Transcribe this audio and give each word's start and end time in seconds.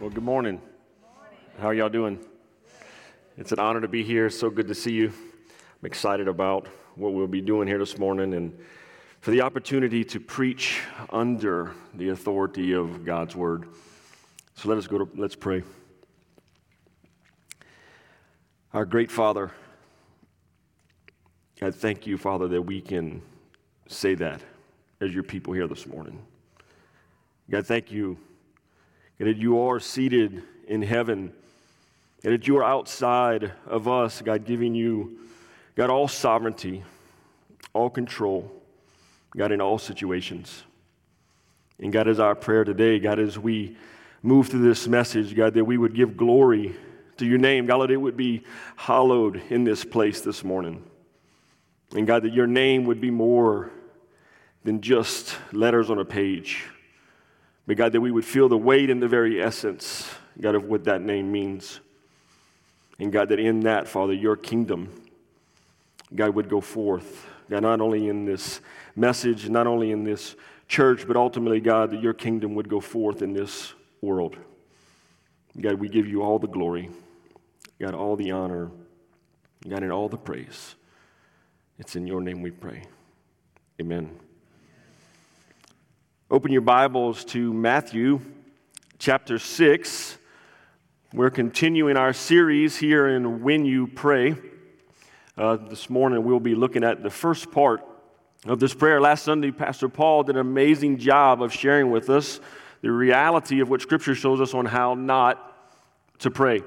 Well, 0.00 0.10
good 0.10 0.22
morning. 0.22 0.62
How 1.58 1.66
are 1.66 1.74
y'all 1.74 1.88
doing? 1.88 2.24
It's 3.36 3.50
an 3.50 3.58
honor 3.58 3.80
to 3.80 3.88
be 3.88 4.04
here. 4.04 4.30
So 4.30 4.48
good 4.48 4.68
to 4.68 4.74
see 4.74 4.92
you. 4.92 5.08
I'm 5.08 5.86
excited 5.86 6.28
about 6.28 6.68
what 6.94 7.14
we'll 7.14 7.26
be 7.26 7.40
doing 7.40 7.66
here 7.66 7.80
this 7.80 7.98
morning 7.98 8.34
and 8.34 8.56
for 9.22 9.32
the 9.32 9.40
opportunity 9.40 10.04
to 10.04 10.20
preach 10.20 10.82
under 11.10 11.72
the 11.94 12.10
authority 12.10 12.74
of 12.74 13.04
God's 13.04 13.34
word. 13.34 13.70
So 14.54 14.68
let 14.68 14.78
us 14.78 14.86
go 14.86 14.98
to 14.98 15.08
let's 15.16 15.34
pray. 15.34 15.64
Our 18.72 18.84
great 18.84 19.10
Father, 19.10 19.50
I 21.60 21.72
thank 21.72 22.06
you, 22.06 22.16
Father, 22.18 22.46
that 22.46 22.62
we 22.62 22.80
can 22.80 23.20
say 23.88 24.14
that 24.14 24.42
as 25.00 25.12
your 25.12 25.24
people 25.24 25.54
here 25.54 25.66
this 25.66 25.88
morning. 25.88 26.24
God, 27.50 27.66
thank 27.66 27.90
you 27.90 28.16
and 29.18 29.28
that 29.28 29.36
you 29.36 29.60
are 29.60 29.80
seated 29.80 30.42
in 30.66 30.82
heaven, 30.82 31.32
and 32.24 32.32
that 32.32 32.46
you 32.46 32.56
are 32.58 32.64
outside 32.64 33.52
of 33.66 33.88
us, 33.88 34.20
God, 34.22 34.44
giving 34.44 34.74
you, 34.74 35.18
God, 35.74 35.90
all 35.90 36.08
sovereignty, 36.08 36.84
all 37.72 37.90
control, 37.90 38.50
God, 39.36 39.52
in 39.52 39.60
all 39.60 39.78
situations. 39.78 40.64
And 41.78 41.92
God, 41.92 42.08
is 42.08 42.18
our 42.18 42.34
prayer 42.34 42.64
today, 42.64 42.98
God, 42.98 43.18
as 43.18 43.38
we 43.38 43.76
move 44.22 44.48
through 44.48 44.62
this 44.62 44.88
message, 44.88 45.34
God, 45.36 45.54
that 45.54 45.64
we 45.64 45.78
would 45.78 45.94
give 45.94 46.16
glory 46.16 46.74
to 47.18 47.26
your 47.26 47.38
name, 47.38 47.66
God, 47.66 47.78
that 47.78 47.90
it 47.90 47.96
would 47.96 48.16
be 48.16 48.44
hallowed 48.76 49.42
in 49.48 49.64
this 49.64 49.84
place 49.84 50.20
this 50.20 50.42
morning. 50.42 50.84
And 51.94 52.06
God, 52.06 52.24
that 52.24 52.32
your 52.32 52.46
name 52.46 52.84
would 52.84 53.00
be 53.00 53.10
more 53.10 53.70
than 54.64 54.80
just 54.80 55.36
letters 55.52 55.88
on 55.88 55.98
a 55.98 56.04
page. 56.04 56.64
But 57.68 57.76
God, 57.76 57.92
that 57.92 58.00
we 58.00 58.10
would 58.10 58.24
feel 58.24 58.48
the 58.48 58.56
weight 58.56 58.88
and 58.88 59.02
the 59.02 59.08
very 59.08 59.42
essence, 59.42 60.10
God, 60.40 60.54
of 60.54 60.64
what 60.64 60.84
that 60.84 61.02
name 61.02 61.30
means. 61.30 61.80
And 62.98 63.12
God, 63.12 63.28
that 63.28 63.38
in 63.38 63.60
that, 63.60 63.86
Father, 63.86 64.14
your 64.14 64.36
kingdom, 64.36 64.88
God, 66.14 66.34
would 66.34 66.48
go 66.48 66.62
forth. 66.62 67.26
God, 67.50 67.60
not 67.60 67.82
only 67.82 68.08
in 68.08 68.24
this 68.24 68.62
message, 68.96 69.50
not 69.50 69.66
only 69.66 69.90
in 69.90 70.02
this 70.02 70.34
church, 70.66 71.06
but 71.06 71.14
ultimately, 71.14 71.60
God, 71.60 71.90
that 71.90 72.02
your 72.02 72.14
kingdom 72.14 72.54
would 72.54 72.70
go 72.70 72.80
forth 72.80 73.20
in 73.20 73.34
this 73.34 73.74
world. 74.00 74.38
God, 75.60 75.74
we 75.74 75.90
give 75.90 76.06
you 76.08 76.22
all 76.22 76.38
the 76.38 76.48
glory, 76.48 76.88
God, 77.78 77.92
all 77.94 78.16
the 78.16 78.30
honor, 78.30 78.70
God, 79.68 79.82
and 79.82 79.92
all 79.92 80.08
the 80.08 80.16
praise. 80.16 80.74
It's 81.78 81.96
in 81.96 82.06
your 82.06 82.22
name 82.22 82.40
we 82.40 82.50
pray. 82.50 82.84
Amen. 83.78 84.18
Open 86.30 86.52
your 86.52 86.60
Bibles 86.60 87.24
to 87.24 87.54
Matthew 87.54 88.20
chapter 88.98 89.38
6. 89.38 90.18
We're 91.14 91.30
continuing 91.30 91.96
our 91.96 92.12
series 92.12 92.76
here 92.76 93.08
in 93.08 93.42
When 93.42 93.64
You 93.64 93.86
Pray. 93.86 94.34
Uh, 95.38 95.56
this 95.56 95.88
morning 95.88 96.22
we'll 96.22 96.38
be 96.38 96.54
looking 96.54 96.84
at 96.84 97.02
the 97.02 97.08
first 97.08 97.50
part 97.50 97.82
of 98.44 98.60
this 98.60 98.74
prayer. 98.74 99.00
Last 99.00 99.24
Sunday, 99.24 99.50
Pastor 99.50 99.88
Paul 99.88 100.22
did 100.24 100.36
an 100.36 100.42
amazing 100.42 100.98
job 100.98 101.40
of 101.40 101.50
sharing 101.50 101.90
with 101.90 102.10
us 102.10 102.40
the 102.82 102.92
reality 102.92 103.60
of 103.60 103.70
what 103.70 103.80
Scripture 103.80 104.14
shows 104.14 104.38
us 104.38 104.52
on 104.52 104.66
how 104.66 104.92
not 104.92 105.56
to 106.18 106.30
pray. 106.30 106.60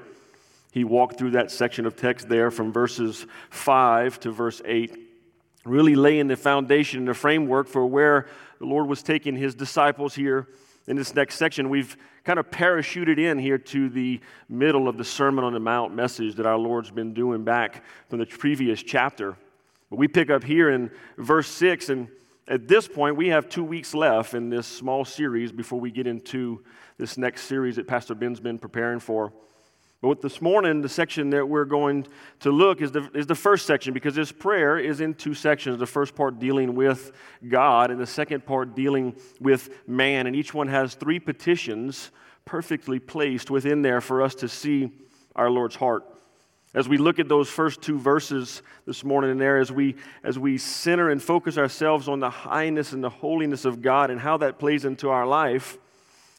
He 0.72 0.82
walked 0.82 1.18
through 1.18 1.30
that 1.32 1.52
section 1.52 1.86
of 1.86 1.94
text 1.94 2.28
there 2.28 2.50
from 2.50 2.72
verses 2.72 3.26
5 3.50 4.18
to 4.18 4.32
verse 4.32 4.60
8 4.64 5.02
really 5.64 5.94
laying 5.94 6.28
the 6.28 6.36
foundation 6.36 7.00
and 7.00 7.08
the 7.08 7.14
framework 7.14 7.68
for 7.68 7.86
where 7.86 8.26
the 8.62 8.68
Lord 8.68 8.88
was 8.88 9.02
taking 9.02 9.34
his 9.34 9.56
disciples 9.56 10.14
here 10.14 10.46
in 10.86 10.94
this 10.94 11.16
next 11.16 11.34
section. 11.34 11.68
We've 11.68 11.96
kind 12.22 12.38
of 12.38 12.48
parachuted 12.48 13.18
in 13.18 13.36
here 13.36 13.58
to 13.58 13.88
the 13.88 14.20
middle 14.48 14.86
of 14.86 14.96
the 14.96 15.04
Sermon 15.04 15.42
on 15.44 15.52
the 15.52 15.58
Mount 15.58 15.96
message 15.96 16.36
that 16.36 16.46
our 16.46 16.56
Lord's 16.56 16.92
been 16.92 17.12
doing 17.12 17.42
back 17.42 17.82
from 18.08 18.20
the 18.20 18.26
previous 18.26 18.80
chapter. 18.80 19.36
But 19.90 19.96
we 19.96 20.06
pick 20.06 20.30
up 20.30 20.44
here 20.44 20.70
in 20.70 20.92
verse 21.18 21.48
6, 21.48 21.88
and 21.88 22.06
at 22.46 22.68
this 22.68 22.86
point, 22.86 23.16
we 23.16 23.30
have 23.30 23.48
two 23.48 23.64
weeks 23.64 23.94
left 23.94 24.32
in 24.32 24.48
this 24.48 24.68
small 24.68 25.04
series 25.04 25.50
before 25.50 25.80
we 25.80 25.90
get 25.90 26.06
into 26.06 26.62
this 26.98 27.18
next 27.18 27.46
series 27.46 27.74
that 27.74 27.88
Pastor 27.88 28.14
Ben's 28.14 28.38
been 28.38 28.60
preparing 28.60 29.00
for. 29.00 29.32
But 30.02 30.20
this 30.20 30.42
morning, 30.42 30.82
the 30.82 30.88
section 30.88 31.30
that 31.30 31.48
we're 31.48 31.64
going 31.64 32.08
to 32.40 32.50
look 32.50 32.82
is 32.82 32.90
the, 32.90 33.08
is 33.14 33.26
the 33.26 33.36
first 33.36 33.66
section 33.66 33.94
because 33.94 34.16
this 34.16 34.32
prayer 34.32 34.76
is 34.76 35.00
in 35.00 35.14
two 35.14 35.32
sections. 35.32 35.78
The 35.78 35.86
first 35.86 36.16
part 36.16 36.40
dealing 36.40 36.74
with 36.74 37.12
God, 37.48 37.92
and 37.92 38.00
the 38.00 38.06
second 38.06 38.44
part 38.44 38.74
dealing 38.74 39.14
with 39.40 39.70
man. 39.86 40.26
And 40.26 40.34
each 40.34 40.52
one 40.52 40.66
has 40.66 40.96
three 40.96 41.20
petitions 41.20 42.10
perfectly 42.44 42.98
placed 42.98 43.48
within 43.48 43.82
there 43.82 44.00
for 44.00 44.22
us 44.22 44.34
to 44.34 44.48
see 44.48 44.90
our 45.36 45.48
Lord's 45.48 45.76
heart. 45.76 46.04
As 46.74 46.88
we 46.88 46.96
look 46.96 47.20
at 47.20 47.28
those 47.28 47.48
first 47.48 47.80
two 47.80 47.96
verses 47.96 48.62
this 48.86 49.04
morning 49.04 49.30
and 49.30 49.40
there, 49.40 49.58
as 49.58 49.70
we, 49.70 49.94
as 50.24 50.36
we 50.36 50.58
center 50.58 51.10
and 51.10 51.22
focus 51.22 51.56
ourselves 51.58 52.08
on 52.08 52.18
the 52.18 52.30
highness 52.30 52.92
and 52.92 53.04
the 53.04 53.10
holiness 53.10 53.64
of 53.64 53.82
God 53.82 54.10
and 54.10 54.18
how 54.18 54.38
that 54.38 54.58
plays 54.58 54.84
into 54.84 55.10
our 55.10 55.26
life, 55.28 55.78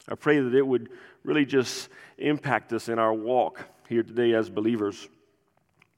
I 0.06 0.16
pray 0.16 0.38
that 0.40 0.54
it 0.54 0.66
would 0.66 0.90
really 1.24 1.46
just 1.46 1.88
impact 2.18 2.72
us 2.72 2.88
in 2.88 2.98
our 2.98 3.12
walk 3.12 3.64
here 3.88 4.02
today 4.02 4.34
as 4.34 4.48
believers. 4.48 5.08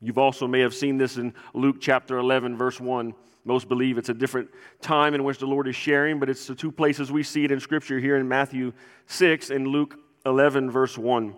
You've 0.00 0.18
also 0.18 0.46
may 0.46 0.60
have 0.60 0.74
seen 0.74 0.98
this 0.98 1.16
in 1.16 1.32
Luke 1.54 1.76
chapter 1.80 2.18
11, 2.18 2.56
verse 2.56 2.80
1. 2.80 3.14
Most 3.44 3.68
believe 3.68 3.96
it's 3.96 4.08
a 4.08 4.14
different 4.14 4.48
time 4.80 5.14
in 5.14 5.24
which 5.24 5.38
the 5.38 5.46
Lord 5.46 5.68
is 5.68 5.76
sharing, 5.76 6.18
but 6.18 6.28
it's 6.28 6.46
the 6.46 6.54
two 6.54 6.72
places 6.72 7.12
we 7.12 7.22
see 7.22 7.44
it 7.44 7.52
in 7.52 7.60
Scripture 7.60 7.98
here 7.98 8.16
in 8.16 8.28
Matthew 8.28 8.72
6 9.06 9.50
and 9.50 9.68
Luke 9.68 9.98
11, 10.26 10.70
verse 10.70 10.98
1. 10.98 11.34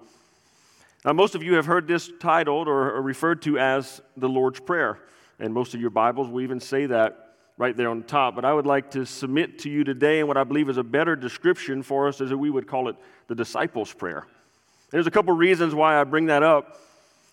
Now, 1.05 1.13
most 1.13 1.35
of 1.35 1.43
you 1.43 1.55
have 1.55 1.67
heard 1.67 1.87
this 1.87 2.11
titled 2.19 2.67
or 2.67 3.01
referred 3.01 3.43
to 3.43 3.59
as 3.59 4.01
the 4.17 4.29
Lord's 4.29 4.59
Prayer, 4.59 4.99
and 5.39 5.55
most 5.55 5.75
of 5.75 5.81
your 5.81 5.91
Bibles 5.91 6.29
will 6.29 6.41
even 6.41 6.61
say 6.61 6.87
that 6.87 7.37
right 7.59 7.77
there 7.77 7.91
on 7.91 7.99
the 7.99 8.07
top. 8.07 8.35
But 8.35 8.45
I 8.45 8.53
would 8.53 8.67
like 8.67 8.91
to 8.93 9.05
submit 9.05 9.59
to 9.61 9.71
you 9.71 9.85
today, 9.85 10.19
and 10.19 10.29
what 10.29 10.37
I 10.37 10.45
believe 10.45 10.69
is 10.69 10.79
a 10.79 10.83
better 10.83 11.15
description 11.15 11.83
for 11.83 12.09
us 12.09 12.21
is 12.21 12.31
that 12.31 12.39
we 12.39 12.51
would 12.51 12.67
call 12.67 12.89
it 12.89 12.97
the 13.27 13.35
disciples' 13.35 13.93
prayer. 13.93 14.27
There's 14.91 15.07
a 15.07 15.11
couple 15.11 15.35
reasons 15.35 15.75
why 15.75 16.01
I 16.01 16.05
bring 16.05 16.27
that 16.27 16.43
up. 16.43 16.81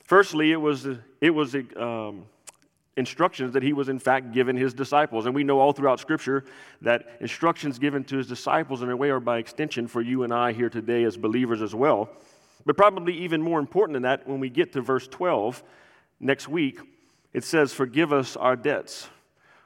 Firstly, 0.03 0.51
it 0.51 0.57
was, 0.57 0.87
it 1.21 1.29
was 1.29 1.55
um, 1.77 2.25
instructions 2.97 3.53
that 3.53 3.63
he 3.63 3.73
was 3.73 3.89
in 3.89 3.99
fact 3.99 4.33
given 4.33 4.55
his 4.55 4.73
disciples. 4.73 5.25
And 5.25 5.33
we 5.33 5.43
know 5.43 5.59
all 5.59 5.71
throughout 5.71 5.99
Scripture 5.99 6.45
that 6.81 7.17
instructions 7.21 7.79
given 7.79 8.03
to 8.05 8.17
his 8.17 8.27
disciples 8.27 8.81
in 8.81 8.89
a 8.89 8.95
way 8.95 9.09
are 9.09 9.19
by 9.19 9.37
extension 9.37 9.87
for 9.87 10.01
you 10.01 10.23
and 10.23 10.33
I 10.33 10.51
here 10.51 10.69
today 10.69 11.03
as 11.03 11.17
believers 11.17 11.61
as 11.61 11.73
well. 11.73 12.09
But 12.65 12.77
probably 12.77 13.13
even 13.19 13.41
more 13.41 13.59
important 13.59 13.95
than 13.95 14.03
that, 14.03 14.27
when 14.27 14.39
we 14.39 14.49
get 14.49 14.73
to 14.73 14.81
verse 14.81 15.07
12 15.07 15.63
next 16.19 16.47
week, 16.47 16.79
it 17.33 17.43
says, 17.43 17.73
Forgive 17.73 18.11
us 18.11 18.35
our 18.35 18.55
debts 18.55 19.07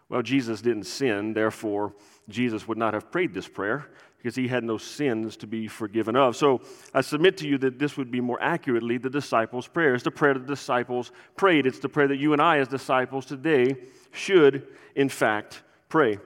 well, 0.10 0.24
Jesus 0.24 0.62
didn't 0.62 0.86
sin, 0.86 1.34
therefore, 1.34 1.94
Jesus 2.28 2.68
would 2.68 2.80
not 2.80 2.96
have 2.96 3.12
prayed 3.12 3.34
this 3.34 3.48
prayer 3.48 3.86
because 4.22 4.36
he 4.36 4.48
had 4.48 4.64
no 4.64 4.78
sins 4.78 5.38
to 5.38 5.48
be 5.48 5.68
forgiven 5.68 6.16
of. 6.16 6.36
So 6.36 6.62
I 6.94 7.02
submit 7.02 7.38
to 7.38 7.48
you 7.48 7.58
that 7.60 7.80
this 7.80 7.96
would 7.98 8.12
be 8.12 8.20
more 8.20 8.42
accurately 8.42 8.98
the 8.98 9.10
disciples' 9.10 9.68
prayer. 9.68 9.96
It's 9.96 10.04
the 10.04 10.12
prayer 10.12 10.34
the 10.34 10.42
disciples 10.42 11.12
prayed. 11.38 11.66
It's 11.66 11.80
the 11.80 11.90
prayer 11.90 12.08
that 12.10 12.18
you 12.18 12.34
and 12.34 12.42
I, 12.42 12.60
as 12.60 12.68
disciples 12.68 13.26
today, 13.26 13.76
should, 14.12 14.68
in 14.96 15.08
fact, 15.08 15.64
pray. 15.88 16.20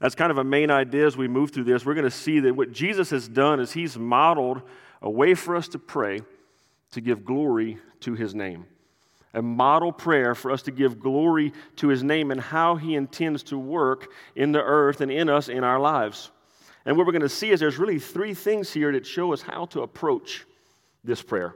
That's 0.00 0.14
kind 0.14 0.30
of 0.30 0.38
a 0.38 0.44
main 0.44 0.70
idea 0.70 1.06
as 1.06 1.16
we 1.16 1.26
move 1.26 1.52
through 1.52 1.64
this. 1.64 1.86
We're 1.86 1.94
going 1.94 2.04
to 2.04 2.10
see 2.10 2.40
that 2.40 2.54
what 2.54 2.72
Jesus 2.72 3.10
has 3.10 3.28
done 3.28 3.60
is 3.60 3.72
he's 3.72 3.96
modeled 3.96 4.60
a 5.00 5.08
way 5.08 5.34
for 5.34 5.56
us 5.56 5.68
to 5.68 5.78
pray 5.78 6.20
to 6.92 7.00
give 7.00 7.24
glory 7.24 7.78
to 8.00 8.14
his 8.14 8.34
name 8.34 8.66
a 9.34 9.42
model 9.42 9.92
prayer 9.92 10.34
for 10.34 10.50
us 10.50 10.62
to 10.62 10.70
give 10.70 11.00
glory 11.00 11.52
to 11.76 11.88
his 11.88 12.02
name 12.02 12.30
and 12.30 12.40
how 12.40 12.76
he 12.76 12.94
intends 12.94 13.42
to 13.42 13.58
work 13.58 14.12
in 14.36 14.52
the 14.52 14.62
earth 14.62 15.00
and 15.00 15.10
in 15.10 15.28
us 15.28 15.48
in 15.48 15.64
our 15.64 15.80
lives. 15.80 16.30
And 16.86 16.96
what 16.96 17.06
we're 17.06 17.12
going 17.12 17.22
to 17.22 17.28
see 17.28 17.50
is 17.50 17.60
there's 17.60 17.78
really 17.78 17.98
three 17.98 18.34
things 18.34 18.72
here 18.72 18.92
that 18.92 19.06
show 19.06 19.32
us 19.32 19.42
how 19.42 19.66
to 19.66 19.82
approach 19.82 20.44
this 21.02 21.22
prayer. 21.22 21.54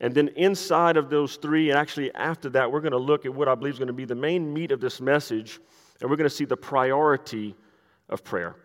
And 0.00 0.14
then 0.14 0.28
inside 0.28 0.96
of 0.96 1.10
those 1.10 1.36
three, 1.36 1.70
and 1.70 1.78
actually 1.78 2.12
after 2.14 2.48
that, 2.50 2.72
we're 2.72 2.80
going 2.80 2.92
to 2.92 2.98
look 2.98 3.26
at 3.26 3.34
what 3.34 3.48
I 3.48 3.54
believe 3.54 3.74
is 3.74 3.78
going 3.78 3.88
to 3.88 3.92
be 3.92 4.06
the 4.06 4.14
main 4.14 4.52
meat 4.52 4.72
of 4.72 4.80
this 4.80 5.00
message, 5.00 5.60
and 6.00 6.08
we're 6.08 6.16
going 6.16 6.28
to 6.28 6.34
see 6.34 6.46
the 6.46 6.56
priority 6.56 7.54
of 8.08 8.24
prayer. 8.24 8.56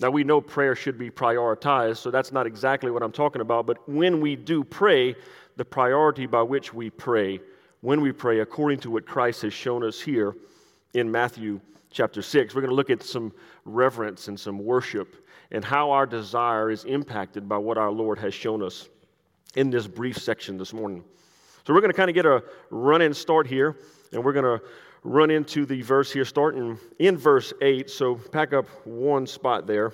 Now, 0.00 0.10
we 0.10 0.24
know 0.24 0.40
prayer 0.40 0.74
should 0.74 0.98
be 0.98 1.10
prioritized, 1.10 1.98
so 1.98 2.10
that's 2.10 2.32
not 2.32 2.46
exactly 2.46 2.90
what 2.90 3.02
I'm 3.02 3.12
talking 3.12 3.40
about, 3.40 3.66
but 3.66 3.88
when 3.88 4.20
we 4.20 4.36
do 4.36 4.64
pray, 4.64 5.14
the 5.56 5.64
priority 5.64 6.26
by 6.26 6.42
which 6.42 6.74
we 6.74 6.90
pray 6.90 7.40
when 7.80 8.00
we 8.00 8.12
pray 8.12 8.40
according 8.40 8.78
to 8.80 8.90
what 8.90 9.06
Christ 9.06 9.42
has 9.42 9.52
shown 9.52 9.84
us 9.84 10.00
here 10.00 10.34
in 10.94 11.10
Matthew 11.10 11.60
chapter 11.90 12.22
6. 12.22 12.54
We're 12.54 12.60
going 12.60 12.70
to 12.70 12.76
look 12.76 12.90
at 12.90 13.02
some 13.02 13.32
reverence 13.64 14.28
and 14.28 14.38
some 14.38 14.58
worship 14.58 15.26
and 15.52 15.64
how 15.64 15.90
our 15.90 16.06
desire 16.06 16.70
is 16.70 16.84
impacted 16.84 17.48
by 17.48 17.58
what 17.58 17.78
our 17.78 17.90
Lord 17.90 18.18
has 18.18 18.34
shown 18.34 18.62
us 18.62 18.88
in 19.54 19.70
this 19.70 19.86
brief 19.86 20.16
section 20.16 20.56
this 20.56 20.72
morning. 20.72 21.04
So 21.64 21.72
we're 21.72 21.80
going 21.80 21.92
to 21.92 21.96
kind 21.96 22.08
of 22.08 22.14
get 22.14 22.26
a 22.26 22.42
run 22.70 23.02
in 23.02 23.14
start 23.14 23.46
here, 23.46 23.76
and 24.12 24.24
we're 24.24 24.32
going 24.32 24.58
to 24.58 24.64
run 25.04 25.30
into 25.30 25.66
the 25.66 25.82
verse 25.82 26.10
here, 26.10 26.24
starting 26.24 26.78
in 26.98 27.18
verse 27.18 27.52
8. 27.60 27.90
So 27.90 28.16
pack 28.16 28.54
up 28.54 28.66
one 28.84 29.26
spot 29.26 29.66
there. 29.66 29.92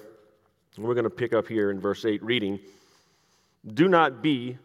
We're 0.79 0.95
going 0.95 1.05
to 1.05 1.11
pick 1.11 1.33
up 1.33 1.49
here 1.49 1.73
in 1.73 1.81
verse 1.81 2.05
8, 2.05 2.23
reading. 2.23 2.61
Do 3.75 3.89
not 3.89 4.23
be 4.23 4.59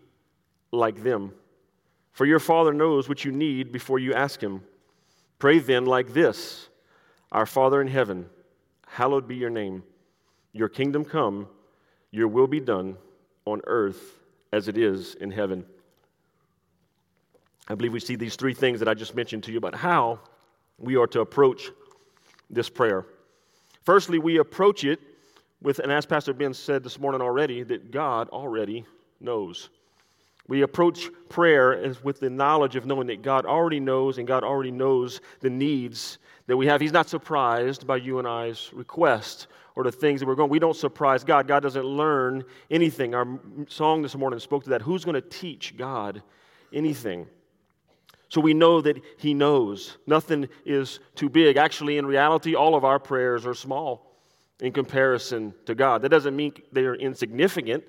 like 0.72 1.02
them, 1.02 1.34
for 2.12 2.26
your 2.26 2.40
Father 2.40 2.72
knows 2.72 3.10
what 3.10 3.26
you 3.26 3.32
need 3.32 3.72
before 3.72 3.98
you 3.98 4.14
ask 4.14 4.40
Him. 4.40 4.62
Pray 5.40 5.58
then 5.58 5.86
like 5.86 6.14
this 6.14 6.70
Our 7.32 7.48
Father 7.48 7.82
in 7.82 7.88
heaven, 7.88 8.28
hallowed 8.86 9.28
be 9.28 9.36
your 9.36 9.50
name. 9.50 9.84
Your 10.54 10.70
kingdom 10.70 11.04
come, 11.04 11.48
your 12.12 12.28
will 12.28 12.48
be 12.48 12.60
done 12.60 12.96
on 13.46 13.62
earth 13.66 14.20
as 14.52 14.68
it 14.68 14.78
is 14.78 15.16
in 15.16 15.32
heaven. 15.32 15.66
I 17.68 17.76
believe 17.76 17.94
we 17.94 18.00
see 18.00 18.16
these 18.16 18.36
three 18.36 18.54
things 18.54 18.80
that 18.80 18.88
I 18.88 18.94
just 18.94 19.16
mentioned 19.16 19.44
to 19.46 19.52
you 19.52 19.58
about 19.58 19.76
how 19.76 20.20
we 20.78 20.96
are 20.96 21.08
to 21.08 21.22
approach 21.22 21.72
this 22.50 22.70
prayer. 22.70 23.06
Firstly, 23.84 24.20
we 24.20 24.38
approach 24.38 24.84
it 24.84 25.00
with, 25.62 25.80
and 25.80 25.92
as 25.92 26.06
Pastor 26.06 26.34
Ben 26.34 26.54
said 26.54 26.84
this 26.84 27.00
morning 27.00 27.22
already, 27.22 27.64
that 27.64 27.92
God 27.92 28.30
already 28.30 28.86
knows. 29.20 29.70
We 30.48 30.62
approach 30.62 31.10
prayer 31.30 31.94
with 32.04 32.20
the 32.20 32.30
knowledge 32.30 32.76
of 32.76 32.86
knowing 32.86 33.08
that 33.08 33.22
God 33.22 33.46
already 33.46 33.80
knows 33.80 34.18
and 34.18 34.28
God 34.28 34.44
already 34.44 34.72
knows 34.72 35.22
the 35.40 35.50
needs 35.50 36.18
that 36.48 36.58
we 36.58 36.68
have. 36.68 36.82
He's 36.82 36.92
not 36.92 37.08
surprised 37.10 37.88
by 37.88 37.98
you 37.98 38.20
and 38.20 38.28
I's 38.28 38.70
request 38.74 39.48
or 39.76 39.84
the 39.84 39.92
things 39.92 40.20
that 40.20 40.28
we're 40.28 40.36
going. 40.36 40.50
We 40.50 40.60
don't 40.60 40.76
surprise 40.76 41.24
God. 41.24 41.48
God 41.48 41.62
doesn't 41.62 41.86
learn 41.86 42.44
anything. 42.70 43.16
Our 43.16 43.40
song 43.68 44.02
this 44.02 44.16
morning 44.16 44.40
spoke 44.40 44.66
to 44.66 44.72
that. 44.72 44.82
Who's 44.82 45.06
going 45.06 45.16
to 45.16 45.22
teach 45.22 45.78
God 45.78 46.22
anything? 46.74 47.28
So 48.28 48.42
we 48.42 48.54
know 48.54 48.82
that 48.82 49.00
He 49.18 49.34
knows. 49.34 49.98
Nothing 50.08 50.50
is 50.66 51.00
too 51.16 51.30
big. 51.30 51.56
Actually, 51.56 51.98
in 51.98 52.06
reality, 52.06 52.56
all 52.56 52.76
of 52.76 52.84
our 52.84 53.00
prayers 53.00 53.46
are 53.46 53.54
small 53.54 54.18
in 54.60 54.74
comparison 54.74 55.54
to 55.66 55.76
God. 55.76 56.02
That 56.02 56.10
doesn't 56.10 56.36
mean 56.36 56.54
they're 56.72 56.96
insignificant, 56.96 57.84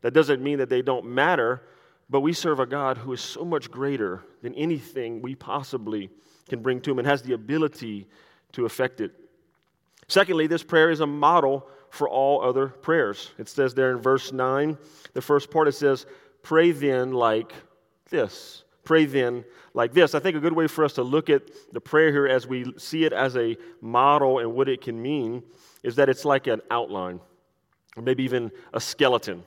that 0.00 0.12
doesn't 0.12 0.42
mean 0.42 0.58
that 0.58 0.68
they 0.68 0.82
don't 0.82 1.06
matter, 1.06 1.62
but 2.10 2.20
we 2.20 2.32
serve 2.32 2.58
a 2.58 2.66
God 2.66 2.98
who 2.98 3.12
is 3.12 3.20
so 3.20 3.44
much 3.44 3.70
greater 3.70 4.24
than 4.42 4.54
anything 4.56 5.22
we 5.22 5.36
possibly 5.36 6.10
can 6.48 6.60
bring 6.60 6.80
to 6.80 6.90
Him 6.90 6.98
and 6.98 7.06
has 7.06 7.22
the 7.22 7.34
ability 7.34 8.08
to 8.52 8.66
affect 8.66 9.00
it. 9.00 9.12
Secondly, 10.08 10.48
this 10.48 10.64
prayer 10.64 10.90
is 10.90 11.00
a 11.00 11.06
model 11.06 11.68
for 11.90 12.08
all 12.08 12.42
other 12.42 12.66
prayers. 12.66 13.30
It 13.38 13.48
says 13.48 13.74
there 13.74 13.92
in 13.92 13.98
verse 13.98 14.32
9, 14.32 14.76
the 15.12 15.22
first 15.22 15.50
part, 15.50 15.68
it 15.68 15.72
says, 15.72 16.04
Pray 16.42 16.72
then 16.72 17.12
like 17.12 17.52
this. 18.08 18.64
Pray 18.82 19.04
then 19.04 19.44
like 19.72 19.92
this. 19.92 20.14
I 20.14 20.18
think 20.18 20.36
a 20.36 20.40
good 20.40 20.52
way 20.52 20.66
for 20.66 20.84
us 20.84 20.94
to 20.94 21.02
look 21.02 21.30
at 21.30 21.42
the 21.72 21.80
prayer 21.80 22.10
here 22.10 22.26
as 22.26 22.46
we 22.46 22.72
see 22.76 23.04
it 23.04 23.12
as 23.12 23.36
a 23.36 23.56
model 23.80 24.40
and 24.40 24.54
what 24.54 24.68
it 24.68 24.80
can 24.80 25.00
mean 25.00 25.44
is 25.84 25.96
that 25.96 26.08
it's 26.08 26.24
like 26.24 26.46
an 26.46 26.60
outline, 26.70 27.20
or 27.96 28.02
maybe 28.02 28.24
even 28.24 28.50
a 28.72 28.80
skeleton, 28.80 29.44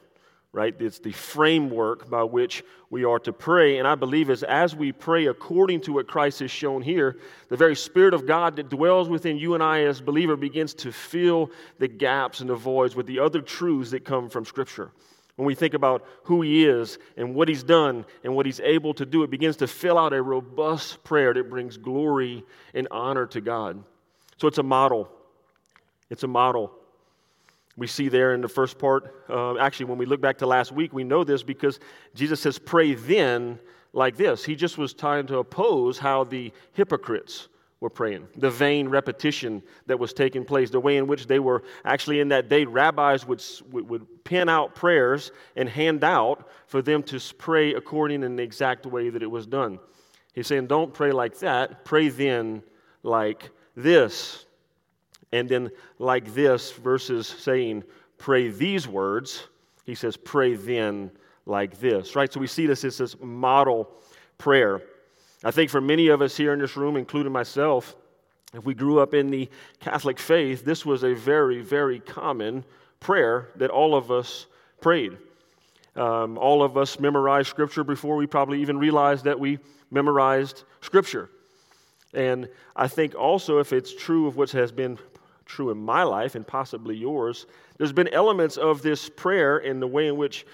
right? 0.54 0.76
It's 0.80 1.00
the 1.00 1.12
framework 1.12 2.10
by 2.10 2.24
which 2.24 2.64
we 2.92 3.04
are 3.04 3.18
to 3.20 3.34
pray. 3.34 3.80
And 3.80 3.88
I 3.88 3.96
believe 3.96 4.30
is 4.30 4.44
as 4.44 4.76
we 4.76 4.92
pray 4.92 5.26
according 5.26 5.82
to 5.82 5.94
what 5.94 6.08
Christ 6.08 6.40
has 6.42 6.52
shown 6.52 6.84
here, 6.84 7.18
the 7.50 7.58
very 7.58 7.76
Spirit 7.76 8.14
of 8.14 8.28
God 8.28 8.56
that 8.58 8.70
dwells 8.70 9.10
within 9.10 9.38
you 9.38 9.56
and 9.56 9.64
I 9.64 9.82
as 9.82 10.00
believer 10.00 10.38
begins 10.38 10.76
to 10.76 10.92
fill 10.92 11.50
the 11.80 11.88
gaps 11.88 12.40
and 12.40 12.50
the 12.50 12.56
voids 12.56 12.96
with 12.96 13.08
the 13.08 13.20
other 13.20 13.42
truths 13.42 13.92
that 13.92 14.06
come 14.06 14.30
from 14.30 14.46
Scripture. 14.46 14.92
When 15.38 15.48
we 15.48 15.56
think 15.56 15.74
about 15.74 16.06
who 16.26 16.44
He 16.44 16.68
is 16.68 17.00
and 17.18 17.34
what 17.34 17.48
He's 17.48 17.64
done 17.64 18.06
and 18.24 18.36
what 18.36 18.46
He's 18.46 18.60
able 18.60 18.94
to 18.94 19.08
do, 19.08 19.24
it 19.24 19.32
begins 19.32 19.58
to 19.58 19.68
fill 19.68 19.98
out 19.98 20.14
a 20.14 20.22
robust 20.22 21.04
prayer 21.04 21.34
that 21.34 21.50
brings 21.50 21.78
glory 21.78 22.46
and 22.76 22.88
honor 22.92 23.26
to 23.26 23.42
God. 23.42 23.84
So 24.38 24.48
it's 24.48 24.60
a 24.60 24.64
model. 24.64 25.10
It's 26.12 26.22
a 26.22 26.28
model. 26.28 26.72
We 27.76 27.88
see 27.88 28.08
there 28.08 28.34
in 28.34 28.42
the 28.42 28.48
first 28.48 28.78
part, 28.78 29.26
uh, 29.30 29.58
actually, 29.58 29.88
when 29.88 29.98
we 29.98 30.06
look 30.06 30.22
back 30.22 30.38
to 30.40 30.48
last 30.48 30.72
week, 30.72 30.94
we 30.94 31.04
know 31.04 31.24
this 31.24 31.42
because 31.42 31.80
Jesus 32.14 32.40
says, 32.40 32.60
Pray 32.60 32.94
then 32.94 33.60
like 33.94 34.16
this. 34.16 34.44
He 34.44 34.56
just 34.56 34.78
was 34.78 34.94
trying 34.94 35.28
to 35.28 35.38
oppose 35.38 35.98
how 35.98 36.24
the 36.24 36.52
hypocrites 36.74 37.48
were 37.84 37.90
praying, 37.90 38.26
the 38.38 38.50
vain 38.50 38.88
repetition 38.88 39.62
that 39.88 40.00
was 40.00 40.14
taking 40.14 40.46
place, 40.46 40.70
the 40.70 40.80
way 40.80 40.98
in 40.98 41.06
which 41.06 41.28
they 41.28 41.40
were 41.40 41.64
actually 41.84 42.22
in 42.22 42.30
that 42.30 42.48
day, 42.48 42.64
rabbis 42.64 43.28
would, 43.28 43.44
would, 43.72 43.90
would 43.90 44.24
pen 44.24 44.48
out 44.48 44.74
prayers 44.74 45.34
and 45.58 45.68
hand 45.68 46.02
out 46.04 46.48
for 46.68 46.82
them 46.82 47.04
to 47.04 47.20
pray 47.38 47.74
according 47.74 48.24
in 48.24 48.38
the 48.38 48.44
exact 48.44 48.86
way 48.86 49.10
that 49.10 49.22
it 49.22 49.30
was 49.30 49.46
done. 49.46 49.80
He's 50.34 50.48
saying, 50.48 50.68
don't 50.68 50.94
pray 50.94 51.12
like 51.12 51.38
that, 51.40 51.84
pray 51.84 52.08
then 52.08 52.64
like 53.04 53.50
this. 53.76 54.46
And 55.34 55.50
then 55.50 55.72
like 55.98 56.32
this 56.36 56.72
versus 56.74 57.28
saying, 57.28 57.84
pray 58.20 58.50
these 58.50 58.88
words, 58.88 59.48
he 59.84 59.96
says, 59.96 60.16
pray 60.16 60.54
then 60.54 61.10
like 61.48 61.80
this, 61.80 62.16
right? 62.16 62.32
So 62.32 62.40
we 62.40 62.46
see 62.46 62.68
this 62.68 62.84
as 62.84 63.00
this 63.00 63.16
model 63.20 63.90
prayer. 64.38 64.84
I 65.44 65.50
think 65.50 65.72
for 65.72 65.82
many 65.82 66.10
of 66.10 66.22
us 66.22 66.38
here 66.38 66.54
in 66.54 66.60
this 66.60 66.78
room, 66.78 66.96
including 66.96 67.32
myself, 67.32 67.96
if 68.54 68.64
we 68.64 68.76
grew 68.76 69.00
up 69.00 69.16
in 69.16 69.32
the 69.32 69.50
Catholic 69.80 70.20
faith, 70.20 70.64
this 70.64 70.86
was 70.86 71.04
a 71.04 71.16
very, 71.16 71.62
very 71.64 72.00
common 72.00 72.64
prayer 73.00 73.50
that 73.56 73.72
all 73.72 73.96
of 73.96 74.12
us 74.12 74.46
prayed. 74.82 75.18
Um, 75.96 76.38
all 76.38 76.62
of 76.62 76.78
us 76.78 77.00
memorized 77.00 77.50
Scripture 77.50 77.84
before 77.84 78.18
we 78.18 78.28
probably 78.28 78.62
even 78.62 78.78
realized 78.78 79.24
that 79.24 79.40
we 79.40 79.58
memorized 79.90 80.64
Scripture. 80.82 81.32
And 82.14 82.48
I 82.76 82.88
think 82.88 83.16
also, 83.16 83.58
if 83.58 83.74
it's 83.74 83.96
true 83.96 84.28
of 84.28 84.38
what 84.38 84.52
has 84.52 84.72
been 84.72 85.00
true 85.46 85.72
in 85.72 85.78
my 85.78 86.04
life 86.04 86.36
and 86.36 86.46
possibly 86.46 86.96
yours, 86.96 87.46
there's 87.78 87.94
been 87.94 88.08
elements 88.10 88.58
of 88.58 88.82
this 88.82 89.10
prayer 89.10 89.60
in 89.60 89.80
the 89.80 89.88
way 89.88 90.08
in 90.08 90.18
which 90.18 90.46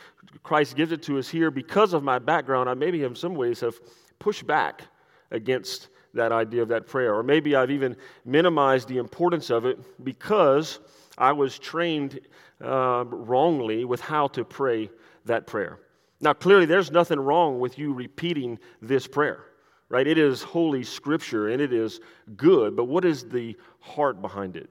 Christ 0.44 0.76
gives 0.76 0.92
it 0.92 1.02
to 1.04 1.18
us 1.18 1.30
here 1.30 1.52
because 1.52 1.94
of 1.94 2.04
my 2.04 2.20
background. 2.20 2.70
I 2.70 2.74
maybe 2.74 3.04
in 3.04 3.16
some 3.16 3.36
ways 3.36 3.60
have 3.62 3.80
pushed 4.20 4.46
back 4.46 4.84
against 5.32 5.90
that 6.14 6.32
idea 6.32 6.62
of 6.62 6.68
that 6.70 6.88
prayer. 6.88 7.16
Or 7.16 7.24
maybe 7.24 7.56
I've 7.56 7.72
even 7.72 7.96
minimized 8.26 8.88
the 8.88 8.98
importance 8.98 9.50
of 9.50 9.66
it 9.66 9.80
because 10.04 10.80
I 11.18 11.32
was 11.32 11.60
trained 11.60 12.20
uh, 12.64 13.06
wrongly 13.08 13.86
with 13.86 14.02
how 14.02 14.28
to 14.30 14.44
pray 14.44 14.90
that 15.26 15.48
prayer. 15.48 15.80
Now, 16.22 16.34
clearly, 16.34 16.66
there's 16.66 16.92
nothing 16.92 17.20
wrong 17.20 17.60
with 17.60 17.78
you 17.78 17.94
repeating 17.94 18.60
this 18.82 19.08
prayer, 19.08 19.46
right? 19.88 20.06
It 20.06 20.18
is 20.18 20.42
holy 20.42 20.84
scripture 20.84 21.50
and 21.50 21.62
it 21.62 21.72
is 21.72 22.02
good, 22.36 22.76
but 22.76 22.86
what 22.86 23.06
is 23.06 23.24
the 23.24 23.56
heart 23.80 24.22
behind 24.22 24.58
it? 24.58 24.70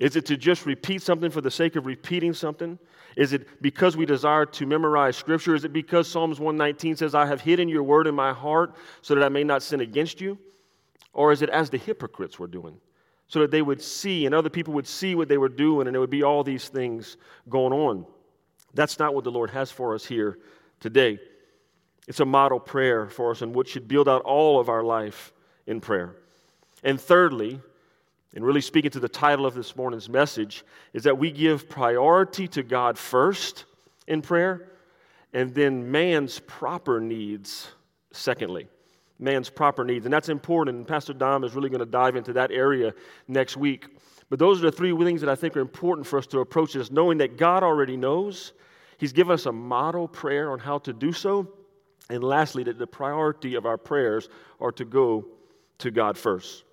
Is 0.00 0.16
it 0.16 0.24
to 0.26 0.36
just 0.38 0.64
repeat 0.64 1.02
something 1.02 1.30
for 1.30 1.42
the 1.42 1.50
sake 1.50 1.76
of 1.76 1.84
repeating 1.84 2.32
something? 2.32 2.78
Is 3.16 3.34
it 3.34 3.62
because 3.62 3.98
we 3.98 4.06
desire 4.06 4.46
to 4.46 4.66
memorize 4.66 5.16
Scripture? 5.16 5.54
Is 5.54 5.64
it 5.64 5.74
because 5.74 6.08
Psalms 6.08 6.40
119 6.40 6.96
says, 6.96 7.14
I 7.14 7.26
have 7.26 7.42
hidden 7.42 7.68
your 7.68 7.82
word 7.82 8.06
in 8.06 8.14
my 8.14 8.32
heart 8.32 8.74
so 9.02 9.14
that 9.14 9.22
I 9.22 9.28
may 9.28 9.44
not 9.44 9.62
sin 9.62 9.80
against 9.80 10.20
you? 10.20 10.38
Or 11.12 11.32
is 11.32 11.42
it 11.42 11.50
as 11.50 11.68
the 11.68 11.76
hypocrites 11.76 12.38
were 12.38 12.46
doing? 12.46 12.78
So 13.28 13.40
that 13.40 13.50
they 13.50 13.60
would 13.60 13.82
see 13.82 14.24
and 14.24 14.34
other 14.34 14.48
people 14.48 14.72
would 14.74 14.86
see 14.86 15.14
what 15.14 15.28
they 15.28 15.38
were 15.38 15.50
doing 15.50 15.86
and 15.86 15.94
there 15.94 16.00
would 16.00 16.08
be 16.08 16.22
all 16.22 16.42
these 16.42 16.68
things 16.68 17.18
going 17.50 17.74
on. 17.74 18.06
That's 18.72 18.98
not 18.98 19.14
what 19.14 19.24
the 19.24 19.30
Lord 19.30 19.50
has 19.50 19.70
for 19.70 19.94
us 19.94 20.06
here 20.06 20.38
today. 20.80 21.18
It's 22.08 22.20
a 22.20 22.24
model 22.24 22.58
prayer 22.58 23.06
for 23.08 23.32
us 23.32 23.42
and 23.42 23.54
what 23.54 23.68
should 23.68 23.86
build 23.86 24.08
out 24.08 24.22
all 24.22 24.58
of 24.58 24.70
our 24.70 24.82
life 24.82 25.32
in 25.66 25.80
prayer. 25.80 26.16
And 26.82 26.98
thirdly, 26.98 27.60
and 28.34 28.44
really 28.44 28.60
speaking 28.60 28.90
to 28.92 29.00
the 29.00 29.08
title 29.08 29.46
of 29.46 29.54
this 29.54 29.74
morning's 29.76 30.08
message, 30.08 30.64
is 30.92 31.02
that 31.04 31.18
we 31.18 31.30
give 31.30 31.68
priority 31.68 32.46
to 32.48 32.62
God 32.62 32.96
first 32.96 33.64
in 34.06 34.22
prayer, 34.22 34.70
and 35.32 35.54
then 35.54 35.90
man's 35.90 36.38
proper 36.40 37.00
needs 37.00 37.68
secondly. 38.12 38.68
Man's 39.18 39.50
proper 39.50 39.84
needs. 39.84 40.06
And 40.06 40.12
that's 40.12 40.28
important, 40.28 40.78
and 40.78 40.88
Pastor 40.88 41.12
Dom 41.12 41.44
is 41.44 41.54
really 41.54 41.68
going 41.68 41.80
to 41.80 41.86
dive 41.86 42.16
into 42.16 42.32
that 42.34 42.50
area 42.50 42.94
next 43.28 43.56
week. 43.56 43.88
But 44.30 44.38
those 44.38 44.58
are 44.60 44.70
the 44.70 44.72
three 44.72 44.96
things 45.04 45.20
that 45.20 45.28
I 45.28 45.34
think 45.34 45.56
are 45.56 45.60
important 45.60 46.06
for 46.06 46.18
us 46.18 46.26
to 46.28 46.38
approach 46.38 46.72
this, 46.72 46.90
knowing 46.90 47.18
that 47.18 47.36
God 47.36 47.62
already 47.62 47.96
knows. 47.96 48.52
He's 48.96 49.12
given 49.12 49.32
us 49.32 49.46
a 49.46 49.52
model 49.52 50.08
prayer 50.08 50.52
on 50.52 50.58
how 50.58 50.78
to 50.78 50.92
do 50.92 51.12
so. 51.12 51.48
And 52.08 52.24
lastly, 52.24 52.62
that 52.64 52.78
the 52.78 52.86
priority 52.86 53.54
of 53.54 53.66
our 53.66 53.76
prayers 53.76 54.28
are 54.60 54.72
to 54.72 54.84
go 54.84 55.26
to 55.78 55.90
God 55.90 56.16
first. 56.16 56.64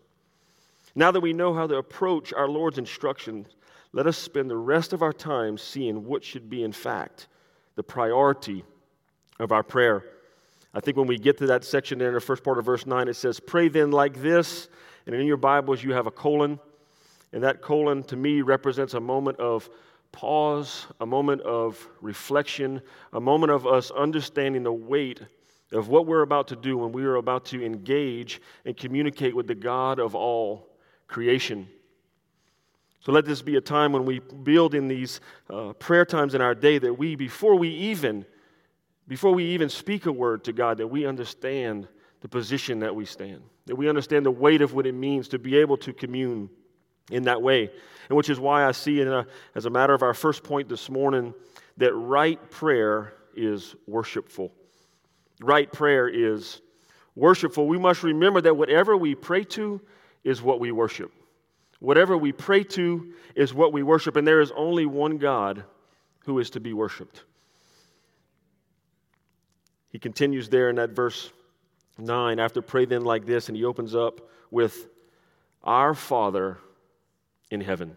Now 0.98 1.12
that 1.12 1.22
we 1.22 1.32
know 1.32 1.54
how 1.54 1.68
to 1.68 1.76
approach 1.76 2.34
our 2.34 2.48
Lord's 2.48 2.80
instructions, 2.80 3.46
let 3.94 4.08
us 4.08 4.18
spend 4.18 4.50
the 4.50 4.58
rest 4.58 4.94
of 4.94 5.04
our 5.04 5.14
time 5.14 5.56
seeing 5.56 6.04
what 6.04 6.24
should 6.24 6.50
be, 6.50 6.64
in 6.64 6.72
fact, 6.72 7.28
the 7.76 7.84
priority 7.84 8.64
of 9.40 9.52
our 9.52 9.62
prayer. 9.62 10.04
I 10.74 10.80
think 10.80 10.98
when 10.98 11.06
we 11.06 11.20
get 11.20 11.38
to 11.38 11.46
that 11.46 11.64
section 11.64 12.00
there 12.00 12.08
in 12.08 12.16
the 12.16 12.20
first 12.20 12.44
part 12.44 12.58
of 12.58 12.66
verse 12.66 12.88
9, 12.88 13.10
it 13.10 13.14
says, 13.14 13.40
Pray 13.40 13.68
then 13.68 13.92
like 13.92 14.24
this. 14.24 14.70
And 15.06 15.14
in 15.14 15.28
your 15.28 15.38
Bibles, 15.38 15.84
you 15.84 15.94
have 15.94 16.08
a 16.08 16.12
colon. 16.12 16.60
And 17.32 17.44
that 17.44 17.62
colon, 17.62 18.02
to 18.06 18.16
me, 18.16 18.42
represents 18.42 18.96
a 18.96 19.00
moment 19.00 19.40
of 19.40 19.70
pause, 20.12 20.88
a 21.00 21.06
moment 21.06 21.42
of 21.42 21.88
reflection, 22.02 22.82
a 23.14 23.22
moment 23.22 23.52
of 23.52 23.68
us 23.68 23.92
understanding 23.92 24.64
the 24.64 24.74
weight 24.74 25.22
of 25.74 25.90
what 25.90 26.08
we're 26.08 26.24
about 26.24 26.48
to 26.48 26.56
do 26.56 26.76
when 26.76 26.92
we 26.92 27.06
are 27.06 27.18
about 27.18 27.46
to 27.46 27.64
engage 27.64 28.42
and 28.66 28.76
communicate 28.76 29.36
with 29.36 29.46
the 29.46 29.54
God 29.54 30.00
of 30.00 30.16
all 30.16 30.74
creation. 31.08 31.68
So 33.00 33.12
let 33.12 33.26
this 33.26 33.42
be 33.42 33.56
a 33.56 33.62
time 33.62 33.94
when 33.94 34.06
we 34.06 34.20
build 34.20 34.76
in 34.76 34.88
these 34.88 35.22
uh, 35.50 35.74
prayer 35.74 36.06
times 36.06 36.36
in 36.36 36.42
our 36.42 36.54
day 36.54 36.78
that 36.78 36.94
we, 36.94 37.16
before 37.16 37.56
we 37.56 37.70
even, 37.70 38.26
before 39.08 39.34
we 39.34 39.46
even 39.46 39.70
speak 39.70 40.06
a 40.08 40.12
word 40.12 40.44
to 40.44 40.54
God, 40.54 40.78
that 40.80 40.88
we 40.88 41.06
understand 41.06 41.88
the 42.20 42.28
position 42.28 42.80
that 42.80 42.94
we 42.94 43.06
stand, 43.06 43.42
that 43.66 43.76
we 43.76 43.88
understand 43.88 44.26
the 44.26 44.32
weight 44.32 44.62
of 44.62 44.74
what 44.74 44.86
it 44.86 44.94
means 44.94 45.30
to 45.30 45.40
be 45.40 45.56
able 45.56 45.78
to 45.78 45.94
commune 45.94 46.50
in 47.10 47.24
that 47.24 47.42
way. 47.42 47.72
And 48.10 48.18
which 48.18 48.30
is 48.30 48.40
why 48.40 48.66
I 48.66 48.72
see, 48.72 49.02
a, 49.02 49.26
as 49.56 49.66
a 49.66 49.70
matter 49.70 49.94
of 49.94 50.02
our 50.02 50.14
first 50.14 50.44
point 50.44 50.68
this 50.68 50.90
morning, 50.90 51.34
that 51.78 51.94
right 51.94 52.52
prayer 52.52 53.14
is 53.36 53.76
worshipful. 53.86 54.52
Right 55.42 55.72
prayer 55.72 56.10
is 56.10 56.62
worshipful. 57.16 57.68
We 57.68 57.78
must 57.78 58.04
remember 58.04 58.42
that 58.42 58.58
whatever 58.58 58.98
we 58.98 59.16
pray 59.16 59.44
to 59.46 59.80
is 60.24 60.42
what 60.42 60.60
we 60.60 60.72
worship. 60.72 61.12
Whatever 61.80 62.18
we 62.18 62.32
pray 62.32 62.64
to 62.64 63.14
is 63.36 63.54
what 63.54 63.72
we 63.72 63.84
worship, 63.84 64.16
and 64.16 64.28
there 64.28 64.42
is 64.42 64.52
only 64.56 64.86
one 64.86 65.18
God 65.18 65.64
who 66.26 66.40
is 66.40 66.50
to 66.52 66.60
be 66.60 66.74
worshiped. 66.74 67.24
He 69.92 70.00
continues 70.00 70.50
there 70.50 70.70
in 70.70 70.76
that 70.78 70.92
verse 70.92 71.32
9 71.98 72.40
after 72.40 72.62
pray 72.62 72.86
then 72.86 73.04
like 73.04 73.26
this, 73.26 73.48
and 73.48 73.58
he 73.58 73.64
opens 73.64 73.96
up 73.96 74.22
with, 74.52 74.88
Our 75.64 75.94
Father 75.94 76.58
in 77.50 77.62
heaven. 77.62 77.96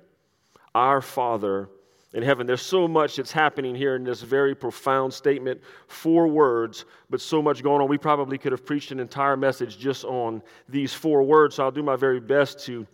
Our 0.75 1.00
Father 1.00 1.69
in 2.12 2.23
heaven. 2.23 2.47
There's 2.47 2.62
so 2.62 2.88
much 2.88 3.17
that's 3.17 3.33
happening 3.33 3.75
here 3.75 3.95
in 3.95 4.05
this 4.05 4.23
very 4.23 4.55
profound 4.55 5.14
statement. 5.14 5.61
Four 5.87 6.26
words, 6.26 6.85
but 7.09 7.21
so 7.21 7.40
much 7.40 7.62
going 7.62 7.81
on. 7.81 7.88
We 7.88 7.99
probably 7.99 8.37
could 8.37 8.52
have 8.52 8.67
preached 8.67 8.90
an 8.90 8.99
entire 9.00 9.37
message 9.37 9.79
just 9.79 10.05
on 10.05 10.43
these 10.69 10.93
four 10.93 11.23
words, 11.23 11.57
so 11.57 11.64
I'll 11.64 11.71
do 11.71 11.83
my 11.83 11.97
very 11.97 12.21
best 12.21 12.64
to 12.67 12.87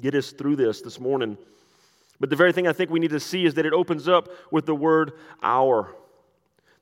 get 0.00 0.14
us 0.14 0.32
through 0.32 0.56
this 0.56 0.80
this 0.82 1.00
morning. 1.00 1.38
But 2.20 2.30
the 2.30 2.36
very 2.36 2.52
thing 2.52 2.66
I 2.66 2.72
think 2.72 2.90
we 2.90 3.00
need 3.00 3.10
to 3.10 3.20
see 3.20 3.44
is 3.44 3.54
that 3.54 3.66
it 3.66 3.72
opens 3.72 4.08
up 4.08 4.28
with 4.50 4.66
the 4.66 4.74
word 4.74 5.12
our. 5.42 5.94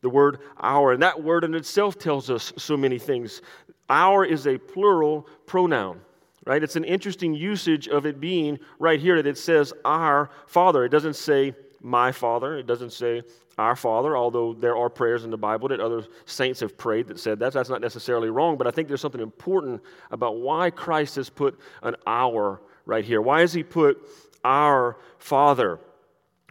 The 0.01 0.11
word 0.11 0.41
our. 0.59 0.93
And 0.93 1.03
that 1.03 1.23
word 1.23 1.45
in 1.45 1.55
itself 1.55 1.99
tells 1.99 2.29
us 2.29 2.53
so 2.57 2.77
many 2.77 2.99
things. 2.99 3.41
Our 3.89 4.25
is 4.25 4.47
a 4.47 4.59
plural 4.59 5.29
pronoun, 5.47 6.01
right? 6.45 6.63
It's 6.63 6.77
an 6.77 6.85
interesting 6.85 7.35
usage 7.35 7.89
of 7.89 8.07
it 8.07 8.21
being 8.21 8.59
right 8.79 9.01
here 9.01 9.17
that 9.17 9.27
it 9.27 9.39
says 9.39 9.73
our 9.85 10.31
Father. 10.47 10.85
It 10.85 10.91
doesn't 10.91 11.17
say 11.17 11.55
my 11.81 12.13
Father. 12.13 12.59
It 12.59 12.67
doesn't 12.67 12.93
say 12.93 13.23
our 13.59 13.77
Father, 13.77 14.17
although 14.17 14.55
there 14.55 14.77
are 14.77 14.89
prayers 14.89 15.25
in 15.25 15.31
the 15.31 15.37
Bible 15.37 15.69
that 15.69 15.81
other 15.81 16.05
saints 16.25 16.61
have 16.61 16.79
prayed 16.79 17.09
that 17.09 17.19
said 17.19 17.39
that. 17.41 17.53
That's 17.53 17.69
not 17.69 17.81
necessarily 17.81 18.31
wrong, 18.31 18.57
but 18.57 18.67
I 18.67 18.71
think 18.71 18.89
there's 18.89 19.01
something 19.01 19.21
important 19.21 19.83
about 20.11 20.37
why 20.39 20.71
Christ 20.71 21.17
has 21.17 21.29
put 21.29 21.59
an 21.83 21.97
our 22.07 22.61
right 22.87 23.05
here. 23.05 23.21
Why 23.21 23.41
has 23.41 23.53
he 23.53 23.63
put 23.63 24.01
our 24.45 24.97
Father? 25.19 25.77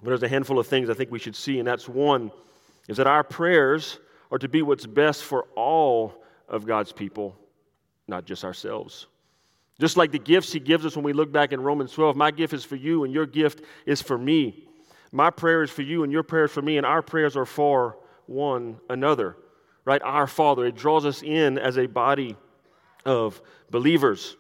Well, 0.02 0.10
there's 0.10 0.24
a 0.24 0.30
handful 0.30 0.60
of 0.60 0.68
things 0.68 0.90
I 0.90 0.94
think 0.94 1.12
we 1.12 1.20
should 1.20 1.36
see, 1.36 1.60
and 1.60 1.68
that's 1.68 1.90
one 1.90 2.32
is 2.88 2.98
that 2.98 3.08
our 3.08 3.24
prayers 3.24 4.00
are 4.32 4.38
to 4.38 4.48
be 4.48 4.62
what's 4.62 4.86
best 4.86 5.24
for 5.24 5.44
all 5.56 6.24
of 6.48 6.66
God's 6.66 6.92
people, 6.92 7.36
not 8.08 8.26
just 8.26 8.44
ourselves. 8.44 9.08
Just 9.82 9.98
like 9.98 10.12
the 10.12 10.20
gifts 10.20 10.54
he 10.54 10.60
gives 10.60 10.86
us 10.86 10.96
when 10.96 11.04
we 11.04 11.12
look 11.12 11.32
back 11.32 11.54
in 11.54 11.60
Romans 11.60 11.92
12, 11.94 12.16
my 12.16 12.30
gift 12.30 12.54
is 12.54 12.64
for 12.64 12.76
you 12.76 13.04
and 13.04 13.12
your 13.12 13.26
gift 13.26 13.64
is 13.88 14.00
for 14.00 14.16
me. 14.16 14.68
My 15.12 15.32
prayer 15.32 15.64
is 15.64 15.72
for 15.72 15.82
you 15.82 16.04
and 16.04 16.12
your 16.12 16.22
prayer 16.22 16.46
is 16.46 16.52
for 16.52 16.62
me, 16.62 16.78
and 16.78 16.86
our 16.86 17.02
prayers 17.02 17.36
are 17.36 17.48
for 17.48 17.98
one 18.28 18.80
another. 18.92 19.36
Right? 19.84 20.00
Our 20.04 20.28
Father. 20.28 20.68
It 20.68 20.76
draws 20.76 21.04
us 21.04 21.24
in 21.24 21.58
as 21.58 21.80
a 21.80 21.88
body 21.88 22.38
of 23.08 23.42
believers. 23.72 24.38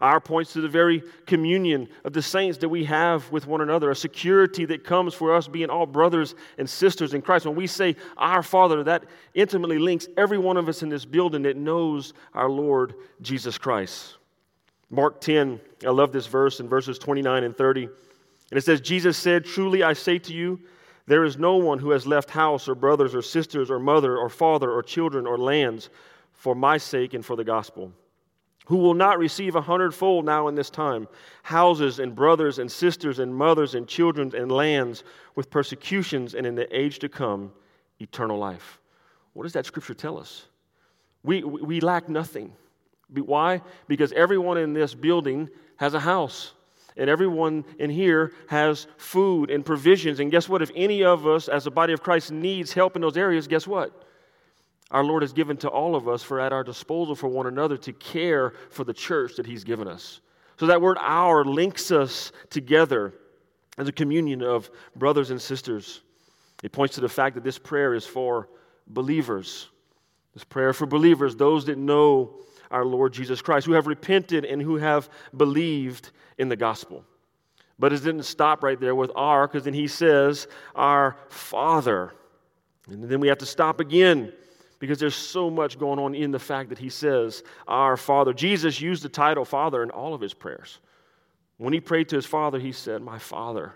Our 0.00 0.20
points 0.20 0.52
to 0.52 0.60
the 0.60 0.68
very 0.68 1.02
communion 1.26 1.88
of 2.04 2.12
the 2.12 2.22
saints 2.22 2.58
that 2.58 2.68
we 2.68 2.84
have 2.84 3.28
with 3.32 3.48
one 3.48 3.62
another, 3.62 3.90
a 3.90 3.96
security 3.96 4.64
that 4.66 4.84
comes 4.84 5.12
for 5.12 5.34
us 5.34 5.48
being 5.48 5.70
all 5.70 5.86
brothers 5.86 6.36
and 6.56 6.70
sisters 6.70 7.14
in 7.14 7.20
Christ. 7.20 7.46
When 7.46 7.56
we 7.56 7.66
say 7.66 7.96
our 8.16 8.44
Father, 8.44 8.84
that 8.84 9.06
intimately 9.34 9.80
links 9.80 10.06
every 10.16 10.38
one 10.38 10.56
of 10.56 10.68
us 10.68 10.84
in 10.84 10.88
this 10.88 11.04
building 11.04 11.42
that 11.42 11.56
knows 11.56 12.14
our 12.32 12.48
Lord 12.48 12.94
Jesus 13.22 13.58
Christ. 13.58 14.18
Mark 14.94 15.20
10, 15.20 15.60
I 15.86 15.90
love 15.90 16.12
this 16.12 16.26
verse 16.26 16.60
in 16.60 16.68
verses 16.68 16.98
29 16.98 17.44
and 17.44 17.56
30. 17.56 17.84
And 17.84 18.58
it 18.58 18.64
says, 18.64 18.80
Jesus 18.80 19.16
said, 19.16 19.44
Truly 19.44 19.82
I 19.82 19.92
say 19.92 20.18
to 20.20 20.32
you, 20.32 20.60
there 21.06 21.24
is 21.24 21.36
no 21.36 21.56
one 21.56 21.78
who 21.78 21.90
has 21.90 22.06
left 22.06 22.30
house 22.30 22.68
or 22.68 22.74
brothers 22.74 23.14
or 23.14 23.22
sisters 23.22 23.70
or 23.70 23.78
mother 23.78 24.16
or 24.16 24.28
father 24.28 24.70
or 24.70 24.82
children 24.82 25.26
or 25.26 25.36
lands 25.36 25.90
for 26.32 26.54
my 26.54 26.78
sake 26.78 27.14
and 27.14 27.24
for 27.24 27.36
the 27.36 27.44
gospel 27.44 27.92
who 28.66 28.78
will 28.78 28.94
not 28.94 29.18
receive 29.18 29.56
a 29.56 29.60
hundredfold 29.60 30.24
now 30.24 30.48
in 30.48 30.54
this 30.54 30.70
time 30.70 31.06
houses 31.42 31.98
and 31.98 32.14
brothers 32.14 32.58
and 32.58 32.70
sisters 32.70 33.18
and 33.18 33.34
mothers 33.34 33.74
and 33.74 33.86
children 33.86 34.32
and 34.34 34.50
lands 34.50 35.04
with 35.34 35.50
persecutions 35.50 36.34
and 36.34 36.46
in 36.46 36.54
the 36.54 36.76
age 36.76 36.98
to 36.98 37.08
come 37.08 37.52
eternal 38.00 38.38
life. 38.38 38.80
What 39.34 39.42
does 39.42 39.52
that 39.52 39.66
scripture 39.66 39.94
tell 39.94 40.18
us? 40.18 40.46
We, 41.22 41.42
we 41.42 41.80
lack 41.80 42.08
nothing. 42.08 42.52
Why? 43.08 43.62
Because 43.86 44.12
everyone 44.12 44.58
in 44.58 44.72
this 44.72 44.94
building 44.94 45.48
has 45.76 45.94
a 45.94 46.00
house. 46.00 46.52
And 46.96 47.10
everyone 47.10 47.64
in 47.78 47.90
here 47.90 48.32
has 48.48 48.86
food 48.98 49.50
and 49.50 49.64
provisions. 49.64 50.20
And 50.20 50.30
guess 50.30 50.48
what? 50.48 50.62
If 50.62 50.70
any 50.76 51.02
of 51.02 51.26
us, 51.26 51.48
as 51.48 51.66
a 51.66 51.70
body 51.70 51.92
of 51.92 52.02
Christ, 52.02 52.30
needs 52.30 52.72
help 52.72 52.94
in 52.94 53.02
those 53.02 53.16
areas, 53.16 53.48
guess 53.48 53.66
what? 53.66 54.04
our 54.94 55.04
Lord 55.04 55.22
has 55.22 55.32
given 55.32 55.56
to 55.58 55.68
all 55.68 55.96
of 55.96 56.08
us 56.08 56.22
for 56.22 56.38
at 56.38 56.52
our 56.52 56.62
disposal 56.62 57.16
for 57.16 57.28
one 57.28 57.48
another 57.48 57.76
to 57.78 57.92
care 57.94 58.52
for 58.70 58.84
the 58.84 58.94
church 58.94 59.34
that 59.36 59.44
He's 59.44 59.64
given 59.64 59.88
us. 59.88 60.20
So 60.56 60.66
that 60.66 60.80
word 60.80 60.98
our 61.00 61.44
links 61.44 61.90
us 61.90 62.30
together 62.48 63.12
as 63.76 63.88
a 63.88 63.92
communion 63.92 64.40
of 64.40 64.70
brothers 64.94 65.30
and 65.30 65.42
sisters. 65.42 66.02
It 66.62 66.70
points 66.70 66.94
to 66.94 67.00
the 67.00 67.08
fact 67.08 67.34
that 67.34 67.42
this 67.42 67.58
prayer 67.58 67.94
is 67.94 68.06
for 68.06 68.48
believers. 68.86 69.68
This 70.32 70.44
prayer 70.44 70.72
for 70.72 70.86
believers, 70.86 71.34
those 71.34 71.64
that 71.66 71.76
know 71.76 72.36
our 72.70 72.84
Lord 72.84 73.12
Jesus 73.12 73.42
Christ, 73.42 73.66
who 73.66 73.72
have 73.72 73.86
repented 73.86 74.44
and 74.44 74.60
who 74.60 74.76
have 74.76 75.08
believed 75.36 76.10
in 76.38 76.48
the 76.48 76.56
gospel. 76.56 77.04
But 77.78 77.92
it 77.92 78.04
didn't 78.04 78.24
stop 78.24 78.62
right 78.62 78.78
there 78.78 78.94
with 78.94 79.10
our, 79.16 79.46
because 79.46 79.64
then 79.64 79.74
he 79.74 79.88
says, 79.88 80.46
Our 80.74 81.16
Father. 81.28 82.12
And 82.88 83.04
then 83.04 83.20
we 83.20 83.28
have 83.28 83.38
to 83.38 83.46
stop 83.46 83.80
again 83.80 84.32
because 84.78 84.98
there's 84.98 85.14
so 85.14 85.48
much 85.48 85.78
going 85.78 85.98
on 85.98 86.14
in 86.14 86.30
the 86.30 86.38
fact 86.38 86.68
that 86.68 86.78
he 86.78 86.88
says, 86.88 87.42
Our 87.66 87.96
Father. 87.96 88.32
Jesus 88.32 88.80
used 88.80 89.02
the 89.02 89.08
title 89.08 89.44
Father 89.44 89.82
in 89.82 89.90
all 89.90 90.14
of 90.14 90.20
his 90.20 90.34
prayers. 90.34 90.78
When 91.56 91.72
he 91.72 91.80
prayed 91.80 92.08
to 92.10 92.16
his 92.16 92.26
Father, 92.26 92.58
he 92.58 92.72
said, 92.72 93.02
My 93.02 93.18
Father, 93.18 93.74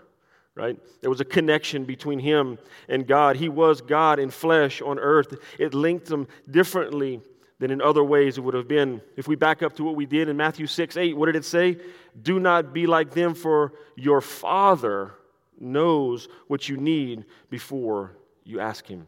right? 0.55 0.77
There 1.01 1.09
was 1.09 1.21
a 1.21 1.25
connection 1.25 1.83
between 1.83 2.19
him 2.19 2.57
and 2.87 3.07
God. 3.07 3.35
He 3.35 3.49
was 3.49 3.81
God 3.81 4.19
in 4.19 4.29
flesh 4.29 4.81
on 4.81 4.99
earth. 4.99 5.33
It 5.57 5.73
linked 5.73 6.05
them 6.05 6.27
differently 6.49 7.21
than 7.59 7.71
in 7.71 7.81
other 7.81 8.03
ways 8.03 8.37
it 8.37 8.41
would 8.41 8.53
have 8.53 8.67
been. 8.67 9.01
If 9.17 9.27
we 9.27 9.35
back 9.35 9.61
up 9.61 9.75
to 9.75 9.83
what 9.83 9.95
we 9.95 10.05
did 10.05 10.29
in 10.29 10.37
Matthew 10.37 10.65
6 10.65 10.97
8, 10.97 11.15
what 11.15 11.27
did 11.27 11.35
it 11.35 11.45
say? 11.45 11.77
Do 12.21 12.39
not 12.39 12.73
be 12.73 12.87
like 12.87 13.11
them, 13.11 13.33
for 13.33 13.73
your 13.95 14.21
Father 14.21 15.13
knows 15.59 16.29
what 16.47 16.69
you 16.69 16.77
need 16.77 17.25
before 17.49 18.15
you 18.43 18.59
ask 18.59 18.87
him 18.87 19.07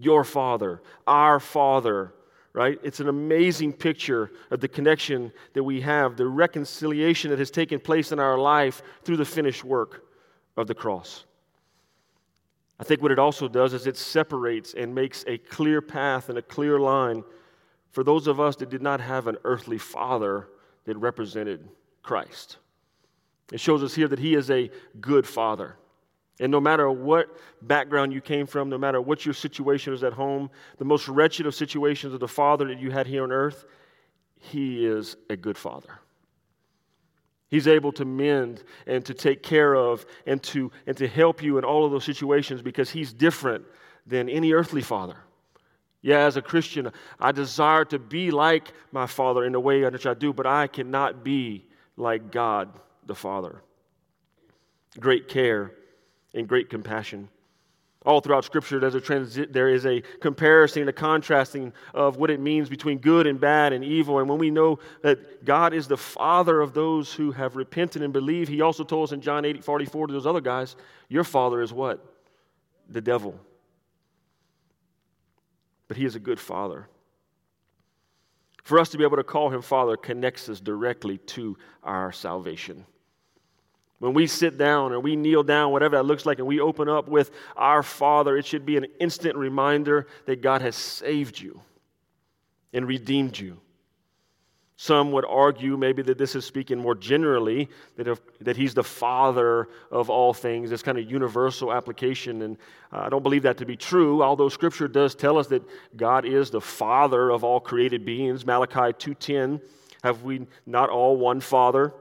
your 0.00 0.24
Father, 0.24 0.80
our 1.06 1.38
Father, 1.38 2.14
right? 2.54 2.78
It's 2.82 3.00
an 3.00 3.08
amazing 3.08 3.74
picture 3.74 4.32
of 4.50 4.60
the 4.60 4.68
connection 4.68 5.30
that 5.52 5.62
we 5.62 5.82
have, 5.82 6.16
the 6.16 6.26
reconciliation 6.26 7.30
that 7.30 7.38
has 7.38 7.50
taken 7.50 7.78
place 7.78 8.10
in 8.10 8.18
our 8.18 8.38
life 8.38 8.82
through 9.04 9.18
the 9.18 9.26
finished 9.26 9.62
work 9.62 10.04
of 10.56 10.66
the 10.66 10.74
cross. 10.74 11.24
I 12.78 12.84
think 12.84 13.02
what 13.02 13.12
it 13.12 13.18
also 13.18 13.46
does 13.46 13.74
is 13.74 13.86
it 13.86 13.98
separates 13.98 14.72
and 14.72 14.94
makes 14.94 15.22
a 15.26 15.36
clear 15.36 15.82
path 15.82 16.30
and 16.30 16.38
a 16.38 16.42
clear 16.42 16.80
line 16.80 17.22
for 17.90 18.04
those 18.04 18.26
of 18.26 18.40
us 18.40 18.56
that 18.56 18.70
did 18.70 18.82
not 18.82 19.00
have 19.00 19.26
an 19.26 19.36
earthly 19.44 19.78
father 19.78 20.48
that 20.84 20.96
represented 20.96 21.68
Christ. 22.02 22.58
It 23.52 23.60
shows 23.60 23.82
us 23.82 23.94
here 23.94 24.08
that 24.08 24.18
he 24.18 24.34
is 24.34 24.50
a 24.50 24.70
good 25.00 25.26
father. 25.26 25.76
And 26.38 26.50
no 26.50 26.60
matter 26.60 26.90
what 26.90 27.36
background 27.60 28.12
you 28.12 28.20
came 28.20 28.46
from, 28.46 28.70
no 28.70 28.78
matter 28.78 29.00
what 29.00 29.26
your 29.26 29.34
situation 29.34 29.92
is 29.92 30.02
at 30.02 30.12
home, 30.12 30.50
the 30.78 30.84
most 30.84 31.08
wretched 31.08 31.46
of 31.46 31.54
situations 31.54 32.14
of 32.14 32.20
the 32.20 32.28
father 32.28 32.66
that 32.68 32.78
you 32.78 32.90
had 32.90 33.06
here 33.06 33.24
on 33.24 33.32
earth, 33.32 33.66
he 34.36 34.86
is 34.86 35.16
a 35.28 35.36
good 35.36 35.58
father. 35.58 36.00
He's 37.48 37.66
able 37.66 37.92
to 37.92 38.04
mend 38.04 38.62
and 38.86 39.04
to 39.04 39.12
take 39.12 39.42
care 39.42 39.74
of 39.74 40.06
and 40.24 40.42
to, 40.44 40.70
and 40.86 40.96
to 40.96 41.08
help 41.08 41.42
you 41.42 41.58
in 41.58 41.64
all 41.64 41.84
of 41.84 41.90
those 41.90 42.04
situations 42.04 42.62
because 42.62 42.88
he's 42.88 43.12
different 43.12 43.64
than 44.06 44.28
any 44.28 44.52
earthly 44.52 44.82
father. 44.82 45.16
Yeah, 46.02 46.20
as 46.20 46.36
a 46.36 46.42
Christian, 46.42 46.90
I 47.18 47.32
desire 47.32 47.84
to 47.86 47.98
be 47.98 48.30
like 48.30 48.72
my 48.90 49.06
father 49.06 49.44
in 49.44 49.52
the 49.52 49.60
way 49.60 49.82
in 49.82 49.92
which 49.92 50.06
I 50.06 50.14
do, 50.14 50.32
but 50.32 50.46
I 50.46 50.66
cannot 50.66 51.22
be 51.22 51.66
like 51.96 52.30
God 52.30 52.70
the 53.06 53.14
Father. 53.14 53.60
Great 54.98 55.28
care 55.28 55.72
and 56.34 56.48
great 56.48 56.70
compassion. 56.70 57.28
All 58.06 58.22
throughout 58.22 58.46
Scripture, 58.46 58.80
there's 58.80 58.94
a 58.94 59.00
transi- 59.00 59.52
there 59.52 59.68
is 59.68 59.84
a 59.84 60.00
comparison, 60.20 60.88
a 60.88 60.92
contrasting 60.92 61.70
of 61.92 62.16
what 62.16 62.30
it 62.30 62.40
means 62.40 62.70
between 62.70 62.96
good 62.96 63.26
and 63.26 63.38
bad 63.38 63.74
and 63.74 63.84
evil. 63.84 64.20
And 64.20 64.28
when 64.28 64.38
we 64.38 64.50
know 64.50 64.78
that 65.02 65.44
God 65.44 65.74
is 65.74 65.86
the 65.86 65.98
Father 65.98 66.62
of 66.62 66.72
those 66.72 67.12
who 67.12 67.30
have 67.32 67.56
repented 67.56 68.00
and 68.00 68.10
believed, 68.10 68.48
He 68.48 68.62
also 68.62 68.84
told 68.84 69.08
us 69.08 69.12
in 69.12 69.20
John 69.20 69.44
8 69.44 69.62
44 69.62 70.06
to 70.06 70.12
those 70.14 70.26
other 70.26 70.40
guys, 70.40 70.76
Your 71.10 71.24
Father 71.24 71.60
is 71.60 71.74
what? 71.74 72.02
The 72.88 73.02
devil. 73.02 73.38
But 75.90 75.96
He 75.96 76.04
is 76.04 76.14
a 76.14 76.20
good 76.20 76.38
Father. 76.38 76.86
For 78.62 78.78
us 78.78 78.90
to 78.90 78.96
be 78.96 79.02
able 79.02 79.16
to 79.16 79.24
call 79.24 79.50
Him 79.50 79.60
Father 79.60 79.96
connects 79.96 80.48
us 80.48 80.60
directly 80.60 81.18
to 81.18 81.58
our 81.82 82.12
salvation. 82.12 82.86
When 83.98 84.14
we 84.14 84.28
sit 84.28 84.56
down 84.56 84.92
or 84.92 85.00
we 85.00 85.16
kneel 85.16 85.42
down, 85.42 85.72
whatever 85.72 85.96
that 85.96 86.04
looks 86.04 86.24
like, 86.24 86.38
and 86.38 86.46
we 86.46 86.60
open 86.60 86.88
up 86.88 87.08
with 87.08 87.32
our 87.56 87.82
Father, 87.82 88.36
it 88.36 88.46
should 88.46 88.64
be 88.64 88.76
an 88.76 88.86
instant 89.00 89.34
reminder 89.34 90.06
that 90.26 90.42
God 90.42 90.62
has 90.62 90.76
saved 90.76 91.40
you 91.40 91.60
and 92.72 92.86
redeemed 92.86 93.36
you. 93.36 93.60
Some 94.82 95.12
would 95.12 95.26
argue 95.26 95.76
maybe 95.76 96.00
that 96.00 96.16
this 96.16 96.34
is 96.34 96.46
speaking 96.46 96.78
more 96.78 96.94
generally, 96.94 97.68
that, 97.96 98.08
if, 98.08 98.18
that 98.38 98.56
he's 98.56 98.72
the 98.72 98.82
father 98.82 99.68
of 99.90 100.08
all 100.08 100.32
things, 100.32 100.70
this 100.70 100.82
kind 100.82 100.96
of 100.96 101.04
universal 101.04 101.70
application. 101.70 102.40
And 102.40 102.56
uh, 102.90 103.00
I 103.00 103.10
don't 103.10 103.22
believe 103.22 103.42
that 103.42 103.58
to 103.58 103.66
be 103.66 103.76
true, 103.76 104.22
although 104.22 104.48
Scripture 104.48 104.88
does 104.88 105.14
tell 105.14 105.36
us 105.36 105.48
that 105.48 105.62
God 105.98 106.24
is 106.24 106.48
the 106.48 106.62
father 106.62 107.28
of 107.28 107.44
all 107.44 107.60
created 107.60 108.06
beings. 108.06 108.46
Malachi 108.46 108.94
2.10, 108.94 109.60
have 110.02 110.22
we 110.22 110.46
not 110.64 110.88
all 110.88 111.18
one 111.18 111.40
father? 111.40 111.92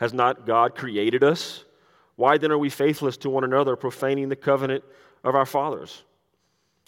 Has 0.00 0.14
not 0.14 0.46
God 0.46 0.74
created 0.76 1.22
us? 1.22 1.64
Why 2.16 2.38
then 2.38 2.50
are 2.50 2.56
we 2.56 2.70
faithless 2.70 3.18
to 3.18 3.28
one 3.28 3.44
another, 3.44 3.76
profaning 3.76 4.30
the 4.30 4.36
covenant 4.36 4.84
of 5.22 5.34
our 5.34 5.44
fathers? 5.44 6.02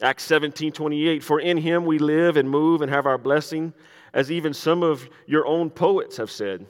Acts 0.00 0.25
17 0.25 0.73
28, 0.73 1.23
for 1.23 1.41
in 1.41 1.57
him 1.59 1.85
we 1.85 1.99
live 1.99 2.37
and 2.37 2.49
move 2.49 2.83
and 2.83 2.91
have 2.91 3.07
our 3.07 3.19
blessing, 3.19 3.73
as 4.17 4.33
even 4.33 4.55
some 4.55 4.83
of 4.83 5.09
your 5.27 5.47
own 5.47 5.69
poets 5.69 6.17
have 6.17 6.31
said, 6.31 6.65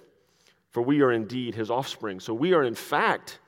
for 0.72 0.82
we 0.82 1.00
are 1.00 1.12
indeed 1.12 1.54
his 1.54 1.70
offspring. 1.70 2.18
So 2.18 2.34
we 2.34 2.52
are, 2.52 2.64
in 2.64 2.74
fact, 2.74 3.38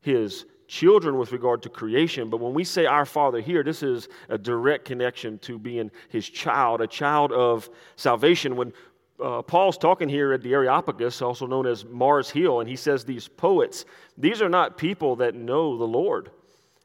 his 0.00 0.46
children 0.68 1.18
with 1.18 1.32
regard 1.32 1.60
to 1.64 1.68
creation. 1.68 2.30
But 2.30 2.38
when 2.38 2.54
we 2.54 2.62
say 2.62 2.86
our 2.86 3.04
Father 3.04 3.40
here, 3.40 3.64
this 3.64 3.82
is 3.82 4.08
a 4.28 4.38
direct 4.38 4.84
connection 4.84 5.40
to 5.40 5.58
being 5.58 5.90
his 6.08 6.28
child, 6.28 6.80
a 6.80 6.86
child 6.86 7.32
of 7.32 7.68
salvation. 7.96 8.54
When 8.54 8.72
uh, 9.20 9.42
Paul's 9.42 9.76
talking 9.76 10.08
here 10.08 10.32
at 10.32 10.42
the 10.42 10.52
Areopagus, 10.52 11.20
also 11.20 11.48
known 11.48 11.66
as 11.66 11.84
Mars 11.84 12.30
Hill, 12.30 12.60
and 12.60 12.68
he 12.68 12.76
says 12.76 13.04
these 13.04 13.26
poets, 13.26 13.86
these 14.16 14.40
are 14.40 14.48
not 14.48 14.78
people 14.78 15.16
that 15.16 15.34
know 15.34 15.76
the 15.76 15.84
Lord. 15.84 16.30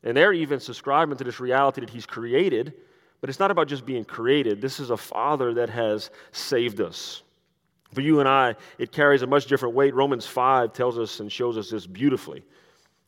And 0.04 0.18
they're 0.18 0.34
even 0.34 0.60
subscribing 0.60 1.18
to 1.18 1.24
this 1.24 1.40
reality 1.40 1.82
that 1.82 1.92
he's 1.92 2.08
created, 2.08 2.74
but 3.22 3.30
it's 3.30 3.40
not 3.40 3.52
about 3.52 3.68
just 3.68 3.86
being 3.86 4.04
created. 4.04 4.60
This 4.60 4.80
is 4.80 4.90
a 4.90 4.98
father 4.98 5.54
that 5.54 5.70
has 5.70 6.10
saved 6.32 6.82
us. 6.82 7.22
For 7.94 8.02
you 8.02 8.20
and 8.20 8.28
I, 8.28 8.56
it 8.78 8.92
carries 8.92 9.22
a 9.22 9.28
much 9.28 9.46
different 9.46 9.76
weight. 9.76 9.94
Romans 9.94 10.26
5 10.26 10.74
tells 10.74 10.98
us 10.98 11.20
and 11.20 11.32
shows 11.32 11.58
us 11.58 11.70
this 11.70 11.86
beautifully. 11.86 12.44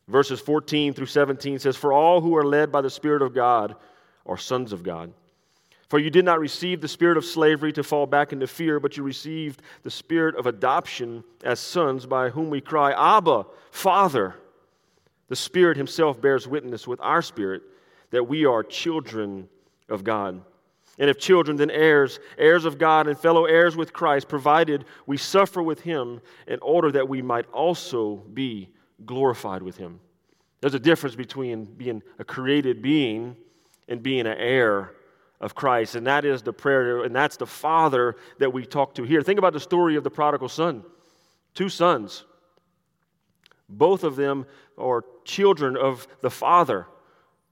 Verses 0.07 0.39
14 0.39 0.93
through 0.93 1.05
17 1.07 1.59
says, 1.59 1.75
For 1.75 1.93
all 1.93 2.21
who 2.21 2.35
are 2.35 2.45
led 2.45 2.71
by 2.71 2.81
the 2.81 2.89
Spirit 2.89 3.21
of 3.21 3.33
God 3.33 3.75
are 4.25 4.37
sons 4.37 4.71
of 4.71 4.83
God. 4.83 5.11
For 5.89 5.99
you 5.99 6.09
did 6.09 6.25
not 6.25 6.39
receive 6.39 6.81
the 6.81 6.87
spirit 6.87 7.17
of 7.17 7.25
slavery 7.25 7.71
to 7.73 7.83
fall 7.83 8.07
back 8.07 8.33
into 8.33 8.47
fear, 8.47 8.79
but 8.79 8.97
you 8.97 9.03
received 9.03 9.61
the 9.83 9.91
spirit 9.91 10.35
of 10.35 10.47
adoption 10.47 11.23
as 11.43 11.59
sons, 11.59 12.05
by 12.05 12.29
whom 12.29 12.49
we 12.49 12.61
cry, 12.61 12.93
Abba, 13.17 13.45
Father. 13.69 14.35
The 15.27 15.35
Spirit 15.35 15.77
Himself 15.77 16.19
bears 16.19 16.47
witness 16.47 16.87
with 16.87 16.99
our 17.01 17.21
spirit 17.21 17.61
that 18.09 18.27
we 18.27 18.45
are 18.45 18.63
children 18.63 19.47
of 19.89 20.03
God. 20.03 20.41
And 20.99 21.09
if 21.09 21.17
children, 21.17 21.57
then 21.57 21.71
heirs, 21.71 22.19
heirs 22.37 22.65
of 22.65 22.77
God 22.77 23.07
and 23.07 23.17
fellow 23.17 23.45
heirs 23.45 23.75
with 23.75 23.93
Christ, 23.93 24.27
provided 24.27 24.85
we 25.07 25.17
suffer 25.17 25.61
with 25.61 25.81
Him 25.81 26.21
in 26.47 26.59
order 26.61 26.91
that 26.91 27.09
we 27.09 27.21
might 27.21 27.49
also 27.51 28.17
be 28.33 28.69
glorified 29.05 29.63
with 29.63 29.77
Him. 29.77 29.99
There's 30.61 30.75
a 30.75 30.79
difference 30.79 31.15
between 31.15 31.65
being 31.65 32.03
a 32.19 32.23
created 32.23 32.81
being 32.81 33.35
and 33.87 34.03
being 34.03 34.21
an 34.21 34.37
heir 34.37 34.93
of 35.41 35.55
Christ. 35.55 35.95
And 35.95 36.07
that 36.07 36.25
is 36.25 36.41
the 36.41 36.53
prayer, 36.53 37.03
and 37.03 37.13
that's 37.13 37.37
the 37.37 37.47
Father 37.47 38.15
that 38.39 38.53
we 38.53 38.65
talk 38.65 38.95
to 38.95 39.03
here. 39.03 39.21
Think 39.21 39.39
about 39.39 39.53
the 39.53 39.59
story 39.59 39.95
of 39.95 40.03
the 40.03 40.09
prodigal 40.09 40.47
son. 40.47 40.83
Two 41.53 41.69
sons. 41.69 42.23
Both 43.67 44.03
of 44.03 44.15
them 44.15 44.45
are 44.77 45.03
children 45.25 45.75
of 45.75 46.07
the 46.21 46.29
Father, 46.29 46.87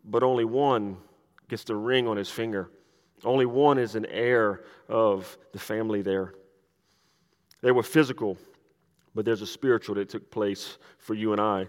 but 0.06 0.24
only 0.24 0.46
one 0.46 0.98
gets 1.52 1.66
the 1.66 1.76
ring 1.76 2.08
on 2.08 2.16
his 2.16 2.30
finger. 2.30 2.72
Only 3.26 3.46
one 3.46 3.78
is 3.78 3.96
an 3.96 4.06
heir 4.08 4.64
of 4.88 5.38
the 5.52 5.60
family 5.60 6.02
there. 6.02 6.34
They 7.62 7.72
were 7.72 7.84
physical, 7.84 8.38
but 9.14 9.26
there's 9.26 9.42
a 9.42 9.48
spiritual 9.48 9.96
that 9.96 10.08
took 10.10 10.32
place 10.32 10.78
for 10.98 11.14
you 11.14 11.34
and 11.34 11.42
I. 11.42 11.68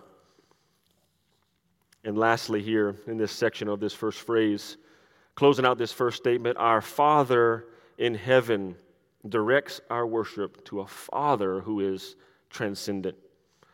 And 2.04 2.16
lastly, 2.16 2.62
here 2.62 2.94
in 3.08 3.18
this 3.18 3.32
section 3.32 3.68
of 3.68 3.80
this 3.80 3.92
first 3.92 4.20
phrase, 4.20 4.78
Closing 5.34 5.64
out 5.64 5.78
this 5.78 5.92
first 5.92 6.18
statement, 6.18 6.58
our 6.58 6.82
Father 6.82 7.64
in 7.96 8.14
heaven 8.14 8.76
directs 9.26 9.80
our 9.88 10.06
worship 10.06 10.62
to 10.66 10.80
a 10.80 10.86
Father 10.86 11.60
who 11.60 11.80
is 11.80 12.16
transcendent. 12.50 13.16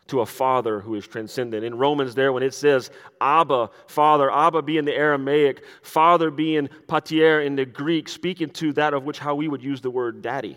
To 0.09 0.21
a 0.21 0.27
Father 0.27 0.81
who 0.81 0.95
is 0.95 1.07
transcendent. 1.07 1.65
In 1.65 1.77
Romans, 1.77 2.15
there, 2.15 2.33
when 2.33 2.43
it 2.43 2.55
says 2.55 2.91
Abba, 3.21 3.71
Father, 3.87 4.31
Abba 4.31 4.63
being 4.63 4.85
the 4.85 4.95
Aramaic, 4.95 5.65
Father 5.83 6.31
being 6.31 6.69
pater 6.87 7.41
in 7.43 7.57
the 7.57 7.67
Greek, 7.67 8.09
speaking 8.09 8.51
to 8.51 8.73
that 8.75 8.95
of 8.95 9.05
which 9.05 9.19
how 9.19 9.35
we 9.35 9.49
would 9.49 9.63
use 9.63 9.81
the 9.81 9.91
word 9.91 10.23
daddy. 10.23 10.57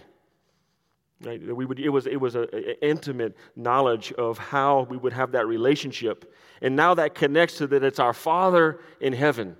Right? 1.24 1.56
We 1.56 1.66
would, 1.66 1.80
it 1.80 1.90
was, 1.90 2.08
it 2.08 2.20
was 2.20 2.36
an 2.36 2.48
intimate 2.82 3.36
knowledge 3.56 4.12
of 4.14 4.38
how 4.38 4.88
we 4.90 4.98
would 4.98 5.14
have 5.14 5.34
that 5.34 5.46
relationship. 5.46 6.34
And 6.62 6.76
now 6.76 6.96
that 6.96 7.14
connects 7.14 7.58
to 7.58 7.68
that 7.68 7.84
it's 7.84 8.00
our 8.00 8.14
Father 8.14 8.80
in 9.00 9.14
heaven. 9.14 9.56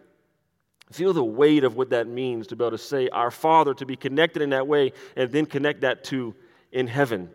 Feel 0.92 1.14
the 1.14 1.24
weight 1.24 1.64
of 1.64 1.76
what 1.76 1.92
that 1.92 2.08
means 2.08 2.48
to 2.48 2.56
be 2.56 2.64
able 2.64 2.72
to 2.72 2.78
say, 2.78 3.10
Our 3.10 3.32
Father, 3.32 3.74
to 3.76 3.86
be 3.86 3.96
connected 3.96 4.42
in 4.42 4.50
that 4.50 4.68
way, 4.68 4.92
and 5.16 5.32
then 5.32 5.46
connect 5.46 5.82
that 5.82 6.04
to 6.06 6.36
in 6.72 6.88
heaven. 6.88 7.30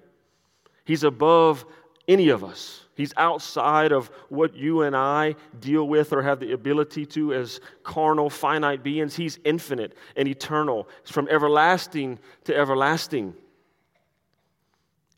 He's 0.84 1.04
above 1.04 1.64
any 2.08 2.28
of 2.28 2.44
us. 2.44 2.82
He's 2.94 3.12
outside 3.16 3.92
of 3.92 4.10
what 4.30 4.54
you 4.54 4.82
and 4.82 4.96
I 4.96 5.34
deal 5.60 5.86
with 5.86 6.12
or 6.12 6.22
have 6.22 6.40
the 6.40 6.52
ability 6.52 7.04
to 7.06 7.34
as 7.34 7.60
carnal, 7.82 8.30
finite 8.30 8.82
beings. 8.82 9.14
He's 9.14 9.38
infinite 9.44 9.96
and 10.16 10.26
eternal. 10.26 10.88
It's 11.02 11.10
from 11.10 11.28
everlasting 11.28 12.18
to 12.44 12.56
everlasting. 12.56 13.34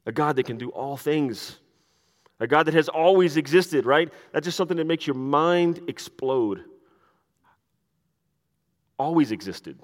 A 0.06 0.12
God 0.12 0.36
that 0.36 0.46
can 0.46 0.58
do 0.58 0.70
all 0.70 0.96
things. 0.96 1.58
A 2.40 2.46
God 2.46 2.64
that 2.66 2.74
has 2.74 2.88
always 2.88 3.36
existed, 3.36 3.86
right? 3.86 4.12
That's 4.32 4.44
just 4.44 4.56
something 4.56 4.76
that 4.76 4.86
makes 4.86 5.06
your 5.06 5.16
mind 5.16 5.82
explode 5.86 6.64
always 8.98 9.30
existed. 9.30 9.78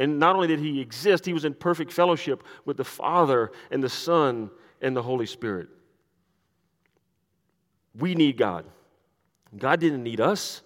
And 0.00 0.18
not 0.18 0.34
only 0.34 0.48
did 0.48 0.58
he 0.58 0.80
exist, 0.80 1.24
he 1.24 1.32
was 1.32 1.44
in 1.44 1.54
perfect 1.54 1.92
fellowship 1.92 2.42
with 2.64 2.76
the 2.76 2.84
Father 2.84 3.52
and 3.70 3.82
the 3.82 3.88
Son 3.88 4.50
and 4.80 4.96
the 4.96 5.02
Holy 5.02 5.26
Spirit. 5.26 5.68
We 7.98 8.14
need 8.14 8.36
God. 8.36 8.64
God 9.56 9.80
didn't 9.80 10.02
need 10.02 10.20
us. 10.20 10.62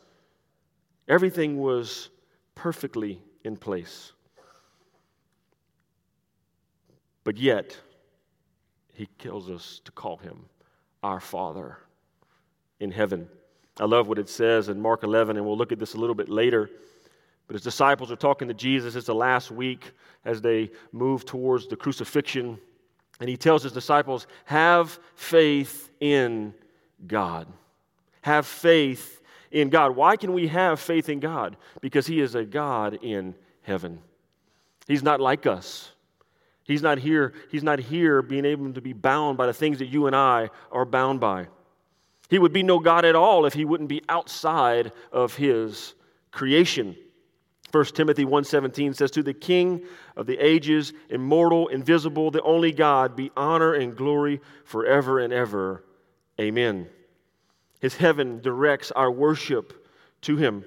Everything 1.08 1.58
was 1.58 2.10
perfectly 2.54 3.20
in 3.44 3.56
place. 3.56 4.12
But 7.24 7.36
yet, 7.36 7.76
he 8.94 9.08
kills 9.18 9.50
us 9.50 9.80
to 9.84 9.92
call 9.92 10.16
him 10.16 10.46
our 11.02 11.20
Father 11.20 11.78
in 12.80 12.90
heaven. 12.90 13.28
I 13.78 13.84
love 13.84 14.08
what 14.08 14.18
it 14.18 14.28
says 14.28 14.68
in 14.68 14.80
Mark 14.80 15.02
11, 15.02 15.36
and 15.36 15.46
we'll 15.46 15.56
look 15.56 15.72
at 15.72 15.78
this 15.78 15.94
a 15.94 15.98
little 15.98 16.14
bit 16.14 16.28
later. 16.28 16.70
But 17.46 17.54
his 17.54 17.62
disciples 17.62 18.10
are 18.10 18.16
talking 18.16 18.48
to 18.48 18.54
Jesus. 18.54 18.94
It's 18.94 19.06
the 19.06 19.14
last 19.14 19.50
week 19.50 19.92
as 20.24 20.40
they 20.40 20.70
move 20.92 21.24
towards 21.24 21.66
the 21.66 21.76
crucifixion. 21.76 22.58
And 23.20 23.28
he 23.28 23.36
tells 23.36 23.62
his 23.62 23.72
disciples, 23.72 24.26
Have 24.44 24.98
faith 25.14 25.90
in 26.00 26.54
God. 27.06 27.46
Have 28.22 28.46
faith 28.46 29.20
in 29.50 29.70
God. 29.70 29.96
Why 29.96 30.16
can 30.16 30.32
we 30.32 30.48
have 30.48 30.80
faith 30.80 31.08
in 31.08 31.20
God? 31.20 31.56
Because 31.80 32.06
he 32.06 32.20
is 32.20 32.34
a 32.34 32.44
God 32.44 32.98
in 33.02 33.34
heaven. 33.62 34.00
He's 34.86 35.02
not 35.02 35.20
like 35.20 35.46
us. 35.46 35.92
He's 36.64 36.82
not 36.82 36.98
here, 36.98 37.32
he's 37.50 37.62
not 37.62 37.78
here 37.78 38.20
being 38.20 38.44
able 38.44 38.70
to 38.74 38.80
be 38.82 38.92
bound 38.92 39.38
by 39.38 39.46
the 39.46 39.54
things 39.54 39.78
that 39.78 39.86
you 39.86 40.06
and 40.06 40.14
I 40.14 40.50
are 40.70 40.84
bound 40.84 41.18
by. 41.18 41.46
He 42.28 42.38
would 42.38 42.52
be 42.52 42.62
no 42.62 42.78
God 42.78 43.06
at 43.06 43.14
all 43.14 43.46
if 43.46 43.54
he 43.54 43.64
wouldn't 43.64 43.88
be 43.88 44.02
outside 44.08 44.92
of 45.10 45.34
his 45.34 45.94
creation. 46.30 46.94
1 47.70 47.84
Timothy 47.94 48.26
1:17 48.26 48.94
says 48.94 49.10
to 49.12 49.22
the 49.22 49.32
king 49.32 49.82
of 50.14 50.26
the 50.26 50.36
ages 50.38 50.92
immortal 51.08 51.68
invisible 51.68 52.30
the 52.30 52.42
only 52.42 52.72
God 52.72 53.16
be 53.16 53.30
honor 53.34 53.72
and 53.74 53.96
glory 53.96 54.40
forever 54.64 55.20
and 55.20 55.32
ever 55.32 55.84
amen 56.40 56.88
his 57.80 57.96
heaven 57.96 58.40
directs 58.40 58.90
our 58.90 59.10
worship 59.10 59.86
to 60.22 60.36
Him. 60.36 60.64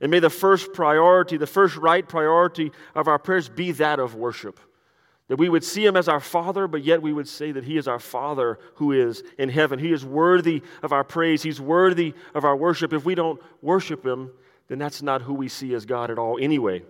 And 0.00 0.10
may 0.10 0.20
the 0.20 0.30
first 0.30 0.72
priority, 0.72 1.36
the 1.36 1.46
first 1.46 1.76
right 1.76 2.06
priority 2.06 2.72
of 2.94 3.08
our 3.08 3.18
prayers 3.18 3.48
be 3.48 3.72
that 3.72 3.98
of 3.98 4.14
worship. 4.14 4.60
That 5.28 5.38
we 5.38 5.48
would 5.48 5.64
see 5.64 5.84
Him 5.84 5.96
as 5.96 6.08
our 6.08 6.20
Father, 6.20 6.68
but 6.68 6.84
yet 6.84 7.00
we 7.00 7.12
would 7.12 7.28
say 7.28 7.52
that 7.52 7.64
He 7.64 7.78
is 7.78 7.88
our 7.88 7.98
Father 7.98 8.58
who 8.74 8.92
is 8.92 9.22
in 9.38 9.48
heaven. 9.48 9.78
He 9.78 9.92
is 9.92 10.04
worthy 10.04 10.62
of 10.82 10.92
our 10.92 11.04
praise, 11.04 11.42
He's 11.42 11.60
worthy 11.60 12.14
of 12.34 12.44
our 12.44 12.56
worship. 12.56 12.92
If 12.92 13.04
we 13.04 13.14
don't 13.14 13.40
worship 13.62 14.04
Him, 14.04 14.30
then 14.68 14.78
that's 14.78 15.02
not 15.02 15.22
who 15.22 15.34
we 15.34 15.48
see 15.48 15.74
as 15.74 15.86
God 15.86 16.10
at 16.10 16.18
all, 16.18 16.38
anyway. 16.40 16.82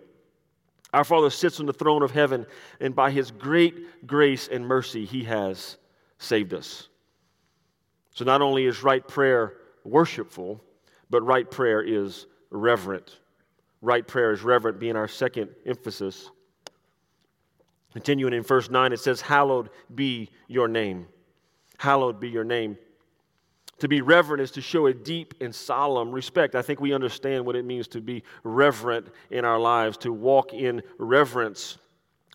Our 0.93 1.05
Father 1.05 1.31
sits 1.31 1.61
on 1.61 1.67
the 1.67 1.73
throne 1.73 2.03
of 2.03 2.11
heaven, 2.11 2.47
and 2.81 2.95
by 2.95 3.11
His 3.11 3.31
great 3.31 4.07
grace 4.07 4.49
and 4.49 4.67
mercy, 4.67 5.05
He 5.05 5.25
has 5.25 5.77
saved 6.19 6.53
us. 6.53 6.89
So 8.15 8.25
not 8.25 8.41
only 8.41 8.65
is 8.65 8.83
right 8.83 9.07
prayer 9.07 9.55
worshipful, 9.85 10.63
but 11.11 11.23
right 11.23 11.49
prayer 11.51 11.83
is 11.83 12.27
reverent. 12.51 13.19
Right 13.83 14.07
prayer 14.07 14.33
is 14.33 14.43
reverent, 14.43 14.79
being 14.79 14.97
our 14.97 15.09
second 15.09 15.51
emphasis. 15.67 16.31
Continuing 17.93 18.33
in 18.33 18.43
verse 18.43 18.71
9, 18.71 18.93
it 18.93 19.01
says, 19.01 19.21
Hallowed 19.21 19.69
be 19.95 20.31
your 20.49 20.69
name. 20.69 21.07
Hallowed 21.79 22.19
be 22.19 22.29
your 22.29 22.45
name. 22.45 22.79
To 23.81 23.89
be 23.89 24.01
reverent 24.01 24.41
is 24.41 24.53
to 24.53 24.61
show 24.61 24.87
a 24.87 24.95
deep 24.95 25.35
and 25.41 25.55
solemn 25.55 26.13
respect. 26.13 26.55
I 26.55 26.63
think 26.63 26.81
we 26.81 26.95
understand 26.95 27.45
what 27.45 27.57
it 27.57 27.65
means 27.65 27.89
to 27.89 28.01
be 28.01 28.23
reverent 28.45 29.09
in 29.31 29.45
our 29.45 29.59
lives, 29.59 29.97
to 29.99 30.13
walk 30.13 30.55
in 30.55 30.83
reverence. 30.99 31.79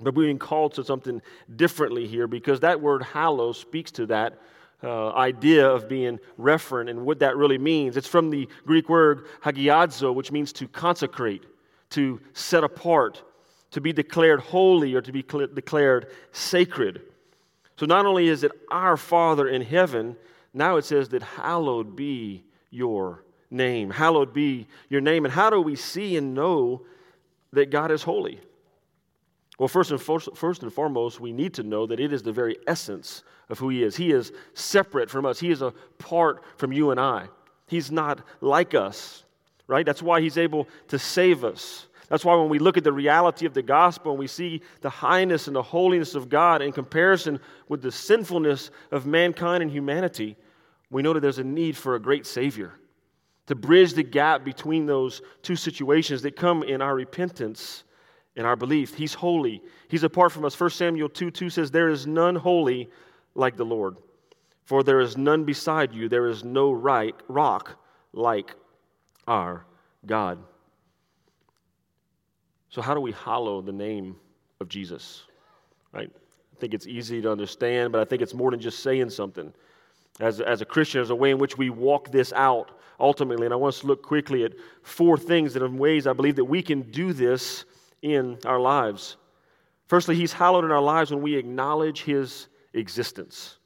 But 0.01 0.15
we're 0.15 0.25
being 0.25 0.39
called 0.39 0.73
to 0.75 0.83
something 0.83 1.21
differently 1.55 2.07
here 2.07 2.27
because 2.27 2.59
that 2.59 2.79
word 2.79 3.03
hallow 3.03 3.53
speaks 3.53 3.91
to 3.91 4.05
that 4.07 4.39
uh, 4.83 5.11
idea 5.11 5.67
of 5.67 5.89
being 5.89 6.19
referent 6.39 6.89
and 6.89 7.05
what 7.05 7.19
that 7.19 7.35
really 7.35 7.57
means. 7.57 7.97
It's 7.97 8.07
from 8.07 8.29
the 8.29 8.47
Greek 8.65 8.89
word 8.89 9.25
hagiadzo, 9.43 10.13
which 10.13 10.31
means 10.31 10.53
to 10.53 10.67
consecrate, 10.67 11.43
to 11.91 12.19
set 12.33 12.63
apart, 12.63 13.23
to 13.71 13.81
be 13.81 13.93
declared 13.93 14.39
holy 14.39 14.95
or 14.95 15.01
to 15.01 15.11
be 15.11 15.23
cl- 15.29 15.47
declared 15.47 16.11
sacred. 16.31 17.01
So 17.77 17.85
not 17.85 18.05
only 18.05 18.27
is 18.27 18.43
it 18.43 18.51
our 18.71 18.97
Father 18.97 19.47
in 19.47 19.61
heaven, 19.61 20.15
now 20.53 20.77
it 20.77 20.85
says 20.85 21.09
that 21.09 21.23
hallowed 21.23 21.95
be 21.95 22.43
your 22.71 23.23
name. 23.51 23.89
Hallowed 23.89 24.33
be 24.33 24.67
your 24.89 25.01
name. 25.01 25.25
And 25.25 25.33
how 25.33 25.49
do 25.49 25.61
we 25.61 25.75
see 25.75 26.17
and 26.17 26.33
know 26.33 26.81
that 27.53 27.69
God 27.69 27.91
is 27.91 28.03
holy? 28.03 28.39
Well, 29.59 29.67
first 29.67 29.91
and, 29.91 30.01
first 30.01 30.63
and 30.63 30.73
foremost, 30.73 31.19
we 31.19 31.33
need 31.33 31.53
to 31.55 31.63
know 31.63 31.85
that 31.85 31.99
it 31.99 32.13
is 32.13 32.23
the 32.23 32.31
very 32.31 32.57
essence 32.65 33.23
of 33.49 33.59
who 33.59 33.67
He 33.67 33.83
is. 33.83 33.97
He 33.97 34.11
is 34.11 34.31
separate 34.53 35.09
from 35.09 35.25
us, 35.25 35.39
He 35.39 35.51
is 35.51 35.61
apart 35.61 36.43
from 36.55 36.71
you 36.71 36.91
and 36.91 36.99
I. 36.99 37.27
He's 37.67 37.91
not 37.91 38.25
like 38.39 38.73
us, 38.73 39.25
right? 39.67 39.85
That's 39.85 40.01
why 40.01 40.21
He's 40.21 40.37
able 40.37 40.67
to 40.87 40.97
save 40.97 41.43
us. 41.43 41.87
That's 42.07 42.23
why 42.23 42.35
when 42.35 42.49
we 42.49 42.57
look 42.57 42.77
at 42.77 42.85
the 42.85 42.93
reality 42.93 43.45
of 43.45 43.53
the 43.53 43.61
gospel 43.61 44.13
and 44.13 44.19
we 44.19 44.27
see 44.27 44.61
the 44.81 44.89
highness 44.89 45.47
and 45.47 45.55
the 45.55 45.61
holiness 45.61 46.15
of 46.15 46.29
God 46.29 46.61
in 46.61 46.71
comparison 46.71 47.39
with 47.67 47.81
the 47.81 47.91
sinfulness 47.91 48.71
of 48.91 49.05
mankind 49.05 49.61
and 49.61 49.71
humanity, 49.71 50.37
we 50.89 51.03
know 51.03 51.13
that 51.13 51.19
there's 51.19 51.37
a 51.37 51.43
need 51.43 51.75
for 51.77 51.95
a 51.95 51.99
great 51.99 52.25
Savior 52.25 52.73
to 53.45 53.55
bridge 53.55 53.93
the 53.93 54.03
gap 54.03 54.43
between 54.45 54.85
those 54.85 55.21
two 55.43 55.55
situations 55.55 56.21
that 56.21 56.35
come 56.35 56.63
in 56.63 56.81
our 56.81 56.95
repentance 56.95 57.83
and 58.35 58.45
our 58.45 58.55
belief. 58.55 58.95
He's 58.95 59.13
holy. 59.13 59.61
He's 59.87 60.03
apart 60.03 60.31
from 60.31 60.45
us. 60.45 60.59
1 60.59 60.69
Samuel 60.69 61.09
2 61.09 61.31
2 61.31 61.49
says, 61.49 61.71
There 61.71 61.89
is 61.89 62.07
none 62.07 62.35
holy 62.35 62.89
like 63.35 63.57
the 63.57 63.65
Lord, 63.65 63.97
for 64.65 64.83
there 64.83 64.99
is 64.99 65.17
none 65.17 65.43
beside 65.43 65.93
you. 65.93 66.09
There 66.09 66.27
is 66.27 66.43
no 66.43 66.71
right 66.71 67.15
rock 67.27 67.77
like 68.13 68.55
our 69.27 69.65
God. 70.05 70.39
So, 72.69 72.81
how 72.81 72.93
do 72.93 73.01
we 73.01 73.11
hallow 73.11 73.61
the 73.61 73.71
name 73.71 74.15
of 74.59 74.69
Jesus? 74.69 75.23
Right? 75.91 76.11
I 76.11 76.59
think 76.59 76.73
it's 76.73 76.87
easy 76.87 77.21
to 77.21 77.31
understand, 77.31 77.91
but 77.91 78.01
I 78.01 78.05
think 78.05 78.21
it's 78.21 78.33
more 78.33 78.51
than 78.51 78.59
just 78.59 78.79
saying 78.79 79.09
something. 79.09 79.53
As, 80.19 80.41
as 80.41 80.61
a 80.61 80.65
Christian, 80.65 81.01
as 81.01 81.09
a 81.09 81.15
way 81.15 81.31
in 81.31 81.37
which 81.37 81.57
we 81.57 81.69
walk 81.69 82.11
this 82.11 82.33
out 82.33 82.71
ultimately. 82.99 83.45
And 83.45 83.53
I 83.53 83.55
want 83.57 83.75
us 83.75 83.81
to 83.81 83.87
look 83.87 84.03
quickly 84.03 84.43
at 84.43 84.53
four 84.83 85.17
things 85.17 85.53
that, 85.53 85.63
in 85.63 85.77
ways, 85.77 86.05
I 86.05 86.13
believe 86.13 86.35
that 86.35 86.45
we 86.45 86.61
can 86.61 86.81
do 86.91 87.13
this 87.13 87.63
in 88.01 88.37
our 88.45 88.59
lives. 88.59 89.17
Firstly, 89.87 90.15
He's 90.15 90.33
hallowed 90.33 90.65
in 90.65 90.71
our 90.71 90.81
lives 90.81 91.11
when 91.11 91.21
we 91.21 91.35
acknowledge 91.35 92.03
His 92.03 92.47
existence. 92.73 93.57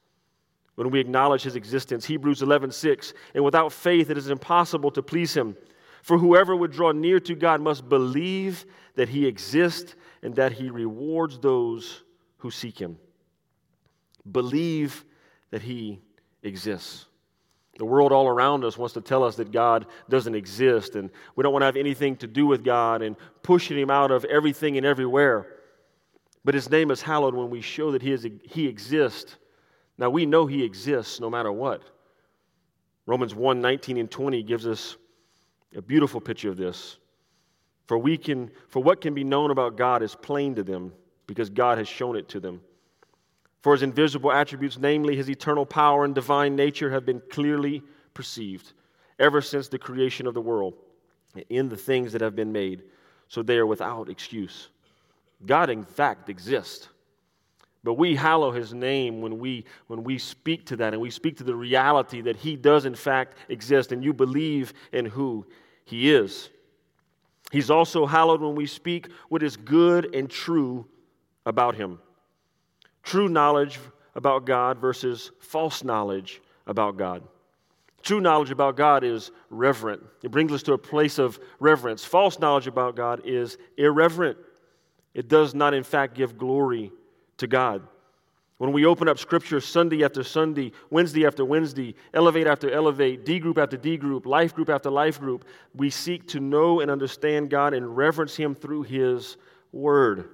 When 0.76 0.90
we 0.90 1.00
acknowledge 1.00 1.44
His 1.44 1.56
existence. 1.56 2.06
Hebrews 2.06 2.42
11 2.42 2.72
6. 2.72 3.14
And 3.36 3.44
without 3.44 3.72
faith, 3.72 4.10
it 4.10 4.18
is 4.18 4.30
impossible 4.30 4.92
to 4.92 5.02
please 5.02 5.34
Him. 5.34 5.56
For 6.02 6.18
whoever 6.18 6.56
would 6.56 6.72
draw 6.72 6.92
near 6.92 7.20
to 7.22 7.36
God 7.36 7.62
must 7.62 7.88
believe 7.88 8.66
that 8.96 9.10
He 9.10 9.26
exists 9.26 9.96
and 10.22 10.36
that 10.36 10.52
He 10.52 10.70
rewards 10.70 11.40
those 11.40 12.04
who 12.38 12.52
seek 12.52 12.78
Him. 12.78 12.98
Believe 14.30 15.06
that 15.52 15.62
He 15.62 16.02
exists. 16.42 17.06
The 17.78 17.86
world 17.86 18.12
all 18.12 18.28
around 18.28 18.64
us 18.64 18.78
wants 18.78 18.94
to 18.94 19.02
tell 19.02 19.24
us 19.24 19.36
that 19.38 19.52
God 19.52 19.88
doesn't 20.08 20.36
exist 20.36 20.96
and 20.96 21.10
we 21.36 21.42
don't 21.42 21.54
want 21.54 21.64
to 21.64 21.68
have 21.68 21.76
anything 21.76 22.16
to 22.18 22.28
do 22.28 22.46
with 22.46 22.64
God 22.64 23.02
and 23.02 23.16
pushing 23.42 23.78
Him 23.78 23.90
out 23.90 24.12
of 24.12 24.26
everything 24.26 24.78
and 24.78 24.86
everywhere. 24.86 25.48
But 26.46 26.54
His 26.54 26.70
name 26.70 26.92
is 26.92 27.02
hallowed 27.02 27.34
when 27.34 27.50
we 27.50 27.62
show 27.62 27.92
that 27.92 28.02
He, 28.02 28.12
is, 28.12 28.28
he 28.44 28.68
exists. 28.68 29.38
Now 29.98 30.10
we 30.12 30.26
know 30.26 30.46
He 30.46 30.64
exists 30.64 31.20
no 31.20 31.30
matter 31.30 31.52
what. 31.52 31.82
Romans 33.06 33.34
1 33.34 33.60
19 33.60 33.98
and 33.98 34.10
20 34.10 34.44
gives 34.44 34.68
us 34.68 34.96
a 35.76 35.82
beautiful 35.82 36.22
picture 36.22 36.50
of 36.50 36.58
this. 36.58 36.98
For, 37.88 37.98
we 37.98 38.18
can, 38.18 38.52
for 38.70 38.82
what 38.82 39.02
can 39.02 39.14
be 39.14 39.24
known 39.24 39.52
about 39.52 39.78
God 39.78 40.04
is 40.04 40.16
plain 40.16 40.56
to 40.56 40.64
them 40.64 40.94
because 41.28 41.50
God 41.50 41.78
has 41.78 41.88
shown 41.88 42.16
it 42.16 42.30
to 42.30 42.40
them. 42.40 42.62
For 43.64 43.72
his 43.72 43.82
invisible 43.82 44.32
attributes, 44.32 44.78
namely 44.78 45.16
his 45.16 45.30
eternal 45.30 45.66
power 45.66 46.04
and 46.04 46.14
divine 46.14 46.54
nature, 46.54 46.92
have 46.92 47.06
been 47.06 47.22
clearly 47.32 47.82
perceived 48.14 48.74
ever 49.20 49.42
since 49.42 49.70
the 49.70 49.80
creation 49.80 50.28
of 50.28 50.34
the 50.34 50.42
world 50.42 50.74
in 51.50 51.70
the 51.70 51.78
things 51.78 52.12
that 52.12 52.22
have 52.22 52.36
been 52.36 52.52
made, 52.52 52.84
so 53.30 53.42
they 53.42 53.58
are 53.58 53.66
without 53.66 54.10
excuse. 54.10 54.68
God, 55.46 55.70
in 55.70 55.86
fact, 55.86 56.28
exists. 56.28 56.90
But 57.86 57.94
we 57.94 58.16
hallow 58.16 58.52
his 58.52 58.74
name 58.74 59.22
when 59.22 59.40
we, 59.40 59.64
when 59.88 60.04
we 60.04 60.18
speak 60.18 60.66
to 60.68 60.76
that 60.78 60.92
and 60.92 61.02
we 61.02 61.10
speak 61.10 61.38
to 61.38 61.46
the 61.46 61.56
reality 61.56 62.20
that 62.20 62.36
he 62.36 62.58
does, 62.58 62.84
in 62.84 62.96
fact, 62.96 63.38
exist, 63.48 63.94
and 63.94 64.04
you 64.04 64.12
believe 64.14 64.74
in 64.92 65.06
who 65.06 65.46
he 65.86 66.12
is. 66.12 66.50
He's 67.50 67.70
also 67.70 68.06
hallowed 68.06 68.42
when 68.42 68.56
we 68.56 68.66
speak 68.66 69.08
what 69.30 69.42
is 69.42 69.56
good 69.56 70.14
and 70.14 70.30
true 70.30 70.86
about 71.46 71.76
him. 71.76 72.00
True 73.04 73.30
knowledge 73.30 73.80
about 74.16 74.46
God 74.46 74.80
versus 74.80 75.32
false 75.40 75.84
knowledge 75.84 76.42
about 76.66 76.98
God. 76.98 77.24
True 78.02 78.20
knowledge 78.20 78.52
about 78.52 78.76
God 78.76 79.04
is 79.04 79.32
reverent. 79.50 80.04
It 80.24 80.32
brings 80.32 80.52
us 80.52 80.64
to 80.64 80.74
a 80.74 80.78
place 80.78 81.20
of 81.20 81.40
reverence. 81.60 82.04
False 82.04 82.38
knowledge 82.40 82.68
about 82.68 82.96
God 82.96 83.22
is 83.26 83.58
irreverent. 83.78 84.38
It 85.14 85.30
does 85.30 85.54
not, 85.54 85.74
in 85.74 85.84
fact, 85.84 86.16
give 86.16 86.38
glory 86.38 86.92
to 87.38 87.48
God. 87.48 87.88
When 88.58 88.72
we 88.72 88.86
open 88.86 89.08
up 89.08 89.20
Scripture 89.20 89.60
Sunday 89.60 90.04
after 90.04 90.24
Sunday, 90.24 90.72
Wednesday 90.90 91.26
after 91.26 91.44
Wednesday, 91.44 91.96
elevate 92.14 92.48
after 92.48 92.70
elevate, 92.72 93.26
D 93.26 93.40
group 93.40 93.58
after 93.58 93.78
D 93.78 93.98
group, 93.98 94.26
life 94.26 94.54
group 94.54 94.70
after 94.70 94.90
life 94.90 95.20
group, 95.20 95.46
we 95.74 95.90
seek 95.90 96.28
to 96.30 96.40
know 96.40 96.80
and 96.80 96.92
understand 96.92 97.50
God 97.50 97.74
and 97.74 97.98
reverence 97.98 98.36
Him 98.36 98.54
through 98.54 98.84
His 98.84 99.38
Word. 99.72 100.30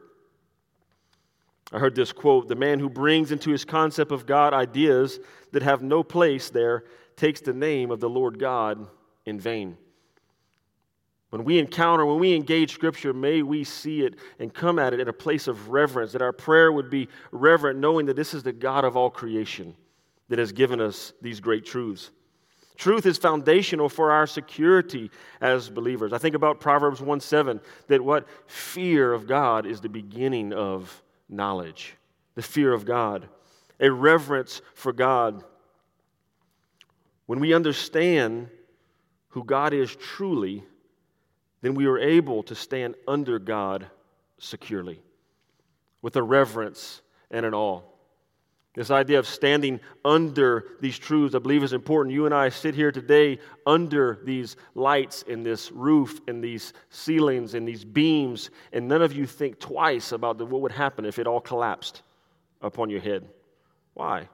I 1.71 1.79
heard 1.79 1.95
this 1.95 2.11
quote 2.11 2.47
The 2.47 2.55
man 2.55 2.79
who 2.79 2.89
brings 2.89 3.31
into 3.31 3.51
his 3.51 3.65
concept 3.65 4.11
of 4.11 4.25
God 4.25 4.53
ideas 4.53 5.19
that 5.51 5.63
have 5.63 5.81
no 5.81 6.03
place 6.03 6.49
there 6.49 6.85
takes 7.15 7.41
the 7.41 7.53
name 7.53 7.91
of 7.91 7.99
the 7.99 8.09
Lord 8.09 8.39
God 8.39 8.87
in 9.25 9.39
vain. 9.39 9.77
When 11.29 11.43
we 11.43 11.59
encounter, 11.59 12.05
when 12.05 12.19
we 12.19 12.33
engage 12.33 12.73
Scripture, 12.73 13.13
may 13.13 13.43
we 13.43 13.63
see 13.63 14.01
it 14.01 14.15
and 14.39 14.51
come 14.51 14.79
at 14.79 14.93
it 14.93 14.99
in 14.99 15.07
a 15.07 15.13
place 15.13 15.47
of 15.47 15.69
reverence, 15.69 16.11
that 16.13 16.23
our 16.23 16.33
prayer 16.33 16.71
would 16.71 16.89
be 16.89 17.07
reverent, 17.31 17.77
knowing 17.77 18.07
that 18.07 18.15
this 18.15 18.33
is 18.33 18.41
the 18.41 18.51
God 18.51 18.83
of 18.83 18.97
all 18.97 19.11
creation 19.11 19.75
that 20.29 20.39
has 20.39 20.51
given 20.51 20.81
us 20.81 21.13
these 21.21 21.39
great 21.39 21.65
truths. 21.65 22.09
Truth 22.77 23.05
is 23.05 23.17
foundational 23.17 23.89
for 23.89 24.11
our 24.11 24.25
security 24.25 25.11
as 25.41 25.69
believers. 25.69 26.13
I 26.13 26.17
think 26.17 26.33
about 26.33 26.61
Proverbs 26.61 27.01
1 27.01 27.19
7, 27.19 27.59
that 27.87 28.01
what? 28.01 28.27
Fear 28.47 29.13
of 29.13 29.27
God 29.27 29.67
is 29.67 29.81
the 29.81 29.89
beginning 29.89 30.53
of 30.53 31.03
knowledge. 31.29 31.95
The 32.35 32.41
fear 32.41 32.73
of 32.73 32.85
God, 32.85 33.29
a 33.79 33.89
reverence 33.91 34.61
for 34.73 34.91
God. 34.91 35.43
When 37.25 37.39
we 37.39 37.53
understand 37.53 38.49
who 39.29 39.43
God 39.43 39.73
is 39.73 39.95
truly, 39.95 40.63
then 41.61 41.75
we 41.75 41.85
are 41.85 41.99
able 41.99 42.43
to 42.43 42.55
stand 42.55 42.95
under 43.07 43.39
God 43.39 43.87
securely 44.39 45.01
with 46.01 46.15
a 46.15 46.23
reverence 46.23 47.01
and 47.29 47.45
an 47.45 47.53
awe. 47.53 47.81
This 48.79 48.91
idea 48.91 49.19
of 49.19 49.27
standing 49.27 49.81
under 50.05 50.63
these 50.79 50.97
truths, 50.97 51.35
I 51.35 51.39
believe, 51.39 51.63
is 51.63 51.73
important. 51.73 52.13
You 52.13 52.25
and 52.25 52.33
I 52.33 52.47
sit 52.47 52.73
here 52.73 52.93
today 52.93 53.39
under 53.65 54.21
these 54.23 54.55
lights 54.73 55.25
and 55.29 55.45
this 55.45 55.69
roof 55.69 56.21
and 56.29 56.41
these 56.41 56.71
ceilings 56.89 57.55
and 57.55 57.67
these 57.67 57.83
beams, 57.83 58.51
and 58.71 58.87
none 58.87 59.01
of 59.01 59.11
you 59.11 59.25
think 59.25 59.59
twice 59.59 60.13
about 60.13 60.37
the, 60.37 60.45
what 60.45 60.61
would 60.61 60.71
happen 60.71 61.03
if 61.03 61.19
it 61.19 61.27
all 61.27 61.41
collapsed 61.41 62.03
upon 62.61 62.89
your 62.89 63.01
head. 63.01 63.27
Why? 63.95 64.29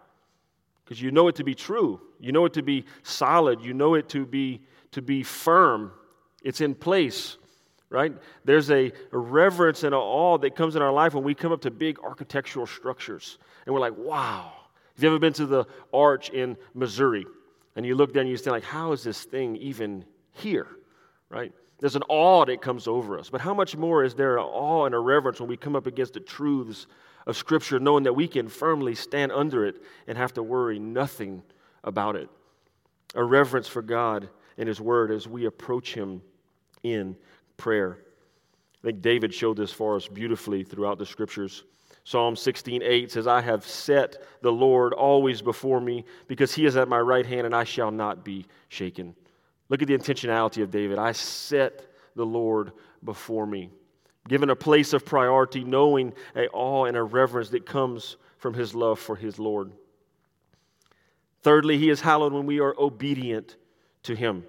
Because 0.84 1.02
you 1.02 1.10
know 1.10 1.28
it 1.28 1.38
to 1.38 1.44
be 1.44 1.56
true. 1.56 2.00
You 2.20 2.32
know 2.32 2.46
it 2.46 2.54
to 2.54 2.62
be 2.62 2.86
solid. 3.02 3.64
You 3.64 3.74
know 3.74 3.96
it 3.96 4.10
to 4.10 4.28
be, 4.28 4.62
to 4.92 5.02
be 5.02 5.24
firm. 5.24 5.92
It's 6.44 6.62
in 6.62 6.76
place, 6.76 7.38
right? 7.90 8.14
There's 8.44 8.70
a, 8.70 8.92
reverence 9.12 9.84
and 9.84 9.96
an 9.96 10.00
awe 10.00 10.38
that 10.38 10.56
comes 10.56 10.76
in 10.76 10.84
our 10.84 10.94
life 10.94 11.16
when 11.16 11.24
we 11.24 11.34
come 11.34 11.52
up 11.52 11.62
to 11.62 11.72
big 11.72 11.98
architectural 12.02 12.68
structures 12.68 13.40
and 13.66 13.74
we're 13.74 13.82
like, 13.82 13.98
wow. 13.98 14.52
Have 14.96 15.04
you 15.04 15.10
ever 15.10 15.20
been 15.20 15.34
to 15.34 15.46
the 15.46 15.66
arch 15.94 16.30
in 16.30 16.58
Missouri? 16.74 17.26
And 17.76 17.86
you 17.86 17.96
look 17.96 18.14
there 18.14 18.22
and 18.22 18.30
you 18.30 18.38
stand 18.38 18.54
like, 18.54 18.64
how 18.64 18.94
is 18.94 19.04
this 19.04 19.24
thing 19.24 19.58
even 19.58 20.06
here? 20.32 20.68
Right? 21.30 21.52
There's 21.80 21.98
an 21.98 22.04
awe 22.08 22.46
that 22.46 22.62
comes 22.62 22.88
over 22.88 23.20
us. 23.20 23.30
But 23.30 23.42
how 23.42 23.54
much 23.54 23.76
more 23.76 24.04
is 24.04 24.16
there 24.16 24.38
an 24.38 24.46
awe 24.46 24.86
and 24.86 24.96
a 24.96 25.00
reverence 25.00 25.40
when 25.40 25.50
we 25.50 25.58
come 25.58 25.76
up 25.76 25.88
against 25.88 26.14
the 26.14 26.22
truths 26.22 26.88
of 27.28 27.36
Scripture, 27.36 27.80
knowing 27.80 28.04
that 28.04 28.14
we 28.14 28.28
can 28.28 28.48
firmly 28.48 28.96
stand 28.96 29.32
under 29.32 29.66
it 29.66 29.82
and 30.08 30.18
have 30.18 30.34
to 30.36 30.44
worry 30.44 30.80
nothing 30.80 31.44
about 31.84 32.16
it? 32.16 32.30
A 33.16 33.24
reverence 33.24 33.68
for 33.68 33.82
God 33.82 34.30
and 34.58 34.70
His 34.70 34.80
Word 34.80 35.12
as 35.12 35.28
we 35.28 35.46
approach 35.46 35.94
Him 35.94 36.22
in 36.84 37.18
prayer. 37.58 37.98
I 38.82 38.88
think 38.88 39.02
David 39.02 39.34
showed 39.34 39.58
this 39.58 39.72
for 39.72 39.98
us 39.98 40.08
beautifully 40.08 40.64
throughout 40.64 40.98
the 40.98 41.06
Scriptures. 41.06 41.66
Psalm 42.06 42.36
16:8 42.36 43.10
says, 43.10 43.26
I 43.26 43.42
have 43.42 43.66
set 43.66 44.24
the 44.42 44.52
Lord 44.52 44.94
always 44.94 45.42
before 45.42 45.82
me, 45.82 46.06
because 46.28 46.54
he 46.54 46.66
is 46.66 46.78
at 46.78 46.88
my 46.88 47.00
right 47.00 47.26
hand, 47.26 47.48
and 47.48 47.56
I 47.56 47.64
shall 47.64 47.90
not 47.92 48.24
be 48.24 48.46
shaken. 48.70 49.16
Look 49.70 49.82
at 49.82 49.88
the 49.88 49.98
intentionality 49.98 50.62
of 50.62 50.70
David. 50.70 51.00
I 51.00 51.14
set 51.14 51.92
the 52.16 52.26
Lord 52.26 52.72
before 53.04 53.48
me. 53.48 53.72
Given 54.28 54.52
a 54.52 54.56
place 54.56 54.94
of 54.94 55.04
priority, 55.04 55.64
knowing 55.64 56.14
a 56.36 56.48
awe 56.50 56.86
and 56.86 56.96
a 56.96 57.04
reverence 57.04 57.50
that 57.50 57.66
comes 57.66 58.18
from 58.38 58.54
his 58.54 58.76
love 58.76 59.00
for 59.00 59.16
his 59.16 59.40
Lord. 59.40 59.72
Thirdly, 61.42 61.80
he 61.80 61.90
is 61.90 62.02
hallowed 62.02 62.34
when 62.34 62.46
we 62.46 62.60
are 62.60 62.76
obedient 62.78 63.56
to 64.04 64.16
him. 64.16 64.46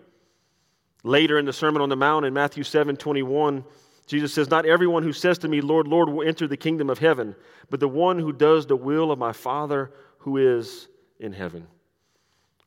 Later 1.02 1.38
in 1.38 1.46
the 1.46 1.52
Sermon 1.54 1.80
on 1.80 1.88
the 1.88 1.96
Mount 1.96 2.26
in 2.26 2.34
Matthew 2.34 2.64
7 2.64 2.98
21, 2.98 3.64
Jesus 4.06 4.32
says, 4.32 4.48
Not 4.48 4.66
everyone 4.66 5.02
who 5.02 5.12
says 5.12 5.38
to 5.38 5.48
me, 5.48 5.60
Lord, 5.60 5.88
Lord, 5.88 6.08
will 6.08 6.26
enter 6.26 6.46
the 6.46 6.56
kingdom 6.56 6.88
of 6.88 6.98
heaven, 6.98 7.34
but 7.70 7.80
the 7.80 7.88
one 7.88 8.18
who 8.18 8.32
does 8.32 8.66
the 8.66 8.76
will 8.76 9.10
of 9.10 9.18
my 9.18 9.32
Father 9.32 9.92
who 10.18 10.36
is 10.36 10.88
in 11.18 11.32
heaven. 11.32 11.66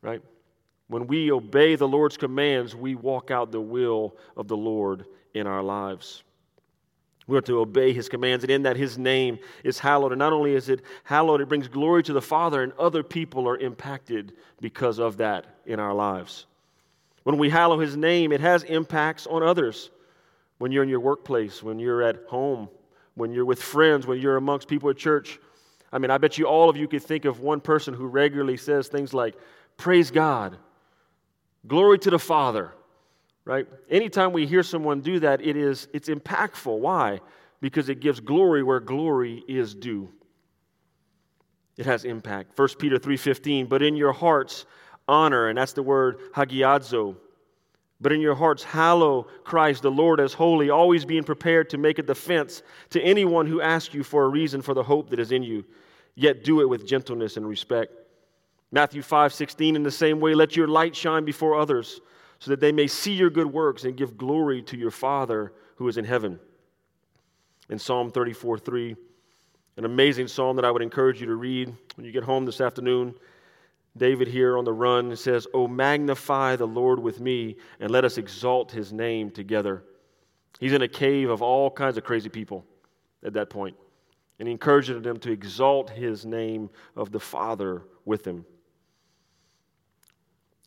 Right? 0.02 0.22
When 0.88 1.08
we 1.08 1.32
obey 1.32 1.76
the 1.76 1.88
Lord's 1.88 2.18
commands, 2.18 2.76
we 2.76 2.96
walk 2.96 3.32
out 3.32 3.52
the 3.52 3.62
will 3.62 4.16
of 4.36 4.48
the 4.48 4.58
Lord 4.58 5.06
in 5.34 5.48
our 5.48 5.64
lives. 5.64 6.24
We 7.28 7.38
are 7.38 7.42
to 7.42 7.60
obey 7.60 7.94
his 7.94 8.10
commands, 8.10 8.44
and 8.44 8.50
in 8.50 8.64
that 8.64 8.76
his 8.76 8.98
name 8.98 9.38
is 9.64 9.78
hallowed. 9.78 10.12
And 10.12 10.20
not 10.20 10.34
only 10.34 10.56
is 10.56 10.68
it 10.68 10.82
hallowed, 11.04 11.42
it 11.42 11.48
brings 11.48 11.68
glory 11.68 12.02
to 12.04 12.14
the 12.14 12.22
Father, 12.22 12.64
and 12.64 12.74
other 12.74 13.04
people 13.04 13.48
are 13.48 13.58
impacted 13.58 14.34
because 14.60 14.98
of 14.98 15.18
that 15.18 15.46
in 15.68 15.80
our 15.80 15.94
lives. 15.94 16.48
When 17.24 17.38
we 17.38 17.50
hallow 17.50 17.80
his 17.80 17.96
name, 17.96 18.32
it 18.32 18.42
has 18.42 18.64
impacts 18.64 19.28
on 19.28 19.44
others 19.44 19.92
when 20.60 20.72
you're 20.72 20.84
in 20.84 20.90
your 20.90 21.00
workplace, 21.00 21.64
when 21.64 21.80
you're 21.80 22.04
at 22.04 22.18
home, 22.28 22.70
when 23.16 23.32
you're 23.32 23.46
with 23.46 23.62
friends, 23.62 24.06
when 24.06 24.20
you're 24.20 24.38
amongst 24.38 24.68
people 24.68 24.90
at 24.90 24.98
church. 24.98 25.40
I 25.92 25.98
mean, 25.98 26.12
I 26.12 26.20
bet 26.20 26.38
you 26.38 26.46
all 26.46 26.70
of 26.70 26.78
you 26.78 26.88
could 26.88 27.02
think 27.02 27.26
of 27.26 27.40
one 27.40 27.60
person 27.60 27.94
who 27.94 28.06
regularly 28.06 28.58
says 28.58 28.88
things 28.88 29.14
like, 29.14 29.36
Praise 29.78 30.12
God, 30.12 30.58
glory 31.66 31.98
to 32.00 32.10
the 32.10 32.20
Father, 32.20 32.74
right? 33.46 33.66
Anytime 33.90 34.34
we 34.34 34.46
hear 34.46 34.62
someone 34.62 35.00
do 35.00 35.20
that, 35.22 35.42
it 35.42 35.56
is, 35.56 35.88
it's 35.94 36.10
impactful. 36.10 36.78
Why? 36.78 37.22
Because 37.62 37.88
it 37.88 38.02
gives 38.02 38.20
glory 38.20 38.62
where 38.62 38.82
glory 38.82 39.44
is 39.48 39.74
due. 39.74 40.10
It 41.78 41.86
has 41.86 42.04
impact. 42.04 42.58
1 42.58 42.68
Peter 42.78 43.00
3.15, 43.00 43.70
but 43.70 43.82
in 43.82 43.96
your 43.96 44.12
hearts 44.12 44.66
honor, 45.08 45.48
and 45.48 45.58
that's 45.58 45.72
the 45.72 45.84
word 45.84 46.20
hagiadzo, 46.34 47.16
but 48.02 48.12
in 48.12 48.22
your 48.22 48.36
hearts, 48.36 48.64
hallow 48.64 49.24
Christ 49.44 49.82
the 49.82 49.92
Lord 49.92 50.20
as 50.20 50.34
holy, 50.34 50.70
always 50.70 51.04
being 51.04 51.24
prepared 51.24 51.70
to 51.72 51.78
make 51.78 52.00
a 52.00 52.04
defense 52.04 52.64
to 52.92 53.02
anyone 53.02 53.46
who 53.46 53.62
asks 53.62 53.94
you 53.94 54.04
for 54.04 54.24
a 54.24 54.30
reason 54.30 54.62
for 54.62 54.74
the 54.74 54.84
hope 54.84 55.10
that 55.10 55.20
is 55.20 55.32
in 55.32 55.44
you, 55.44 55.66
yet 56.16 56.44
do 56.44 56.62
it 56.62 56.70
with 56.70 56.88
gentleness 56.88 57.36
and 57.36 57.48
respect. 57.48 57.94
Matthew 58.72 59.02
5 59.02 59.34
16, 59.34 59.76
in 59.76 59.84
the 59.84 59.92
same 59.92 60.20
way, 60.20 60.34
let 60.34 60.56
your 60.56 60.68
light 60.68 60.96
shine 60.96 61.26
before 61.26 61.60
others, 61.60 62.00
so 62.40 62.52
that 62.52 62.62
they 62.62 62.72
may 62.72 62.88
see 62.88 63.14
your 63.14 63.30
good 63.30 63.52
works 63.52 63.84
and 63.84 63.98
give 63.98 64.18
glory 64.18 64.62
to 64.64 64.78
your 64.78 64.92
Father 64.92 65.52
who 65.76 65.88
is 65.88 65.98
in 65.98 66.06
heaven. 66.06 66.40
In 67.70 67.80
Psalm 67.80 68.12
34 68.12 68.60
3, 68.60 68.96
an 69.78 69.86
amazing 69.86 70.28
psalm 70.28 70.56
that 70.56 70.66
I 70.66 70.72
would 70.72 70.82
encourage 70.82 71.20
you 71.20 71.28
to 71.28 71.36
read 71.36 71.74
when 71.96 72.06
you 72.06 72.12
get 72.12 72.24
home 72.24 72.46
this 72.46 72.62
afternoon. 72.62 73.14
David 74.00 74.28
here 74.28 74.58
on 74.58 74.66
the 74.66 74.74
run 74.74 75.16
says, 75.16 75.46
Oh, 75.54 75.68
magnify 75.68 76.56
the 76.56 76.66
Lord 76.66 77.00
with 77.00 77.20
me, 77.20 77.58
and 77.80 77.92
let 77.92 78.06
us 78.06 78.18
exalt 78.18 78.72
his 78.72 78.92
name 78.92 79.30
together. 79.30 79.84
He's 80.60 80.74
in 80.74 80.82
a 80.82 80.88
cave 80.88 81.30
of 81.30 81.42
all 81.42 81.70
kinds 81.70 81.98
of 81.98 82.04
crazy 82.04 82.30
people 82.30 82.66
at 83.24 83.34
that 83.34 83.50
point, 83.50 83.76
and 84.40 84.48
he 84.48 84.52
encourages 84.52 85.02
them 85.04 85.20
to 85.20 85.32
exalt 85.32 85.90
his 85.92 86.26
name 86.26 86.70
of 86.96 87.12
the 87.12 87.20
Father 87.20 87.84
with 88.06 88.26
him. 88.26 88.46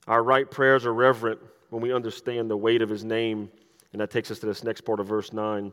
Our 0.06 0.22
right 0.22 0.48
prayers 0.48 0.86
are 0.86 0.94
reverent 0.94 1.40
when 1.70 1.82
we 1.82 1.92
understand 1.92 2.50
the 2.50 2.56
weight 2.56 2.82
of 2.82 2.88
his 2.88 3.04
name, 3.04 3.50
and 3.92 4.00
that 4.00 4.10
takes 4.10 4.30
us 4.30 4.38
to 4.40 4.46
this 4.46 4.62
next 4.62 4.82
part 4.82 5.00
of 5.00 5.06
verse 5.06 5.32
9. 5.32 5.72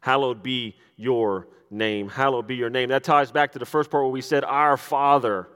Hallowed 0.00 0.42
be 0.42 0.76
your 0.96 1.48
name. 1.70 2.08
Hallowed 2.08 2.46
be 2.46 2.56
your 2.56 2.70
name. 2.70 2.88
That 2.88 3.04
ties 3.04 3.30
back 3.30 3.52
to 3.52 3.58
the 3.58 3.66
first 3.66 3.90
part 3.90 4.04
where 4.04 4.12
we 4.12 4.20
said, 4.20 4.44
Our 4.44 4.76
Father 4.76 5.48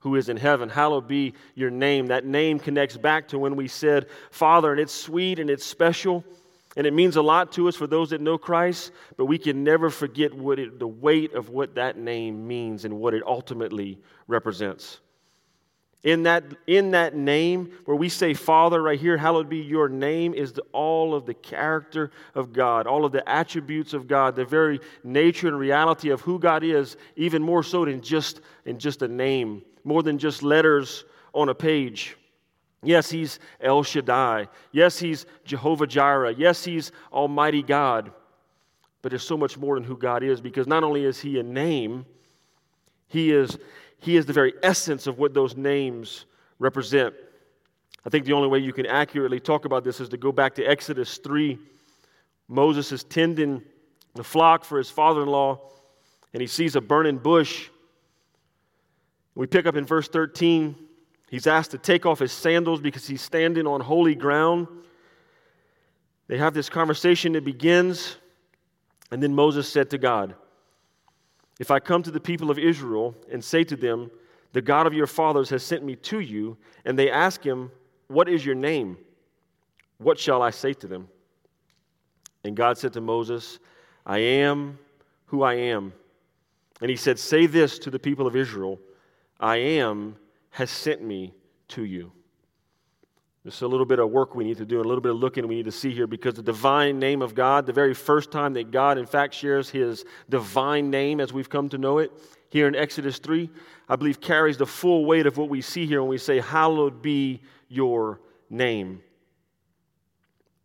who 0.00 0.16
is 0.16 0.28
in 0.28 0.36
heaven. 0.36 0.68
Hallowed 0.68 1.08
be 1.08 1.34
your 1.54 1.70
name. 1.70 2.08
That 2.08 2.24
name 2.24 2.58
connects 2.58 2.96
back 2.96 3.28
to 3.28 3.38
when 3.38 3.56
we 3.56 3.68
said 3.68 4.06
Father, 4.30 4.72
and 4.72 4.80
it's 4.80 4.92
sweet 4.92 5.38
and 5.38 5.48
it's 5.48 5.64
special. 5.64 6.24
And 6.76 6.86
it 6.86 6.92
means 6.92 7.16
a 7.16 7.22
lot 7.22 7.52
to 7.52 7.68
us 7.68 7.74
for 7.74 7.88
those 7.88 8.10
that 8.10 8.20
know 8.20 8.38
Christ, 8.38 8.92
but 9.16 9.24
we 9.24 9.38
can 9.38 9.64
never 9.64 9.90
forget 9.90 10.32
what 10.32 10.58
it, 10.60 10.78
the 10.78 10.86
weight 10.86 11.34
of 11.34 11.48
what 11.48 11.74
that 11.74 11.98
name 11.98 12.46
means 12.46 12.84
and 12.84 12.98
what 12.98 13.12
it 13.12 13.24
ultimately 13.26 13.98
represents. 14.28 15.00
In 16.02 16.22
that, 16.22 16.44
in 16.66 16.92
that 16.92 17.14
name, 17.14 17.72
where 17.84 17.96
we 17.96 18.08
say 18.08 18.32
Father 18.32 18.82
right 18.82 18.98
here, 18.98 19.18
hallowed 19.18 19.50
be 19.50 19.58
your 19.58 19.88
name, 19.88 20.32
is 20.32 20.54
the, 20.54 20.62
all 20.72 21.14
of 21.14 21.26
the 21.26 21.34
character 21.34 22.10
of 22.34 22.54
God, 22.54 22.86
all 22.86 23.04
of 23.04 23.12
the 23.12 23.28
attributes 23.28 23.92
of 23.92 24.08
God, 24.08 24.34
the 24.34 24.44
very 24.44 24.80
nature 25.04 25.48
and 25.48 25.58
reality 25.58 26.08
of 26.08 26.22
who 26.22 26.38
God 26.38 26.64
is, 26.64 26.96
even 27.16 27.42
more 27.42 27.62
so 27.62 27.84
than 27.84 28.00
just, 28.00 28.40
in 28.64 28.78
just 28.78 29.02
a 29.02 29.08
name 29.08 29.62
more 29.84 30.02
than 30.02 30.18
just 30.18 30.42
letters 30.42 31.04
on 31.34 31.48
a 31.48 31.54
page. 31.54 32.16
Yes, 32.82 33.10
he's 33.10 33.38
El 33.60 33.82
Shaddai. 33.82 34.48
Yes, 34.72 34.98
he's 34.98 35.26
Jehovah 35.44 35.86
Jireh. 35.86 36.34
Yes, 36.36 36.64
he's 36.64 36.92
Almighty 37.12 37.62
God. 37.62 38.10
But 39.02 39.10
there's 39.10 39.26
so 39.26 39.36
much 39.36 39.58
more 39.58 39.74
than 39.74 39.84
who 39.84 39.96
God 39.96 40.22
is 40.22 40.40
because 40.40 40.66
not 40.66 40.82
only 40.82 41.04
is 41.04 41.20
he 41.20 41.38
a 41.38 41.42
name, 41.42 42.06
he 43.08 43.32
is, 43.32 43.58
he 44.00 44.16
is 44.16 44.26
the 44.26 44.32
very 44.32 44.54
essence 44.62 45.06
of 45.06 45.18
what 45.18 45.34
those 45.34 45.56
names 45.56 46.26
represent. 46.58 47.14
I 48.04 48.10
think 48.10 48.24
the 48.24 48.32
only 48.32 48.48
way 48.48 48.58
you 48.58 48.72
can 48.72 48.86
accurately 48.86 49.40
talk 49.40 49.64
about 49.64 49.84
this 49.84 50.00
is 50.00 50.08
to 50.10 50.16
go 50.16 50.32
back 50.32 50.54
to 50.56 50.64
Exodus 50.64 51.18
3. 51.18 51.58
Moses 52.48 52.92
is 52.92 53.04
tending 53.04 53.62
the 54.14 54.24
flock 54.24 54.64
for 54.64 54.78
his 54.78 54.90
father 54.90 55.22
in 55.22 55.28
law, 55.28 55.60
and 56.32 56.40
he 56.40 56.46
sees 56.46 56.76
a 56.76 56.80
burning 56.80 57.18
bush 57.18 57.68
we 59.34 59.46
pick 59.46 59.66
up 59.66 59.76
in 59.76 59.86
verse 59.86 60.08
13. 60.08 60.76
He's 61.30 61.46
asked 61.46 61.70
to 61.70 61.78
take 61.78 62.04
off 62.04 62.18
his 62.18 62.32
sandals 62.32 62.80
because 62.80 63.06
he's 63.06 63.22
standing 63.22 63.66
on 63.66 63.80
holy 63.80 64.14
ground. 64.14 64.66
They 66.26 66.38
have 66.38 66.54
this 66.54 66.68
conversation 66.68 67.32
that 67.32 67.44
begins, 67.44 68.16
and 69.10 69.22
then 69.22 69.34
Moses 69.34 69.66
said 69.66 69.90
to 69.90 69.98
God, 69.98 70.34
If 71.60 71.70
I 71.70 71.78
come 71.78 72.02
to 72.02 72.10
the 72.10 72.18
people 72.18 72.50
of 72.50 72.58
Israel 72.58 73.14
and 73.30 73.44
say 73.44 73.64
to 73.64 73.76
them, 73.76 74.10
The 74.54 74.62
God 74.62 74.86
of 74.86 74.94
your 74.94 75.06
fathers 75.06 75.50
has 75.50 75.62
sent 75.62 75.84
me 75.84 75.94
to 75.96 76.20
you, 76.20 76.56
and 76.86 76.98
they 76.98 77.10
ask 77.10 77.44
him, 77.44 77.70
What 78.08 78.30
is 78.30 78.44
your 78.44 78.54
name? 78.54 78.96
What 79.98 80.18
shall 80.18 80.40
I 80.40 80.50
say 80.50 80.72
to 80.72 80.86
them? 80.88 81.06
And 82.44 82.56
God 82.56 82.78
said 82.78 82.94
to 82.94 83.02
Moses, 83.02 83.58
I 84.06 84.18
am 84.20 84.78
who 85.26 85.42
I 85.42 85.54
am. 85.54 85.92
And 86.80 86.88
he 86.88 86.96
said, 86.96 87.18
Say 87.18 87.44
this 87.44 87.78
to 87.80 87.90
the 87.90 87.98
people 87.98 88.26
of 88.26 88.34
Israel. 88.34 88.80
I 89.38 89.58
am 89.58 90.16
has 90.52 90.70
sent 90.70 91.02
me 91.02 91.34
to 91.68 91.84
you. 91.84 92.10
There's 93.42 93.62
a 93.62 93.68
little 93.68 93.86
bit 93.86 93.98
of 93.98 94.10
work 94.10 94.34
we 94.34 94.44
need 94.44 94.58
to 94.58 94.66
do, 94.66 94.80
a 94.80 94.84
little 94.84 95.00
bit 95.00 95.12
of 95.12 95.18
looking 95.18 95.48
we 95.48 95.54
need 95.54 95.64
to 95.64 95.72
see 95.72 95.94
here 95.94 96.06
because 96.06 96.34
the 96.34 96.42
divine 96.42 96.98
name 96.98 97.22
of 97.22 97.34
God, 97.34 97.64
the 97.64 97.72
very 97.72 97.94
first 97.94 98.30
time 98.30 98.52
that 98.54 98.70
God, 98.70 98.98
in 98.98 99.06
fact, 99.06 99.32
shares 99.32 99.70
his 99.70 100.04
divine 100.28 100.90
name 100.90 101.20
as 101.20 101.32
we've 101.32 101.48
come 101.48 101.68
to 101.70 101.78
know 101.78 101.98
it 101.98 102.12
here 102.50 102.68
in 102.68 102.74
Exodus 102.74 103.18
3, 103.18 103.48
I 103.88 103.96
believe 103.96 104.20
carries 104.20 104.58
the 104.58 104.66
full 104.66 105.06
weight 105.06 105.26
of 105.26 105.38
what 105.38 105.48
we 105.48 105.62
see 105.62 105.86
here 105.86 106.02
when 106.02 106.10
we 106.10 106.18
say, 106.18 106.38
Hallowed 106.40 107.00
be 107.00 107.40
your 107.68 108.20
name. 108.50 109.02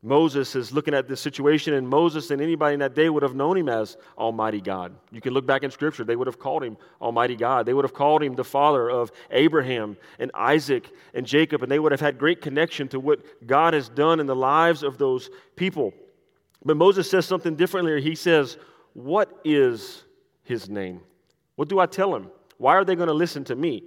Moses 0.06 0.56
is 0.56 0.72
looking 0.72 0.94
at 0.94 1.08
this 1.08 1.20
situation, 1.20 1.74
and 1.74 1.90
Moses 1.90 2.30
and 2.30 2.40
anybody 2.40 2.76
in 2.76 2.80
that 2.82 2.94
day 2.94 3.10
would 3.10 3.24
have 3.24 3.34
known 3.34 3.58
him 3.58 3.68
as 3.68 3.98
Almighty 4.20 4.62
God. 4.62 4.94
You 5.12 5.20
can 5.20 5.34
look 5.34 5.48
back 5.48 5.64
in 5.64 5.72
Scripture, 5.72 6.04
they 6.04 6.16
would 6.16 6.28
have 6.28 6.38
called 6.38 6.64
him 6.64 6.78
Almighty 7.02 7.36
God. 7.36 7.66
They 7.66 7.74
would 7.74 7.86
have 7.86 7.94
called 7.96 8.22
him 8.22 8.36
the 8.36 8.44
father 8.44 8.88
of 8.88 9.12
Abraham 9.32 9.98
and 10.20 10.30
Isaac 10.36 10.92
and 11.16 11.26
Jacob, 11.26 11.64
and 11.64 11.72
they 11.72 11.80
would 11.80 11.92
have 11.92 12.02
had 12.02 12.20
great 12.20 12.40
connection 12.40 12.88
to 12.90 13.00
what 13.00 13.48
God 13.48 13.74
has 13.74 13.90
done 13.90 14.20
in 14.20 14.28
the 14.28 14.36
lives 14.36 14.84
of 14.84 15.00
those 15.00 15.32
people. 15.56 15.92
But 16.64 16.78
Moses 16.78 17.10
says 17.10 17.26
something 17.26 17.56
differently. 17.56 18.00
He 18.00 18.14
says, 18.14 18.60
What 18.94 19.40
is 19.44 20.04
his 20.44 20.70
name? 20.70 21.02
What 21.56 21.68
do 21.68 21.80
I 21.80 21.88
tell 21.88 22.16
him? 22.16 22.30
Why 22.60 22.76
are 22.76 22.86
they 22.86 22.96
going 22.96 23.08
to 23.08 23.14
listen 23.14 23.44
to 23.46 23.56
me? 23.56 23.82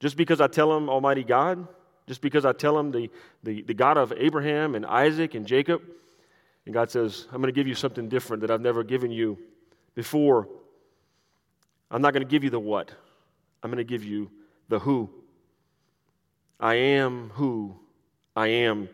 Just 0.00 0.16
because 0.16 0.40
I 0.40 0.46
tell 0.46 0.72
them 0.72 0.88
Almighty 0.88 1.22
God? 1.22 1.68
Just 2.06 2.20
because 2.20 2.44
I 2.44 2.52
tell 2.52 2.76
them 2.76 2.90
the, 2.90 3.10
the, 3.42 3.62
the 3.62 3.74
God 3.74 3.96
of 3.96 4.12
Abraham 4.16 4.74
and 4.74 4.84
Isaac 4.84 5.34
and 5.34 5.46
Jacob? 5.46 5.82
And 6.66 6.74
God 6.74 6.90
says, 6.90 7.26
I'm 7.32 7.40
going 7.40 7.52
to 7.52 7.58
give 7.58 7.66
you 7.66 7.74
something 7.74 8.08
different 8.08 8.40
that 8.42 8.50
I've 8.50 8.60
never 8.60 8.82
given 8.82 9.10
you 9.10 9.38
before. 9.94 10.48
I'm 11.90 12.02
not 12.02 12.12
going 12.12 12.22
to 12.22 12.28
give 12.28 12.44
you 12.44 12.50
the 12.50 12.60
what, 12.60 12.90
I'm 13.62 13.70
going 13.70 13.78
to 13.78 13.84
give 13.84 14.04
you 14.04 14.30
the 14.68 14.78
who. 14.78 15.10
I 16.58 16.74
am 16.74 17.30
who 17.34 17.76
I 18.34 18.48
am. 18.48 18.88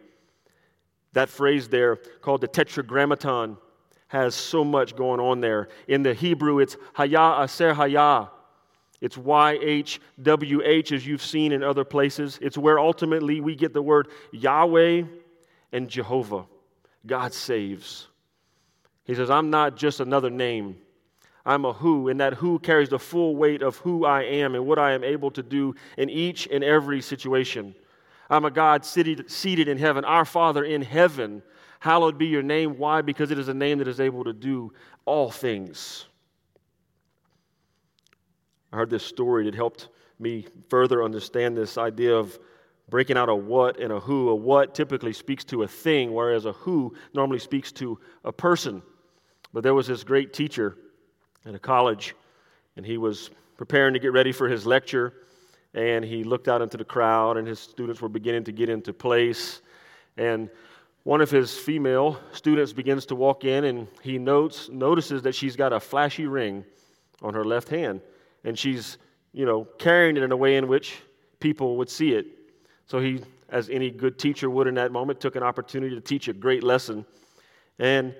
That 1.12 1.28
phrase 1.28 1.68
there, 1.68 1.96
called 1.96 2.40
the 2.40 2.48
tetragrammaton, 2.48 3.56
has 4.08 4.34
so 4.34 4.64
much 4.64 4.96
going 4.96 5.20
on 5.20 5.40
there. 5.40 5.68
In 5.86 6.02
the 6.02 6.14
Hebrew, 6.14 6.58
it's 6.58 6.76
Haya 6.94 7.18
Asher 7.42 7.74
Haya. 7.74 8.28
It's 9.00 9.16
YHWH, 9.16 10.92
as 10.92 11.06
you've 11.06 11.22
seen 11.22 11.52
in 11.52 11.62
other 11.62 11.84
places. 11.84 12.38
It's 12.42 12.58
where 12.58 12.78
ultimately 12.78 13.40
we 13.40 13.54
get 13.56 13.72
the 13.72 13.82
word 13.82 14.08
Yahweh 14.32 15.04
and 15.72 15.88
Jehovah. 15.88 16.44
God 17.06 17.32
saves. 17.32 18.08
He 19.04 19.14
says, 19.14 19.30
I'm 19.30 19.50
not 19.50 19.76
just 19.76 20.00
another 20.00 20.28
name. 20.30 20.76
I'm 21.46 21.64
a 21.64 21.72
who, 21.72 22.08
and 22.08 22.20
that 22.20 22.34
who 22.34 22.58
carries 22.58 22.90
the 22.90 22.98
full 22.98 23.34
weight 23.34 23.62
of 23.62 23.78
who 23.78 24.04
I 24.04 24.22
am 24.22 24.54
and 24.54 24.66
what 24.66 24.78
I 24.78 24.92
am 24.92 25.02
able 25.02 25.30
to 25.30 25.42
do 25.42 25.74
in 25.96 26.10
each 26.10 26.46
and 26.52 26.62
every 26.62 27.00
situation. 27.00 27.74
I'm 28.28 28.44
a 28.44 28.50
God 28.50 28.84
seated, 28.84 29.68
in 29.68 29.78
heaven, 29.78 30.04
our 30.04 30.26
Father 30.26 30.62
in 30.62 30.82
heaven. 30.82 31.42
Hallowed 31.80 32.18
be 32.18 32.26
your 32.26 32.42
name. 32.42 32.76
Why? 32.76 33.00
Because 33.00 33.30
it 33.30 33.38
is 33.38 33.48
a 33.48 33.54
name 33.54 33.78
that 33.78 33.88
is 33.88 34.00
able 34.00 34.24
to 34.24 34.34
do 34.34 34.74
all 35.06 35.30
things. 35.30 36.04
I 38.72 38.76
heard 38.76 38.90
this 38.90 39.04
story 39.04 39.44
that 39.44 39.54
helped 39.54 39.88
me 40.18 40.46
further 40.68 41.02
understand 41.02 41.56
this 41.56 41.76
idea 41.76 42.14
of 42.14 42.38
breaking 42.88 43.16
out 43.16 43.28
a 43.28 43.34
what 43.34 43.80
and 43.80 43.92
a 43.92 44.00
who. 44.00 44.28
A 44.28 44.34
what 44.34 44.74
typically 44.74 45.12
speaks 45.12 45.44
to 45.44 45.62
a 45.62 45.68
thing, 45.68 46.12
whereas 46.12 46.44
a 46.44 46.52
who 46.52 46.94
normally 47.14 47.38
speaks 47.38 47.72
to 47.72 47.98
a 48.24 48.32
person. 48.32 48.82
But 49.52 49.62
there 49.62 49.74
was 49.74 49.86
this 49.86 50.04
great 50.04 50.32
teacher 50.32 50.76
at 51.46 51.54
a 51.54 51.58
college, 51.58 52.14
and 52.76 52.84
he 52.84 52.98
was 52.98 53.30
preparing 53.56 53.94
to 53.94 54.00
get 54.00 54.12
ready 54.12 54.32
for 54.32 54.48
his 54.48 54.66
lecture, 54.66 55.14
and 55.74 56.04
he 56.04 56.24
looked 56.24 56.48
out 56.48 56.62
into 56.62 56.76
the 56.76 56.84
crowd, 56.84 57.36
and 57.36 57.46
his 57.46 57.58
students 57.58 58.00
were 58.00 58.08
beginning 58.08 58.44
to 58.44 58.52
get 58.52 58.68
into 58.68 58.92
place. 58.92 59.62
And 60.16 60.50
one 61.04 61.20
of 61.20 61.30
his 61.30 61.56
female 61.56 62.20
students 62.32 62.72
begins 62.72 63.06
to 63.06 63.16
walk 63.16 63.44
in, 63.44 63.64
and 63.64 63.88
he 64.02 64.18
notes, 64.18 64.68
notices 64.68 65.22
that 65.22 65.34
she's 65.34 65.56
got 65.56 65.72
a 65.72 65.80
flashy 65.80 66.26
ring 66.26 66.64
on 67.22 67.34
her 67.34 67.44
left 67.44 67.68
hand 67.68 68.00
and 68.44 68.58
she's, 68.58 68.98
you 69.32 69.44
know, 69.44 69.64
carrying 69.78 70.16
it 70.16 70.22
in 70.22 70.32
a 70.32 70.36
way 70.36 70.56
in 70.56 70.68
which 70.68 70.98
people 71.40 71.76
would 71.76 71.90
see 71.90 72.12
it. 72.12 72.26
So 72.86 72.98
he, 72.98 73.22
as 73.48 73.68
any 73.70 73.90
good 73.90 74.18
teacher 74.18 74.50
would 74.50 74.66
in 74.66 74.74
that 74.74 74.92
moment, 74.92 75.20
took 75.20 75.36
an 75.36 75.42
opportunity 75.42 75.94
to 75.94 76.00
teach 76.00 76.28
a 76.28 76.32
great 76.32 76.62
lesson. 76.62 77.04
And 77.78 78.14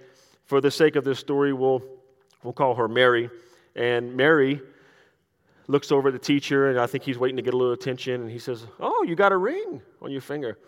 for 0.46 0.60
the 0.60 0.70
sake 0.70 0.96
of 0.96 1.04
this 1.04 1.18
story, 1.18 1.52
we'll, 1.52 1.82
we'll 2.42 2.52
call 2.52 2.74
her 2.74 2.88
Mary. 2.88 3.30
And 3.76 4.16
Mary 4.16 4.60
looks 5.68 5.92
over 5.92 6.08
at 6.08 6.12
the 6.12 6.18
teacher, 6.18 6.70
and 6.70 6.78
I 6.78 6.86
think 6.86 7.04
he's 7.04 7.18
waiting 7.18 7.36
to 7.36 7.42
get 7.42 7.54
a 7.54 7.56
little 7.56 7.72
attention. 7.72 8.22
And 8.22 8.30
he 8.30 8.38
says, 8.38 8.66
Oh, 8.80 9.04
you 9.04 9.14
got 9.14 9.32
a 9.32 9.36
ring 9.36 9.80
on 10.02 10.10
your 10.10 10.20
finger. 10.20 10.58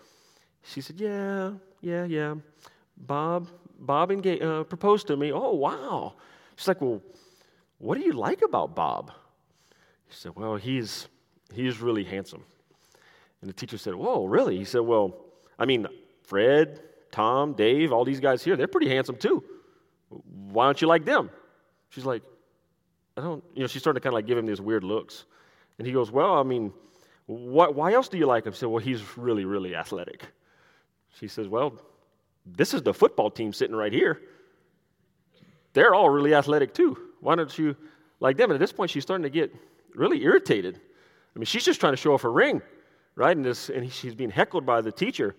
She 0.63 0.81
said, 0.81 0.99
Yeah, 0.99 1.51
yeah, 1.81 2.05
yeah. 2.05 2.35
Bob, 2.97 3.49
Bob 3.79 4.11
engaged, 4.11 4.43
uh, 4.43 4.63
proposed 4.63 5.07
to 5.07 5.17
me. 5.17 5.31
Oh, 5.31 5.53
wow. 5.53 6.13
She's 6.55 6.67
like, 6.67 6.81
Well, 6.81 7.01
what 7.79 7.97
do 7.97 8.05
you 8.05 8.13
like 8.13 8.41
about 8.41 8.75
Bob? 8.75 9.11
He 10.13 10.19
said, 10.19 10.35
Well, 10.35 10.55
he's, 10.55 11.07
he's 11.53 11.81
really 11.81 12.03
handsome. 12.03 12.43
And 13.41 13.49
the 13.49 13.53
teacher 13.53 13.77
said, 13.77 13.95
Whoa, 13.95 14.25
really? 14.25 14.57
He 14.57 14.63
said, 14.63 14.81
Well, 14.81 15.15
I 15.57 15.65
mean, 15.65 15.87
Fred, 16.23 16.81
Tom, 17.11 17.53
Dave, 17.53 17.91
all 17.91 18.05
these 18.05 18.19
guys 18.19 18.43
here, 18.43 18.55
they're 18.55 18.67
pretty 18.67 18.89
handsome 18.89 19.15
too. 19.15 19.43
Why 20.51 20.65
don't 20.65 20.79
you 20.81 20.87
like 20.87 21.03
them? 21.03 21.31
She's 21.89 22.05
like, 22.05 22.21
I 23.17 23.21
don't, 23.21 23.43
you 23.55 23.61
know, 23.61 23.67
she's 23.67 23.81
starting 23.81 23.99
to 23.99 24.03
kind 24.03 24.13
of 24.13 24.17
like 24.17 24.27
give 24.27 24.37
him 24.37 24.45
these 24.45 24.61
weird 24.61 24.83
looks. 24.83 25.25
And 25.79 25.87
he 25.87 25.93
goes, 25.93 26.11
Well, 26.11 26.35
I 26.35 26.43
mean, 26.43 26.71
what, 27.25 27.73
why 27.73 27.93
else 27.93 28.07
do 28.07 28.17
you 28.19 28.27
like 28.27 28.45
him? 28.45 28.53
She 28.53 28.59
said, 28.59 28.69
Well, 28.69 28.83
he's 28.83 29.17
really, 29.17 29.45
really 29.45 29.75
athletic. 29.75 30.27
She 31.19 31.27
says, 31.27 31.47
Well, 31.47 31.73
this 32.45 32.75
is 32.75 32.83
the 32.83 32.93
football 32.93 33.31
team 33.31 33.51
sitting 33.51 33.75
right 33.75 33.91
here. 33.91 34.21
They're 35.73 35.95
all 35.95 36.11
really 36.11 36.35
athletic 36.35 36.75
too. 36.75 36.97
Why 37.19 37.33
don't 37.33 37.57
you 37.57 37.75
like 38.19 38.37
them? 38.37 38.51
And 38.51 38.55
at 38.55 38.59
this 38.59 38.71
point, 38.71 38.91
she's 38.91 39.01
starting 39.01 39.23
to 39.23 39.31
get 39.31 39.55
really 39.95 40.23
irritated. 40.23 40.79
I 41.35 41.39
mean, 41.39 41.45
she's 41.45 41.65
just 41.65 41.79
trying 41.79 41.93
to 41.93 41.97
show 41.97 42.13
off 42.13 42.21
her 42.21 42.31
ring, 42.31 42.61
right? 43.15 43.35
And, 43.35 43.45
this, 43.45 43.69
and 43.69 43.91
she's 43.91 44.15
being 44.15 44.29
heckled 44.29 44.65
by 44.65 44.81
the 44.81 44.91
teacher. 44.91 45.35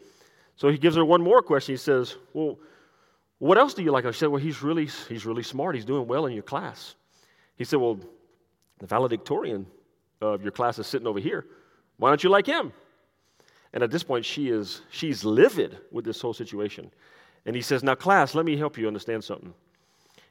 So 0.57 0.69
he 0.69 0.79
gives 0.79 0.97
her 0.97 1.05
one 1.05 1.23
more 1.23 1.43
question. 1.43 1.75
He 1.75 1.79
says, 1.79 2.17
Well, 2.33 2.59
what 3.39 3.59
else 3.59 3.75
do 3.75 3.83
you 3.83 3.91
like? 3.91 4.05
I 4.05 4.11
said, 4.11 4.29
Well, 4.29 4.41
he's 4.41 4.63
really, 4.63 4.89
he's 5.09 5.27
really 5.27 5.43
smart. 5.43 5.75
He's 5.75 5.85
doing 5.85 6.07
well 6.07 6.27
in 6.27 6.33
your 6.33 6.43
class. 6.43 6.95
He 7.57 7.65
said, 7.65 7.81
Well, 7.81 7.99
the 8.79 8.87
valedictorian 8.87 9.67
of 10.21 10.43
your 10.43 10.53
class 10.53 10.79
is 10.79 10.87
sitting 10.87 11.07
over 11.07 11.21
here. 11.21 11.47
Why 11.97 12.11
don't 12.11 12.23
you 12.23 12.31
like 12.31 12.47
him? 12.47 12.73
And 13.73 13.83
at 13.83 13.91
this 13.91 14.03
point, 14.03 14.25
she 14.25 14.49
is, 14.49 14.83
she's 14.91 15.25
livid 15.25 15.79
with 15.91 16.05
this 16.05 16.21
whole 16.21 16.35
situation. 16.35 16.91
And 17.47 17.55
he 17.55 17.63
says, 17.63 17.83
Now, 17.83 17.95
class, 17.95 18.35
let 18.35 18.45
me 18.45 18.57
help 18.57 18.79
you 18.79 18.87
understand 18.87 19.23
something. 19.23 19.53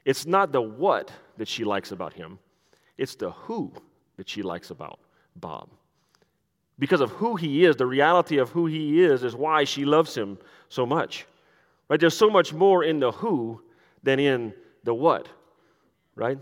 It's 0.05 0.25
not 0.25 0.51
the 0.51 0.61
what 0.61 1.11
that 1.37 1.47
she 1.47 1.63
likes 1.63 1.91
about 1.91 2.13
him, 2.13 2.39
it's 2.97 3.15
the 3.15 3.31
who 3.31 3.73
that 4.17 4.29
she 4.29 4.41
likes 4.41 4.69
about 4.69 4.99
Bob. 5.35 5.69
Because 6.79 7.01
of 7.01 7.11
who 7.11 7.35
he 7.35 7.65
is, 7.65 7.75
the 7.75 7.85
reality 7.85 8.37
of 8.37 8.49
who 8.49 8.65
he 8.65 9.01
is, 9.03 9.23
is 9.23 9.35
why 9.35 9.63
she 9.63 9.85
loves 9.85 10.15
him 10.15 10.37
so 10.69 10.85
much. 10.85 11.25
Right? 11.87 11.99
There's 11.99 12.17
so 12.17 12.29
much 12.29 12.53
more 12.53 12.83
in 12.83 12.99
the 12.99 13.11
who 13.11 13.61
than 14.01 14.19
in 14.19 14.53
the 14.83 14.93
what. 14.93 15.27
Right? 16.15 16.37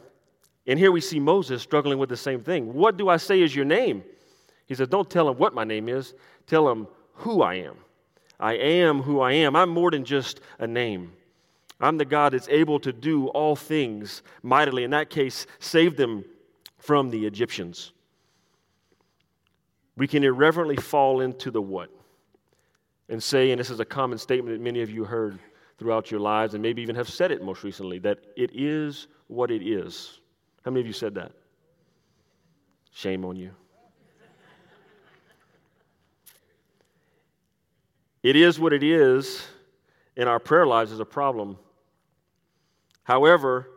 And 0.68 0.80
here 0.80 0.92
we 0.92 1.02
see 1.02 1.20
Moses 1.20 1.62
struggling 1.62 1.98
with 1.98 2.10
the 2.10 2.18
same 2.18 2.42
thing. 2.42 2.74
What 2.74 2.98
do 2.98 3.10
I 3.10 3.18
say 3.18 3.42
is 3.42 3.56
your 3.56 3.66
name? 3.66 4.04
He 4.68 4.76
says, 4.76 4.88
Don't 4.88 5.10
tell 5.10 5.28
him 5.28 5.38
what 5.38 5.54
my 5.54 5.64
name 5.64 5.90
is, 5.90 6.14
tell 6.48 6.70
him 6.70 6.88
who 7.14 7.42
I 7.42 7.56
am. 7.56 7.76
I 8.40 8.54
am 8.54 9.02
who 9.02 9.20
I 9.20 9.34
am. 9.34 9.56
I'm 9.56 9.70
more 9.70 9.92
than 9.92 10.04
just 10.04 10.42
a 10.60 10.68
name. 10.68 11.14
I'm 11.80 11.98
the 11.98 12.06
God 12.06 12.34
that's 12.34 12.48
able 12.50 12.80
to 12.80 12.94
do 12.94 13.28
all 13.30 13.56
things 13.56 14.24
mightily. 14.44 14.84
In 14.84 14.92
that 14.92 15.10
case, 15.10 15.46
save 15.60 15.98
them 15.98 16.24
from 16.82 17.10
the 17.10 17.26
Egyptians. 17.26 17.94
We 19.96 20.08
can 20.08 20.24
irreverently 20.24 20.78
fall 20.78 21.22
into 21.22 21.52
the 21.52 21.62
what 21.62 21.92
and 23.08 23.22
say, 23.22 23.52
and 23.52 23.60
this 23.60 23.70
is 23.70 23.80
a 23.80 23.86
common 23.86 24.18
statement 24.18 24.58
that 24.58 24.64
many 24.64 24.82
of 24.82 24.90
you 24.90 25.04
heard 25.04 25.38
throughout 25.78 26.10
your 26.10 26.20
lives 26.20 26.56
and 26.56 26.62
maybe 26.62 26.82
even 26.82 26.96
have 26.96 27.08
said 27.08 27.32
it 27.32 27.44
most 27.44 27.64
recently, 27.64 28.00
that 28.00 28.20
it 28.36 28.50
is 28.54 29.08
what 29.28 29.52
it 29.52 29.62
is. 29.62 30.20
How 30.66 30.72
many 30.72 30.82
of 30.82 30.88
you 30.88 30.94
said 30.94 31.14
that? 31.16 31.32
Shame 32.94 33.26
on 33.26 33.36
you. 33.36 33.52
it 38.24 38.36
is 38.36 38.60
what 38.60 38.74
it 38.74 38.84
is 38.84 39.46
in 40.16 40.28
our 40.28 40.40
prayer 40.40 40.66
lives 40.66 40.92
is 40.92 41.00
a 41.00 41.06
problem. 41.06 41.58
However, 43.04 43.70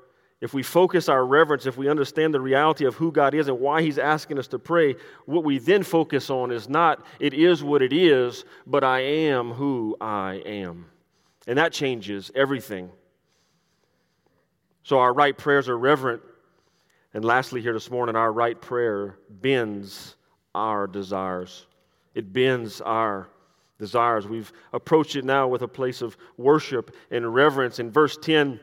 if 0.44 0.52
we 0.52 0.62
focus 0.62 1.08
our 1.08 1.24
reverence, 1.24 1.64
if 1.64 1.78
we 1.78 1.88
understand 1.88 2.34
the 2.34 2.40
reality 2.40 2.84
of 2.84 2.96
who 2.96 3.10
God 3.10 3.32
is 3.32 3.48
and 3.48 3.58
why 3.58 3.80
He's 3.80 3.96
asking 3.96 4.38
us 4.38 4.46
to 4.48 4.58
pray, 4.58 4.94
what 5.24 5.42
we 5.42 5.56
then 5.56 5.82
focus 5.82 6.28
on 6.28 6.52
is 6.52 6.68
not, 6.68 7.02
it 7.18 7.32
is 7.32 7.64
what 7.64 7.80
it 7.80 7.94
is, 7.94 8.44
but 8.66 8.84
I 8.84 9.00
am 9.00 9.52
who 9.52 9.96
I 10.02 10.42
am. 10.44 10.84
And 11.46 11.56
that 11.56 11.72
changes 11.72 12.30
everything. 12.34 12.90
So 14.82 14.98
our 14.98 15.14
right 15.14 15.34
prayers 15.34 15.66
are 15.70 15.78
reverent. 15.78 16.20
And 17.14 17.24
lastly, 17.24 17.62
here 17.62 17.72
this 17.72 17.90
morning, 17.90 18.14
our 18.14 18.30
right 18.30 18.60
prayer 18.60 19.16
bends 19.30 20.14
our 20.54 20.86
desires, 20.86 21.66
it 22.14 22.34
bends 22.34 22.82
our 22.82 23.30
desires. 23.78 24.28
We've 24.28 24.52
approached 24.74 25.16
it 25.16 25.24
now 25.24 25.48
with 25.48 25.62
a 25.62 25.68
place 25.68 26.02
of 26.02 26.18
worship 26.36 26.94
and 27.10 27.34
reverence. 27.34 27.78
In 27.78 27.90
verse 27.90 28.18
10 28.20 28.60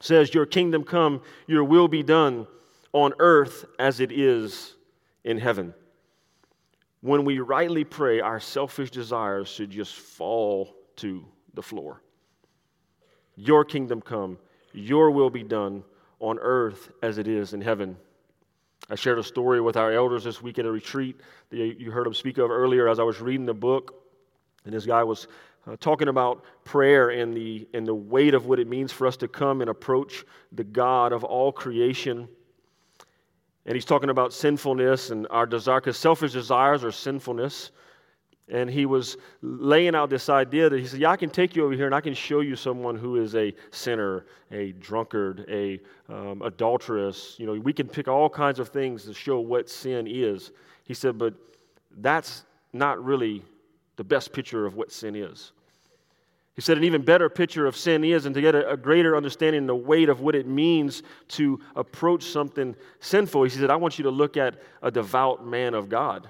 says, 0.00 0.34
Your 0.34 0.46
kingdom 0.46 0.84
come, 0.84 1.22
your 1.46 1.64
will 1.64 1.88
be 1.88 2.02
done 2.02 2.46
on 2.92 3.12
earth 3.18 3.64
as 3.78 4.00
it 4.00 4.12
is 4.12 4.74
in 5.24 5.38
heaven. 5.38 5.74
When 7.00 7.24
we 7.24 7.40
rightly 7.40 7.84
pray, 7.84 8.20
our 8.20 8.40
selfish 8.40 8.90
desires 8.90 9.48
should 9.48 9.70
just 9.70 9.94
fall 9.94 10.74
to 10.96 11.24
the 11.54 11.62
floor. 11.62 12.00
Your 13.36 13.64
kingdom 13.64 14.00
come, 14.00 14.38
your 14.72 15.10
will 15.10 15.30
be 15.30 15.42
done 15.42 15.84
on 16.20 16.38
earth 16.38 16.90
as 17.02 17.18
it 17.18 17.28
is 17.28 17.52
in 17.52 17.60
heaven. 17.60 17.96
I 18.88 18.94
shared 18.94 19.18
a 19.18 19.24
story 19.24 19.60
with 19.60 19.76
our 19.76 19.92
elders 19.92 20.24
this 20.24 20.42
week 20.42 20.58
at 20.58 20.66
a 20.66 20.70
retreat 20.70 21.20
that 21.50 21.56
you 21.56 21.90
heard 21.90 22.06
them 22.06 22.14
speak 22.14 22.38
of 22.38 22.50
earlier 22.50 22.88
as 22.88 22.98
I 22.98 23.02
was 23.02 23.20
reading 23.20 23.46
the 23.46 23.54
book. 23.54 24.02
And 24.64 24.72
this 24.72 24.86
guy 24.86 25.02
was 25.02 25.26
uh, 25.66 25.76
talking 25.80 26.08
about 26.08 26.44
prayer 26.64 27.10
and 27.10 27.36
the, 27.36 27.66
and 27.72 27.86
the 27.86 27.94
weight 27.94 28.34
of 28.34 28.46
what 28.46 28.58
it 28.58 28.68
means 28.68 28.92
for 28.92 29.06
us 29.06 29.16
to 29.18 29.28
come 29.28 29.60
and 29.60 29.70
approach 29.70 30.24
the 30.52 30.64
God 30.64 31.12
of 31.12 31.24
all 31.24 31.52
creation. 31.52 32.28
And 33.66 33.74
he's 33.74 33.86
talking 33.86 34.10
about 34.10 34.32
sinfulness 34.32 35.10
and 35.10 35.26
our 35.30 35.46
desire, 35.46 35.80
because 35.80 35.96
selfish 35.96 36.32
desires 36.32 36.84
are 36.84 36.92
sinfulness. 36.92 37.70
And 38.48 38.68
he 38.68 38.84
was 38.84 39.16
laying 39.40 39.94
out 39.94 40.10
this 40.10 40.28
idea 40.28 40.68
that 40.68 40.78
he 40.78 40.86
said, 40.86 41.00
Yeah, 41.00 41.10
I 41.10 41.16
can 41.16 41.30
take 41.30 41.56
you 41.56 41.64
over 41.64 41.72
here 41.72 41.86
and 41.86 41.94
I 41.94 42.02
can 42.02 42.12
show 42.12 42.40
you 42.40 42.56
someone 42.56 42.94
who 42.94 43.16
is 43.16 43.34
a 43.34 43.54
sinner, 43.70 44.26
a 44.50 44.72
drunkard, 44.72 45.46
a 45.48 45.80
um, 46.10 46.42
adulteress. 46.42 47.36
You 47.38 47.46
know, 47.46 47.54
we 47.54 47.72
can 47.72 47.88
pick 47.88 48.06
all 48.06 48.28
kinds 48.28 48.58
of 48.58 48.68
things 48.68 49.04
to 49.04 49.14
show 49.14 49.40
what 49.40 49.70
sin 49.70 50.06
is. 50.06 50.52
He 50.84 50.92
said, 50.92 51.16
But 51.16 51.32
that's 51.96 52.44
not 52.74 53.02
really 53.02 53.42
the 53.96 54.04
best 54.04 54.32
picture 54.32 54.66
of 54.66 54.74
what 54.74 54.92
sin 54.92 55.14
is. 55.14 55.52
He 56.54 56.62
said 56.62 56.78
an 56.78 56.84
even 56.84 57.02
better 57.02 57.28
picture 57.28 57.66
of 57.66 57.76
sin 57.76 58.04
is, 58.04 58.26
and 58.26 58.34
to 58.34 58.40
get 58.40 58.54
a, 58.54 58.70
a, 58.70 58.76
greater 58.76 59.16
understanding 59.16 59.66
the 59.66 59.74
weight 59.74 60.08
of 60.08 60.20
what 60.20 60.36
it 60.36 60.46
means 60.46 61.02
to 61.28 61.58
approach 61.74 62.24
something 62.24 62.76
sinful, 63.00 63.42
he 63.42 63.50
said, 63.50 63.70
I 63.70 63.76
want 63.76 63.98
you 63.98 64.04
to 64.04 64.10
look 64.10 64.36
at 64.36 64.60
a 64.80 64.90
devout 64.90 65.44
man 65.44 65.74
of 65.74 65.88
God, 65.88 66.28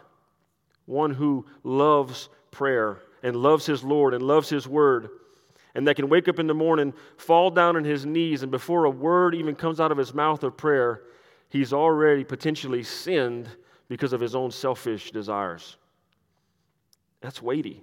one 0.86 1.12
who 1.12 1.44
loves 1.62 2.30
prayer 2.50 3.00
and 3.22 3.36
loves 3.36 3.66
his 3.66 3.84
Lord 3.84 4.14
and 4.14 4.22
loves 4.22 4.48
his 4.48 4.66
word, 4.66 5.10
and 5.74 5.86
that 5.86 5.96
can 5.96 6.08
wake 6.08 6.28
up 6.28 6.38
in 6.38 6.46
the 6.46 6.54
morning, 6.54 6.94
fall 7.18 7.50
down 7.50 7.76
on 7.76 7.84
his 7.84 8.06
knees, 8.06 8.42
and 8.42 8.50
before 8.50 8.86
a 8.86 8.90
word 8.90 9.34
even 9.34 9.54
comes 9.54 9.78
out 9.78 9.92
of 9.92 9.98
his 9.98 10.14
mouth 10.14 10.42
of 10.42 10.56
prayer, 10.56 11.02
he's 11.50 11.74
already 11.74 12.24
potentially 12.24 12.82
sinned 12.82 13.48
because 13.88 14.14
of 14.14 14.20
his 14.20 14.34
own 14.34 14.50
selfish 14.50 15.10
desires. 15.10 15.76
That's 17.24 17.40
weighty. 17.40 17.82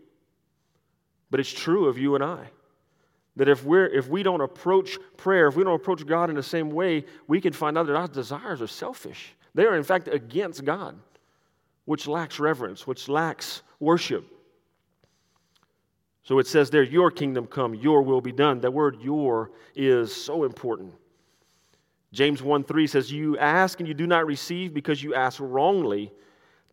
But 1.31 1.39
it's 1.39 1.51
true 1.51 1.87
of 1.87 1.97
you 1.97 2.13
and 2.13 2.23
I. 2.23 2.45
That 3.37 3.49
if, 3.49 3.63
we're, 3.65 3.87
if 3.87 4.07
we 4.07 4.21
don't 4.21 4.41
approach 4.41 4.99
prayer, 5.17 5.47
if 5.47 5.55
we 5.55 5.63
don't 5.63 5.73
approach 5.73 6.05
God 6.05 6.29
in 6.29 6.35
the 6.35 6.43
same 6.43 6.69
way, 6.69 7.05
we 7.27 7.41
can 7.41 7.51
find 7.51 7.75
out 7.75 7.87
that 7.87 7.95
our 7.95 8.07
desires 8.07 8.61
are 8.61 8.67
selfish. 8.67 9.33
They 9.55 9.65
are, 9.65 9.75
in 9.75 9.83
fact, 9.83 10.07
against 10.09 10.63
God, 10.63 10.95
which 11.85 12.05
lacks 12.05 12.39
reverence, 12.39 12.85
which 12.85 13.09
lacks 13.09 13.63
worship. 13.79 14.25
So 16.21 16.37
it 16.37 16.45
says 16.45 16.69
there, 16.69 16.83
Your 16.83 17.09
kingdom 17.09 17.47
come, 17.47 17.73
your 17.73 18.03
will 18.03 18.21
be 18.21 18.31
done. 18.31 18.61
That 18.61 18.71
word 18.71 19.01
your 19.01 19.49
is 19.75 20.13
so 20.13 20.43
important. 20.43 20.93
James 22.13 22.43
1 22.43 22.63
3 22.63 22.85
says, 22.85 23.11
You 23.11 23.39
ask 23.39 23.79
and 23.79 23.87
you 23.87 23.95
do 23.95 24.05
not 24.05 24.27
receive 24.27 24.71
because 24.71 25.01
you 25.01 25.15
ask 25.15 25.39
wrongly 25.41 26.11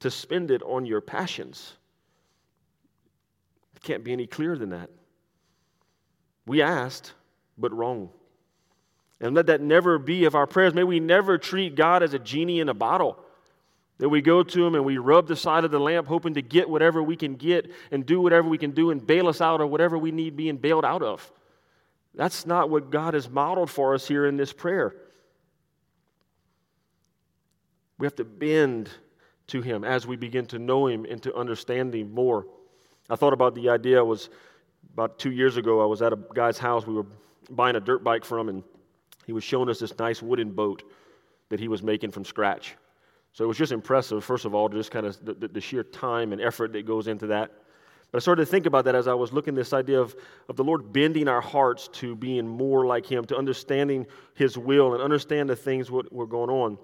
to 0.00 0.10
spend 0.10 0.50
it 0.50 0.62
on 0.64 0.84
your 0.84 1.00
passions. 1.00 1.77
It 3.78 3.82
can't 3.84 4.02
be 4.02 4.12
any 4.12 4.26
clearer 4.26 4.58
than 4.58 4.70
that. 4.70 4.90
We 6.46 6.62
asked, 6.62 7.12
but 7.56 7.72
wrong. 7.72 8.10
And 9.20 9.36
let 9.36 9.46
that 9.46 9.60
never 9.60 10.00
be 10.00 10.24
of 10.24 10.34
our 10.34 10.48
prayers. 10.48 10.74
May 10.74 10.82
we 10.82 10.98
never 10.98 11.38
treat 11.38 11.76
God 11.76 12.02
as 12.02 12.12
a 12.12 12.18
genie 12.18 12.58
in 12.58 12.68
a 12.68 12.74
bottle. 12.74 13.20
That 13.98 14.08
we 14.08 14.20
go 14.20 14.42
to 14.42 14.66
Him 14.66 14.74
and 14.74 14.84
we 14.84 14.98
rub 14.98 15.28
the 15.28 15.36
side 15.36 15.64
of 15.64 15.70
the 15.70 15.78
lamp, 15.78 16.08
hoping 16.08 16.34
to 16.34 16.42
get 16.42 16.68
whatever 16.68 17.00
we 17.00 17.14
can 17.14 17.36
get 17.36 17.70
and 17.92 18.04
do 18.04 18.20
whatever 18.20 18.48
we 18.48 18.58
can 18.58 18.72
do 18.72 18.90
and 18.90 19.04
bail 19.04 19.28
us 19.28 19.40
out 19.40 19.60
of 19.60 19.70
whatever 19.70 19.96
we 19.96 20.10
need 20.10 20.36
being 20.36 20.56
bailed 20.56 20.84
out 20.84 21.02
of. 21.04 21.30
That's 22.16 22.46
not 22.46 22.70
what 22.70 22.90
God 22.90 23.14
has 23.14 23.30
modeled 23.30 23.70
for 23.70 23.94
us 23.94 24.08
here 24.08 24.26
in 24.26 24.36
this 24.36 24.52
prayer. 24.52 24.92
We 27.96 28.06
have 28.06 28.16
to 28.16 28.24
bend 28.24 28.90
to 29.48 29.62
Him 29.62 29.84
as 29.84 30.04
we 30.04 30.16
begin 30.16 30.46
to 30.46 30.58
know 30.58 30.88
Him 30.88 31.06
and 31.08 31.22
to 31.22 31.34
understand 31.36 31.94
Him 31.94 32.12
more. 32.12 32.46
I 33.11 33.16
thought 33.16 33.32
about 33.32 33.54
the 33.54 33.68
idea 33.70 34.04
was 34.04 34.28
about 34.92 35.18
two 35.18 35.30
years 35.30 35.56
ago, 35.56 35.82
I 35.82 35.86
was 35.86 36.02
at 36.02 36.12
a 36.12 36.18
guy's 36.34 36.59
house. 36.59 36.86
We 36.86 36.94
were 36.94 37.06
buying 37.50 37.76
a 37.76 37.80
dirt 37.80 38.04
bike 38.04 38.24
from, 38.24 38.48
and 38.48 38.62
he 39.26 39.32
was 39.32 39.44
showing 39.44 39.68
us 39.68 39.78
this 39.78 39.96
nice 39.98 40.22
wooden 40.22 40.50
boat 40.50 40.82
that 41.48 41.61
he 41.61 41.68
was 41.68 41.82
making 41.82 42.11
from 42.11 42.24
scratch. 42.24 42.76
So 43.32 43.44
it 43.44 43.46
was 43.46 43.56
just 43.56 43.72
impressive, 43.72 44.24
first 44.24 44.44
of 44.44 44.54
all, 44.54 44.68
just 44.68 44.90
kind 44.90 45.06
of 45.06 45.24
the, 45.24 45.48
the, 45.48 45.61
sheer 45.61 45.84
time 45.84 46.32
and 46.32 46.40
effort 46.40 46.72
that 46.72 46.84
goes 46.86 47.06
into 47.06 47.28
that. 47.28 47.52
But 48.11 48.18
I 48.18 48.20
started 48.20 48.44
to 48.46 48.50
think 48.50 48.66
about 48.66 48.84
that 48.86 48.94
as 48.94 49.06
I 49.06 49.14
was 49.14 49.32
looking 49.32 49.54
this 49.54 49.72
idea 49.72 50.00
of, 50.00 50.16
of 50.48 50.56
the 50.56 50.64
Lord 50.64 50.92
bending 50.92 51.28
our 51.28 51.40
hearts 51.40 51.88
to 51.94 52.16
being 52.16 52.48
more 52.48 52.86
like 52.86 53.06
Him, 53.06 53.24
to 53.26 53.36
understanding 53.36 54.06
His 54.34 54.59
will 54.59 54.94
and 54.94 55.02
understand 55.02 55.48
the 55.48 55.56
things 55.56 55.90
what 55.90 56.12
were 56.12 56.26
going 56.26 56.50
on. 56.50 56.78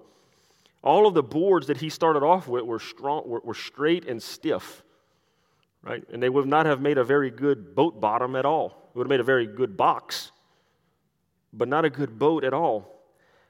All 0.83 1.07
of 1.07 1.15
the 1.15 1.23
boards 1.23 1.67
that 1.67 1.77
He 1.77 1.89
started 1.89 2.23
off 2.23 2.47
with 2.47 2.63
were, 2.63 2.79
strong, 2.79 3.27
were, 3.27 3.41
were 3.43 3.55
straight 3.55 4.07
and 4.07 4.21
stiff 4.21 4.84
right? 5.85 6.03
And 6.11 6.21
they 6.21 6.29
would 6.29 6.47
not 6.47 6.65
have 6.65 6.81
made 6.81 6.97
a 6.97 7.03
very 7.03 7.29
good 7.29 7.75
boat 7.75 8.01
bottom 8.01 8.35
at 8.35 8.45
all. 8.45 8.89
It 8.89 8.97
would 8.97 9.05
have 9.05 9.09
made 9.09 9.19
a 9.19 9.23
very 9.23 9.45
good 9.45 9.77
box, 9.77 10.31
but 11.53 11.67
not 11.67 11.85
a 11.85 11.89
good 11.89 12.17
boat 12.17 12.43
at 12.43 12.53
all. 12.53 12.91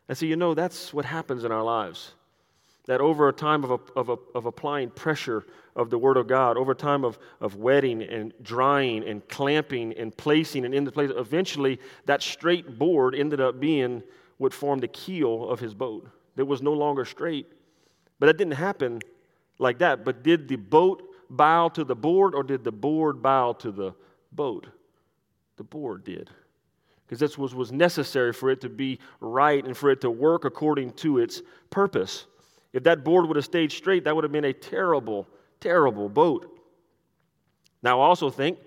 And 0.07 0.17
so, 0.17 0.25
you 0.25 0.35
know, 0.35 0.53
that's 0.53 0.93
what 0.93 1.05
happens 1.05 1.43
in 1.43 1.51
our 1.51 1.63
lives. 1.63 2.13
That 2.85 3.01
over 3.01 3.29
a 3.29 3.33
time 3.33 3.63
of, 3.63 3.81
of, 3.95 4.19
of 4.35 4.45
applying 4.45 4.91
pressure 4.91 5.43
of 5.75 5.89
the 5.89 5.97
Word 5.97 6.17
of 6.17 6.27
God, 6.27 6.57
over 6.57 6.75
time 6.75 7.03
of, 7.03 7.17
of 7.41 7.55
wetting 7.55 8.03
and 8.03 8.31
drying 8.43 9.03
and 9.07 9.27
clamping 9.27 9.93
and 9.93 10.15
placing 10.15 10.65
and 10.65 10.75
in 10.75 10.83
the 10.83 10.91
place, 10.91 11.11
eventually 11.15 11.79
that 12.05 12.21
straight 12.21 12.77
board 12.77 13.15
ended 13.15 13.41
up 13.41 13.59
being 13.59 14.03
what 14.37 14.53
formed 14.53 14.83
the 14.83 14.87
keel 14.87 15.49
of 15.49 15.59
his 15.59 15.73
boat. 15.73 16.07
That 16.35 16.45
was 16.45 16.61
no 16.61 16.73
longer 16.73 17.05
straight. 17.05 17.47
But 18.19 18.27
that 18.27 18.37
didn't 18.37 18.53
happen 18.53 19.01
like 19.57 19.79
that. 19.79 20.05
But 20.05 20.21
did 20.21 20.47
the 20.47 20.57
boat 20.57 21.14
bow 21.29 21.69
to 21.69 21.83
the 21.83 21.95
board 21.95 22.35
or 22.35 22.43
did 22.43 22.63
the 22.63 22.71
board 22.71 23.21
bow 23.21 23.53
to 23.53 23.71
the 23.71 23.93
boat? 24.31 24.67
The 25.57 25.63
board 25.63 26.03
did. 26.03 26.29
Because 27.05 27.19
this 27.19 27.37
was, 27.37 27.53
was 27.53 27.71
necessary 27.71 28.33
for 28.33 28.49
it 28.49 28.61
to 28.61 28.69
be 28.69 28.99
right 29.19 29.63
and 29.63 29.77
for 29.77 29.91
it 29.91 30.01
to 30.01 30.09
work 30.09 30.45
according 30.45 30.93
to 30.93 31.19
its 31.19 31.41
purpose. 31.69 32.25
If 32.73 32.83
that 32.83 33.03
board 33.03 33.27
would 33.27 33.35
have 33.35 33.45
stayed 33.45 33.71
straight, 33.71 34.03
that 34.03 34.15
would 34.15 34.23
have 34.23 34.31
been 34.31 34.45
a 34.45 34.53
terrible, 34.53 35.27
terrible 35.59 36.09
boat. 36.09 36.51
Now, 37.83 38.01
I 38.01 38.05
also 38.05 38.29
think, 38.29 38.57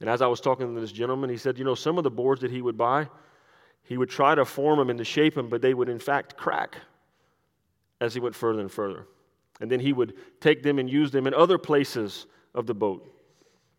and 0.00 0.10
as 0.10 0.20
I 0.20 0.26
was 0.26 0.40
talking 0.40 0.74
to 0.74 0.80
this 0.80 0.92
gentleman, 0.92 1.30
he 1.30 1.36
said, 1.36 1.58
you 1.58 1.64
know, 1.64 1.74
some 1.74 1.96
of 1.96 2.04
the 2.04 2.10
boards 2.10 2.42
that 2.42 2.50
he 2.50 2.60
would 2.60 2.76
buy, 2.76 3.08
he 3.84 3.96
would 3.96 4.10
try 4.10 4.34
to 4.34 4.44
form 4.44 4.78
them 4.78 4.90
and 4.90 4.98
to 4.98 5.04
shape 5.04 5.34
them, 5.34 5.48
but 5.48 5.62
they 5.62 5.74
would 5.74 5.88
in 5.88 5.98
fact 5.98 6.36
crack 6.36 6.76
as 8.00 8.14
he 8.14 8.20
went 8.20 8.34
further 8.34 8.60
and 8.60 8.70
further. 8.70 9.06
And 9.62 9.70
then 9.70 9.78
he 9.78 9.92
would 9.92 10.14
take 10.40 10.64
them 10.64 10.80
and 10.80 10.90
use 10.90 11.12
them 11.12 11.28
in 11.28 11.32
other 11.32 11.56
places 11.56 12.26
of 12.52 12.66
the 12.66 12.74
boat. 12.74 13.08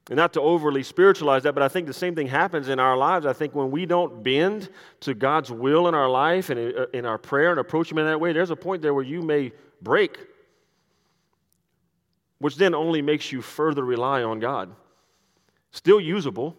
And 0.09 0.15
not 0.15 0.31
to 0.34 0.41
overly 0.41 0.81
spiritualize 0.81 1.43
that, 1.43 1.53
but 1.53 1.61
I 1.61 1.67
think 1.67 1.88
the 1.88 1.93
same 1.93 2.15
thing 2.15 2.27
happens 2.27 2.69
in 2.69 2.79
our 2.79 2.95
lives. 2.95 3.25
I 3.25 3.34
think 3.34 3.53
when 3.53 3.69
we 3.69 3.86
don't 3.86 4.23
bend 4.23 4.69
to 5.01 5.13
God's 5.13 5.51
will 5.51 5.89
in 5.89 5.93
our 5.93 6.09
life 6.09 6.49
and 6.49 6.59
uh, 6.59 6.86
in 6.93 7.05
our 7.05 7.17
prayer 7.17 7.51
and 7.51 7.59
approach 7.59 7.91
Him 7.91 7.97
in 7.97 8.05
that 8.05 8.19
way, 8.19 8.31
there's 8.31 8.49
a 8.49 8.55
point 8.55 8.81
there 8.81 8.93
where 8.93 9.03
you 9.03 9.21
may 9.21 9.51
break, 9.81 10.17
which 12.39 12.55
then 12.55 12.73
only 12.73 13.01
makes 13.01 13.34
you 13.34 13.41
further 13.41 13.84
rely 13.84 14.23
on 14.23 14.39
God. 14.39 14.73
Still 15.71 15.99
usable, 15.99 16.55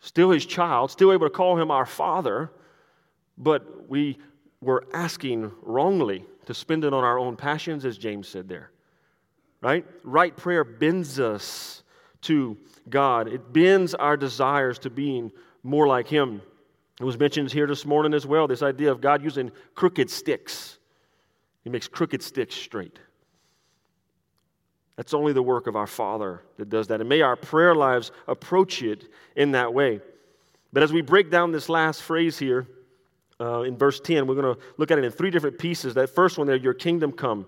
still 0.00 0.30
His 0.30 0.44
child, 0.44 0.90
still 0.90 1.12
able 1.12 1.26
to 1.26 1.30
call 1.30 1.56
Him 1.56 1.70
our 1.70 1.86
Father, 1.86 2.50
but 3.36 3.88
we 3.88 4.18
were 4.60 4.84
asking 4.92 5.52
wrongly 5.62 6.24
to 6.48 6.54
spend 6.54 6.82
it 6.82 6.94
on 6.94 7.04
our 7.04 7.18
own 7.18 7.36
passions, 7.36 7.84
as 7.84 7.98
James 7.98 8.26
said 8.26 8.48
there. 8.48 8.70
Right? 9.60 9.84
Right 10.02 10.34
prayer 10.34 10.64
bends 10.64 11.20
us 11.20 11.82
to 12.22 12.56
God, 12.88 13.28
it 13.28 13.52
bends 13.52 13.94
our 13.94 14.16
desires 14.16 14.78
to 14.78 14.88
being 14.88 15.30
more 15.62 15.86
like 15.86 16.08
Him. 16.08 16.40
It 16.98 17.04
was 17.04 17.18
mentioned 17.18 17.52
here 17.52 17.66
this 17.66 17.84
morning 17.84 18.14
as 18.14 18.24
well 18.24 18.48
this 18.48 18.62
idea 18.62 18.90
of 18.90 19.02
God 19.02 19.22
using 19.22 19.52
crooked 19.74 20.08
sticks. 20.08 20.78
He 21.64 21.68
makes 21.68 21.86
crooked 21.86 22.22
sticks 22.22 22.54
straight. 22.54 22.98
That's 24.96 25.12
only 25.12 25.34
the 25.34 25.42
work 25.42 25.66
of 25.66 25.76
our 25.76 25.86
Father 25.86 26.40
that 26.56 26.70
does 26.70 26.86
that. 26.86 27.00
And 27.00 27.10
may 27.10 27.20
our 27.20 27.36
prayer 27.36 27.74
lives 27.74 28.10
approach 28.26 28.82
it 28.82 29.12
in 29.36 29.52
that 29.52 29.74
way. 29.74 30.00
But 30.72 30.82
as 30.82 30.94
we 30.94 31.02
break 31.02 31.30
down 31.30 31.52
this 31.52 31.68
last 31.68 32.00
phrase 32.02 32.38
here, 32.38 32.66
uh, 33.40 33.62
in 33.62 33.76
verse 33.76 34.00
10. 34.00 34.26
We're 34.26 34.34
going 34.34 34.54
to 34.54 34.60
look 34.76 34.90
at 34.90 34.98
it 34.98 35.04
in 35.04 35.10
three 35.10 35.30
different 35.30 35.58
pieces. 35.58 35.94
That 35.94 36.10
first 36.10 36.38
one 36.38 36.46
there, 36.46 36.56
your 36.56 36.74
kingdom 36.74 37.12
come. 37.12 37.46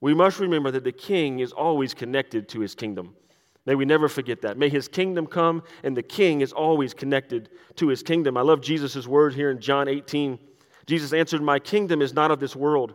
We 0.00 0.14
must 0.14 0.40
remember 0.40 0.70
that 0.70 0.84
the 0.84 0.92
king 0.92 1.40
is 1.40 1.52
always 1.52 1.94
connected 1.94 2.48
to 2.50 2.60
his 2.60 2.74
kingdom. 2.74 3.14
May 3.66 3.74
we 3.74 3.84
never 3.84 4.08
forget 4.08 4.40
that. 4.42 4.56
May 4.56 4.70
his 4.70 4.88
kingdom 4.88 5.26
come, 5.26 5.62
and 5.82 5.96
the 5.96 6.02
king 6.02 6.40
is 6.40 6.52
always 6.52 6.94
connected 6.94 7.50
to 7.76 7.88
his 7.88 8.02
kingdom. 8.02 8.36
I 8.36 8.40
love 8.40 8.62
Jesus' 8.62 9.06
word 9.06 9.34
here 9.34 9.50
in 9.50 9.60
John 9.60 9.86
18. 9.86 10.38
Jesus 10.86 11.12
answered, 11.12 11.42
My 11.42 11.58
kingdom 11.58 12.00
is 12.00 12.14
not 12.14 12.30
of 12.30 12.40
this 12.40 12.56
world. 12.56 12.94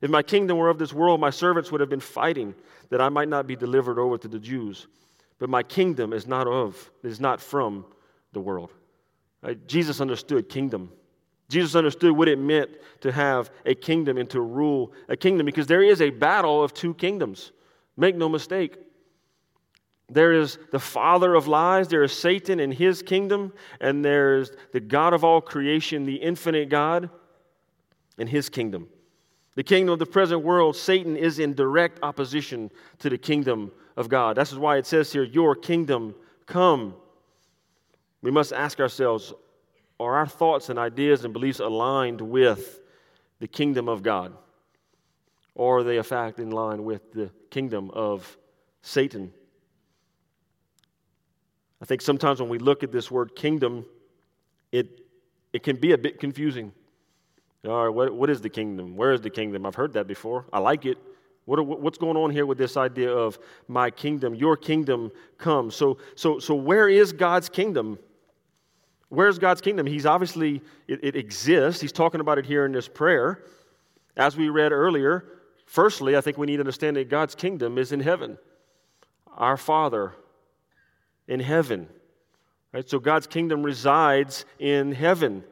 If 0.00 0.10
my 0.10 0.22
kingdom 0.22 0.58
were 0.58 0.68
of 0.68 0.78
this 0.78 0.92
world, 0.92 1.20
my 1.20 1.30
servants 1.30 1.70
would 1.70 1.80
have 1.80 1.88
been 1.88 2.00
fighting 2.00 2.54
that 2.90 3.00
I 3.00 3.08
might 3.08 3.28
not 3.28 3.46
be 3.46 3.54
delivered 3.54 3.98
over 4.00 4.18
to 4.18 4.28
the 4.28 4.40
Jews. 4.40 4.88
But 5.38 5.48
my 5.48 5.62
kingdom 5.62 6.12
is 6.12 6.26
not 6.26 6.48
of, 6.48 6.90
is 7.04 7.20
not 7.20 7.40
from 7.40 7.86
the 8.32 8.40
world. 8.40 8.72
Right? 9.42 9.66
Jesus 9.66 10.00
understood 10.00 10.48
kingdom. 10.48 10.92
Jesus 11.52 11.74
understood 11.74 12.12
what 12.12 12.28
it 12.28 12.38
meant 12.38 12.70
to 13.02 13.12
have 13.12 13.50
a 13.66 13.74
kingdom 13.74 14.16
and 14.16 14.28
to 14.30 14.40
rule 14.40 14.92
a 15.08 15.16
kingdom 15.16 15.44
because 15.44 15.66
there 15.66 15.82
is 15.82 16.00
a 16.00 16.08
battle 16.08 16.64
of 16.64 16.72
two 16.72 16.94
kingdoms. 16.94 17.52
Make 17.96 18.16
no 18.16 18.28
mistake. 18.28 18.78
There 20.08 20.32
is 20.32 20.58
the 20.70 20.78
father 20.78 21.34
of 21.34 21.48
lies, 21.48 21.88
there 21.88 22.02
is 22.02 22.12
Satan 22.12 22.58
and 22.58 22.72
his 22.72 23.02
kingdom, 23.02 23.52
and 23.80 24.04
there's 24.04 24.52
the 24.72 24.80
God 24.80 25.12
of 25.12 25.24
all 25.24 25.40
creation, 25.40 26.04
the 26.04 26.16
infinite 26.16 26.68
God, 26.68 27.10
and 28.18 28.28
his 28.28 28.48
kingdom. 28.48 28.88
The 29.54 29.62
kingdom 29.62 29.92
of 29.92 29.98
the 29.98 30.06
present 30.06 30.42
world, 30.42 30.76
Satan 30.76 31.16
is 31.16 31.38
in 31.38 31.54
direct 31.54 31.98
opposition 32.02 32.70
to 32.98 33.10
the 33.10 33.18
kingdom 33.18 33.72
of 33.96 34.08
God. 34.08 34.36
That's 34.36 34.54
why 34.54 34.78
it 34.78 34.86
says 34.86 35.12
here, 35.12 35.22
Your 35.22 35.54
kingdom 35.54 36.14
come. 36.46 36.94
We 38.22 38.30
must 38.30 38.52
ask 38.52 38.80
ourselves 38.80 39.34
are 40.02 40.16
our 40.16 40.26
thoughts 40.26 40.68
and 40.68 40.78
ideas 40.78 41.24
and 41.24 41.32
beliefs 41.32 41.60
aligned 41.60 42.20
with 42.20 42.80
the 43.40 43.48
kingdom 43.48 43.88
of 43.88 44.02
God? 44.02 44.32
Or 45.54 45.78
are 45.78 45.82
they, 45.82 45.98
in 45.98 46.02
fact, 46.02 46.38
in 46.38 46.50
line 46.50 46.84
with 46.84 47.12
the 47.12 47.30
kingdom 47.50 47.90
of 47.90 48.36
Satan? 48.80 49.32
I 51.80 51.84
think 51.84 52.00
sometimes 52.00 52.40
when 52.40 52.48
we 52.48 52.58
look 52.58 52.82
at 52.82 52.92
this 52.92 53.10
word 53.10 53.34
kingdom, 53.34 53.84
it, 54.70 55.00
it 55.52 55.62
can 55.62 55.76
be 55.76 55.92
a 55.92 55.98
bit 55.98 56.20
confusing. 56.20 56.72
All 57.66 57.84
right, 57.84 57.94
what, 57.94 58.14
what 58.14 58.30
is 58.30 58.40
the 58.40 58.48
kingdom? 58.48 58.96
Where 58.96 59.12
is 59.12 59.20
the 59.20 59.30
kingdom? 59.30 59.66
I've 59.66 59.74
heard 59.74 59.92
that 59.94 60.06
before. 60.06 60.46
I 60.52 60.58
like 60.58 60.86
it. 60.86 60.98
What 61.44 61.64
what's 61.66 61.98
going 61.98 62.16
on 62.16 62.30
here 62.30 62.46
with 62.46 62.56
this 62.56 62.76
idea 62.76 63.12
of 63.12 63.36
my 63.66 63.90
kingdom? 63.90 64.34
Your 64.34 64.56
kingdom 64.56 65.10
comes. 65.38 65.74
So, 65.74 65.98
so, 66.14 66.38
so 66.38 66.54
where 66.54 66.88
is 66.88 67.12
God's 67.12 67.48
kingdom? 67.48 67.98
Where's 69.12 69.38
God's 69.38 69.60
kingdom? 69.60 69.84
He's 69.84 70.06
obviously, 70.06 70.62
it, 70.88 71.00
it 71.02 71.16
exists. 71.16 71.82
He's 71.82 71.92
talking 71.92 72.22
about 72.22 72.38
it 72.38 72.46
here 72.46 72.64
in 72.64 72.72
this 72.72 72.88
prayer. 72.88 73.44
As 74.16 74.38
we 74.38 74.48
read 74.48 74.72
earlier, 74.72 75.26
firstly, 75.66 76.16
I 76.16 76.22
think 76.22 76.38
we 76.38 76.46
need 76.46 76.56
to 76.56 76.62
understand 76.62 76.96
that 76.96 77.10
God's 77.10 77.34
kingdom 77.34 77.76
is 77.76 77.92
in 77.92 78.00
heaven. 78.00 78.38
Our 79.36 79.58
Father 79.58 80.14
in 81.28 81.40
heaven. 81.40 81.90
Right? 82.72 82.88
So 82.88 82.98
God's 82.98 83.26
kingdom 83.26 83.62
resides 83.62 84.46
in 84.58 84.92
heaven. 84.92 85.44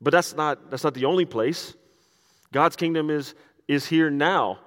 But 0.00 0.12
that's 0.12 0.36
not, 0.36 0.70
that's 0.70 0.84
not 0.84 0.94
the 0.94 1.06
only 1.06 1.24
place. 1.24 1.74
God's 2.52 2.76
kingdom 2.76 3.10
is, 3.10 3.34
is 3.66 3.84
here 3.84 4.10
now. 4.10 4.60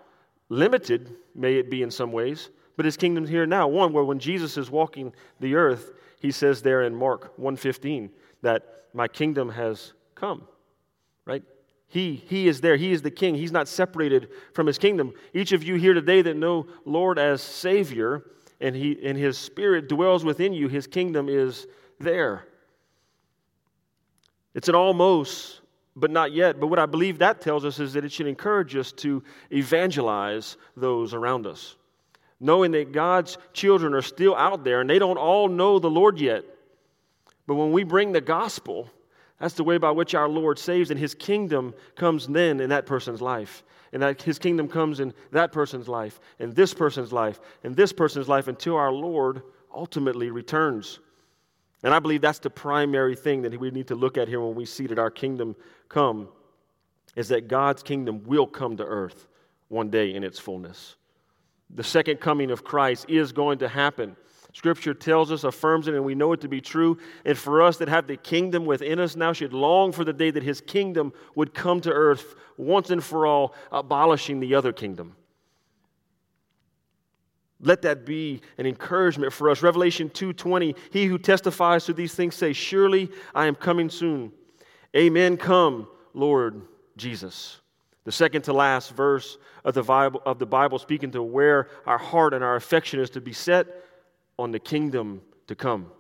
Limited, 0.49 1.15
may 1.33 1.55
it 1.55 1.69
be 1.69 1.83
in 1.83 1.89
some 1.89 2.11
ways, 2.11 2.49
but 2.75 2.83
his 2.83 2.97
kingdom's 2.97 3.29
here 3.29 3.45
now. 3.45 3.69
One, 3.69 3.93
where 3.93 4.03
when 4.03 4.19
Jesus 4.19 4.57
is 4.57 4.69
walking 4.69 5.13
the 5.39 5.55
earth, 5.55 5.93
he 6.19 6.31
says 6.31 6.61
there 6.61 6.83
in 6.83 6.95
Mark 6.95 7.37
1.15 7.39 8.09
that 8.41 8.63
my 8.93 9.07
kingdom 9.07 9.49
has 9.49 9.93
come. 10.15 10.43
Right? 11.25 11.43
He, 11.87 12.23
he 12.27 12.47
is 12.47 12.61
there. 12.61 12.75
He 12.75 12.91
is 12.91 13.01
the 13.01 13.11
king. 13.11 13.35
He's 13.35 13.51
not 13.51 13.67
separated 13.67 14.29
from 14.53 14.67
his 14.67 14.77
kingdom. 14.77 15.13
Each 15.33 15.51
of 15.51 15.63
you 15.63 15.75
here 15.75 15.93
today 15.93 16.21
that 16.21 16.37
know 16.37 16.67
Lord 16.85 17.17
as 17.17 17.41
Savior 17.41 18.23
and, 18.61 18.75
he, 18.75 18.99
and 19.03 19.17
his 19.17 19.37
spirit 19.37 19.87
dwells 19.87 20.23
within 20.23 20.53
you, 20.53 20.67
his 20.67 20.85
kingdom 20.85 21.29
is 21.29 21.65
there. 21.99 22.45
It's 24.53 24.67
an 24.67 24.75
almost, 24.75 25.61
but 25.95 26.11
not 26.11 26.31
yet. 26.31 26.59
But 26.59 26.67
what 26.67 26.79
I 26.79 26.85
believe 26.85 27.19
that 27.19 27.41
tells 27.41 27.65
us 27.65 27.79
is 27.79 27.93
that 27.93 28.03
it 28.03 28.11
should 28.11 28.27
encourage 28.27 28.75
us 28.75 28.91
to 28.93 29.23
evangelize 29.51 30.57
those 30.75 31.13
around 31.13 31.47
us, 31.47 31.75
knowing 32.39 32.71
that 32.71 32.91
God's 32.91 33.37
children 33.53 33.93
are 33.93 34.01
still 34.01 34.35
out 34.35 34.63
there 34.63 34.81
and 34.81 34.89
they 34.89 34.99
don't 34.99 35.17
all 35.17 35.47
know 35.47 35.79
the 35.79 35.89
Lord 35.89 36.19
yet. 36.19 36.43
But 37.47 37.55
when 37.55 37.71
we 37.71 37.83
bring 37.83 38.11
the 38.11 38.21
gospel, 38.21 38.89
that's 39.39 39.55
the 39.55 39.63
way 39.63 39.77
by 39.77 39.91
which 39.91 40.15
our 40.15 40.29
Lord 40.29 40.59
saves, 40.59 40.91
and 40.91 40.99
his 40.99 41.15
kingdom 41.15 41.73
comes 41.95 42.27
then 42.27 42.59
in 42.59 42.69
that 42.69 42.85
person's 42.85 43.21
life. 43.21 43.63
And 43.91 44.03
that 44.03 44.21
his 44.21 44.37
kingdom 44.37 44.67
comes 44.67 44.99
in 44.99 45.13
that 45.31 45.51
person's 45.51 45.87
life, 45.87 46.19
and 46.37 46.55
this 46.55 46.73
person's 46.73 47.11
life, 47.11 47.39
and 47.63 47.75
this 47.75 47.91
person's 47.91 48.27
life 48.27 48.47
until 48.47 48.75
our 48.75 48.91
Lord 48.91 49.41
ultimately 49.73 50.29
returns. 50.29 50.99
And 51.81 51.93
I 51.93 51.99
believe 51.99 52.21
that's 52.21 52.39
the 52.39 52.49
primary 52.49 53.15
thing 53.15 53.41
that 53.43 53.59
we 53.59 53.71
need 53.71 53.87
to 53.87 53.95
look 53.95 54.17
at 54.17 54.27
here 54.27 54.41
when 54.41 54.53
we 54.53 54.65
see 54.65 54.85
that 54.87 54.99
our 54.99 55.09
kingdom 55.09 55.55
come 55.87 56.27
is 57.15 57.29
that 57.29 57.47
God's 57.47 57.81
kingdom 57.81 58.23
will 58.25 58.45
come 58.45 58.77
to 58.77 58.83
earth 58.83 59.27
one 59.69 59.89
day 59.89 60.13
in 60.13 60.23
its 60.23 60.37
fullness. 60.37 60.95
The 61.69 61.83
second 61.83 62.19
coming 62.19 62.51
of 62.51 62.63
Christ 62.63 63.05
is 63.09 63.31
going 63.31 63.59
to 63.59 63.67
happen. 63.67 64.15
Scripture 64.53 64.95
tells 64.95 65.31
us, 65.31 65.43
affirms 65.43 65.87
it, 65.87 65.93
and 65.93 66.03
we 66.03 66.15
know 66.15 66.33
it 66.33 66.41
to 66.41 66.47
be 66.47 66.59
true. 66.59 66.97
And 67.23 67.37
for 67.37 67.61
us 67.61 67.77
that 67.77 67.87
have 67.87 68.07
the 68.07 68.17
kingdom 68.17 68.65
within 68.65 68.99
us 68.99 69.15
now 69.15 69.31
should 69.31 69.53
long 69.53 69.91
for 69.91 70.03
the 70.03 70.13
day 70.13 70.31
that 70.31 70.41
his 70.41 70.59
kingdom 70.59 71.13
would 71.35 71.53
come 71.53 71.81
to 71.81 71.91
earth 71.91 72.35
once 72.57 72.89
and 72.89 73.03
for 73.03 73.27
all, 73.27 73.53
abolishing 73.71 74.39
the 74.39 74.55
other 74.55 74.73
kingdom. 74.73 75.15
Let 77.61 77.83
that 77.83 78.05
be 78.05 78.41
an 78.57 78.65
encouragement 78.65 79.33
for 79.33 79.49
us. 79.49 79.61
Revelation 79.61 80.09
2:20, 80.09 80.75
he 80.91 81.05
who 81.05 81.17
testifies 81.17 81.85
to 81.85 81.93
these 81.93 82.15
things 82.15 82.35
say, 82.35 82.53
"Surely 82.53 83.11
I 83.35 83.45
am 83.47 83.55
coming 83.55 83.89
soon." 83.89 84.31
Amen, 84.95 85.37
come, 85.37 85.87
Lord 86.13 86.61
Jesus. 86.97 87.59
The 88.09 88.13
second 88.13 88.41
to 88.45 88.53
last 88.53 88.95
verse 88.95 89.37
of 89.63 89.75
the 89.75 89.83
Bible, 89.83 90.19
of 90.25 90.39
the 90.39 90.45
Bible 90.47 90.79
speaking 90.79 91.11
to 91.11 91.21
where 91.21 91.67
our 91.85 91.99
heart 91.99 92.33
and 92.33 92.43
our 92.43 92.55
affection 92.55 92.99
is 92.99 93.11
to 93.11 93.21
be 93.21 93.33
set 93.33 93.67
on 94.39 94.49
the 94.49 94.57
kingdom 94.57 95.21
to 95.45 95.53
come. 95.53 95.91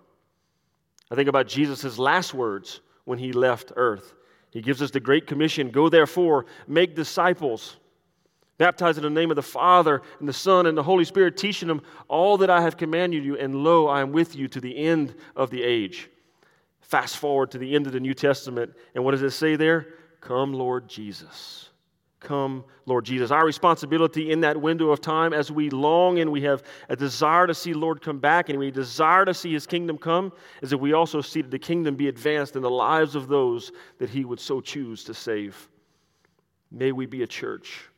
I 1.11 1.13
think 1.13 1.29
about 1.29 1.47
Jesus' 1.47 1.99
last 1.99 2.33
words 2.33 2.81
when 3.05 3.19
he 3.19 3.31
left 3.31 3.73
earth. 3.75 4.15
He 4.49 4.59
gives 4.59 4.81
us 4.81 4.89
the 4.89 4.99
great 4.99 5.27
commission 5.27 5.69
go 5.69 5.87
therefore, 5.87 6.47
make 6.67 6.95
disciples 6.95 7.77
Baptize 8.57 8.97
in 8.97 9.03
the 9.03 9.09
name 9.11 9.29
of 9.29 9.35
the 9.35 9.43
Father 9.43 10.01
and 10.19 10.27
the 10.27 10.33
Son 10.33 10.65
and 10.65 10.75
the 10.75 10.81
Holy 10.81 11.05
Spirit, 11.05 11.37
teaching 11.37 11.67
them 11.67 11.83
all 12.07 12.39
that 12.39 12.49
I 12.49 12.61
have 12.61 12.75
commanded 12.75 13.23
you, 13.23 13.37
and 13.37 13.55
lo, 13.55 13.87
I 13.87 14.01
am 14.01 14.13
with 14.13 14.35
you 14.35 14.47
to 14.47 14.59
the 14.59 14.75
end 14.75 15.13
of 15.35 15.51
the 15.51 15.61
age. 15.61 16.09
Fast 16.81 17.17
forward 17.17 17.51
to 17.51 17.59
the 17.59 17.75
end 17.75 17.85
of 17.85 17.93
the 17.93 17.99
New 17.99 18.15
Testament, 18.15 18.73
and 18.95 19.05
what 19.05 19.11
does 19.11 19.21
it 19.21 19.29
say 19.29 19.55
there? 19.55 19.93
Come, 20.21 20.53
Lord 20.53 20.89
Jesus. 20.89 21.68
Come, 22.19 22.65
Lord 22.85 23.05
Jesus. 23.05 23.31
Our 23.31 23.45
responsibility 23.45 24.31
in 24.31 24.41
that 24.41 24.59
window 24.59 24.89
of 24.89 24.99
time 24.99 25.33
as 25.33 25.51
we 25.51 25.69
long 25.69 26.19
and 26.19 26.31
we 26.31 26.41
have 26.41 26.63
a 26.89 26.95
desire 26.95 27.47
to 27.47 27.53
see 27.53 27.73
Lord 27.73 28.01
come 28.01 28.19
back 28.19 28.49
and 28.49 28.59
we 28.59 28.71
desire 28.71 29.23
to 29.23 29.33
see 29.33 29.53
his 29.53 29.65
kingdom 29.65 29.97
come 29.97 30.33
is 30.61 30.69
that 30.69 30.77
we 30.77 30.91
also 30.91 31.21
see 31.21 31.41
that 31.41 31.51
the 31.51 31.59
kingdom 31.59 31.95
be 31.95 32.09
advanced 32.09 32.57
in 32.57 32.61
the 32.61 32.69
lives 32.69 33.15
of 33.15 33.29
those 33.29 33.71
that 33.99 34.09
he 34.09 34.25
would 34.25 34.39
so 34.39 34.59
choose 34.59 35.05
to 35.05 35.13
save. 35.13 35.69
May 36.71 36.91
we 36.91 37.05
be 37.05 37.23
a 37.23 37.27
church 37.27 37.89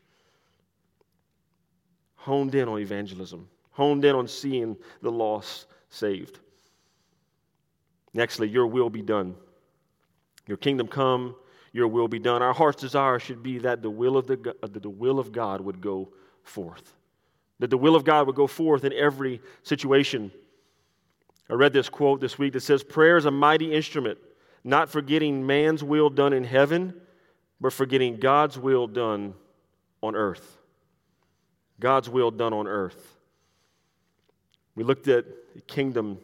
honed 2.15 2.53
in 2.53 2.67
on 2.67 2.79
evangelism, 2.79 3.47
honed 3.71 4.05
in 4.05 4.15
on 4.15 4.27
seeing 4.27 4.77
the 5.01 5.11
lost 5.11 5.65
saved. 5.89 6.39
Nextly, 8.15 8.51
your 8.51 8.67
will 8.67 8.89
be 8.89 9.01
done. 9.01 9.35
Your 10.47 10.57
kingdom 10.57 10.87
come, 10.87 11.35
your 11.73 11.87
will 11.87 12.07
be 12.07 12.19
done. 12.19 12.41
Our 12.41 12.53
heart's 12.53 12.81
desire 12.81 13.19
should 13.19 13.41
be 13.41 13.59
that 13.59 13.81
the 13.81 13.89
will 13.89 14.17
of, 14.17 14.27
the, 14.27 14.55
uh, 14.61 14.67
that 14.67 14.81
the 14.81 14.89
will 14.89 15.19
of 15.19 15.31
God 15.31 15.61
would 15.61 15.81
go 15.81 16.09
forth. 16.43 16.93
That 17.59 17.69
the 17.69 17.77
will 17.77 17.95
of 17.95 18.03
God 18.03 18.27
would 18.27 18.35
go 18.35 18.47
forth 18.47 18.83
in 18.83 18.93
every 18.93 19.41
situation. 19.63 20.31
I 21.49 21.53
read 21.53 21.73
this 21.73 21.89
quote 21.89 22.19
this 22.19 22.37
week 22.37 22.53
that 22.53 22.61
says, 22.61 22.83
Prayer 22.83 23.17
is 23.17 23.25
a 23.25 23.31
mighty 23.31 23.73
instrument, 23.73 24.17
not 24.63 24.89
forgetting 24.89 25.45
man's 25.45 25.83
will 25.83 26.09
done 26.09 26.33
in 26.33 26.43
heaven, 26.43 26.93
but 27.59 27.73
forgetting 27.73 28.17
God's 28.17 28.57
will 28.57 28.87
done 28.87 29.33
on 30.01 30.15
earth. 30.15 30.57
God's 31.79 32.09
will 32.09 32.31
done 32.31 32.53
on 32.53 32.67
earth. 32.67 33.17
We 34.75 34.83
looked 34.83 35.07
at 35.07 35.25
the 35.53 35.61
kingdom. 35.61 36.19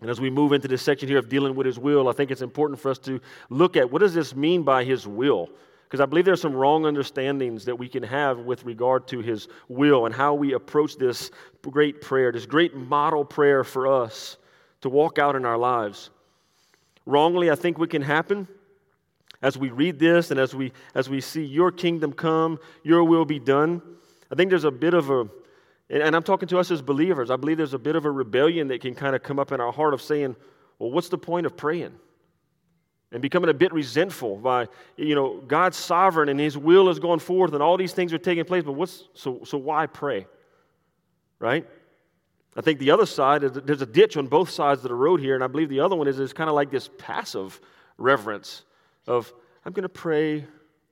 And 0.00 0.10
as 0.10 0.20
we 0.20 0.30
move 0.30 0.52
into 0.52 0.68
this 0.68 0.82
section 0.82 1.08
here 1.08 1.18
of 1.18 1.28
dealing 1.28 1.54
with 1.54 1.66
his 1.66 1.78
will, 1.78 2.08
I 2.08 2.12
think 2.12 2.30
it's 2.30 2.42
important 2.42 2.80
for 2.80 2.90
us 2.90 2.98
to 3.00 3.20
look 3.50 3.76
at 3.76 3.90
what 3.90 4.00
does 4.00 4.14
this 4.14 4.34
mean 4.34 4.62
by 4.62 4.84
his 4.84 5.06
will? 5.06 5.48
Because 5.84 6.00
I 6.00 6.06
believe 6.06 6.24
there's 6.24 6.40
some 6.40 6.54
wrong 6.54 6.84
understandings 6.84 7.64
that 7.64 7.76
we 7.76 7.88
can 7.88 8.02
have 8.02 8.40
with 8.40 8.64
regard 8.64 9.08
to 9.08 9.20
his 9.20 9.48
will 9.68 10.06
and 10.06 10.14
how 10.14 10.34
we 10.34 10.52
approach 10.52 10.96
this 10.96 11.30
great 11.62 12.00
prayer, 12.00 12.30
this 12.30 12.46
great 12.46 12.74
model 12.74 13.24
prayer 13.24 13.64
for 13.64 13.86
us 13.86 14.36
to 14.82 14.88
walk 14.88 15.18
out 15.18 15.34
in 15.34 15.44
our 15.44 15.58
lives. 15.58 16.10
Wrongly, 17.06 17.50
I 17.50 17.54
think 17.54 17.78
what 17.78 17.90
can 17.90 18.02
happen 18.02 18.46
as 19.40 19.56
we 19.56 19.70
read 19.70 19.98
this 19.98 20.30
and 20.30 20.38
as 20.38 20.54
we 20.54 20.72
as 20.94 21.08
we 21.08 21.20
see 21.20 21.44
your 21.44 21.72
kingdom 21.72 22.12
come, 22.12 22.58
your 22.82 23.02
will 23.02 23.24
be 23.24 23.38
done 23.38 23.80
I 24.30 24.34
think 24.34 24.50
there's 24.50 24.64
a 24.64 24.70
bit 24.70 24.94
of 24.94 25.10
a 25.10 25.28
And, 25.90 26.02
and 26.02 26.16
I'm 26.16 26.22
talking 26.22 26.48
to 26.48 26.58
us 26.58 26.70
as 26.70 26.82
believers. 26.82 27.30
I 27.30 27.36
believe 27.36 27.56
there's 27.56 27.74
a 27.74 27.78
bit 27.78 27.96
of 27.96 28.04
a 28.04 28.10
rebellion 28.10 28.68
that 28.68 28.80
can 28.80 28.94
kind 28.94 29.16
of 29.16 29.22
come 29.22 29.38
up 29.38 29.52
in 29.52 29.60
our 29.60 29.72
heart 29.72 29.94
of 29.94 30.02
saying, 30.02 30.36
well, 30.78 30.90
what's 30.90 31.08
the 31.08 31.18
point 31.18 31.46
of 31.46 31.56
praying? 31.56 31.94
And 33.10 33.22
becoming 33.22 33.48
a 33.48 33.54
bit 33.54 33.72
resentful 33.72 34.36
by, 34.36 34.68
you 34.96 35.14
know, 35.14 35.40
God's 35.40 35.78
sovereign 35.78 36.28
and 36.28 36.38
His 36.38 36.58
will 36.58 36.90
is 36.90 36.98
going 36.98 37.20
forth 37.20 37.54
and 37.54 37.62
all 37.62 37.76
these 37.76 37.94
things 37.94 38.12
are 38.12 38.18
taking 38.18 38.44
place, 38.44 38.64
but 38.64 38.72
what's, 38.72 39.04
so, 39.14 39.40
so 39.44 39.56
why 39.56 39.86
pray? 39.86 40.26
Right? 41.38 41.66
I 42.54 42.60
think 42.60 42.80
the 42.80 42.90
other 42.90 43.06
side 43.06 43.44
is 43.44 43.52
there's 43.52 43.82
a 43.82 43.86
ditch 43.86 44.16
on 44.16 44.26
both 44.26 44.50
sides 44.50 44.84
of 44.84 44.88
the 44.88 44.94
road 44.94 45.20
here, 45.20 45.34
and 45.34 45.44
I 45.44 45.46
believe 45.46 45.68
the 45.68 45.80
other 45.80 45.96
one 45.96 46.08
is, 46.08 46.18
is 46.18 46.32
kind 46.32 46.50
of 46.50 46.56
like 46.56 46.70
this 46.70 46.90
passive 46.98 47.60
reverence 47.96 48.64
of, 49.06 49.32
I'm 49.64 49.72
going 49.72 49.84
to 49.84 49.88
pray, 49.88 50.44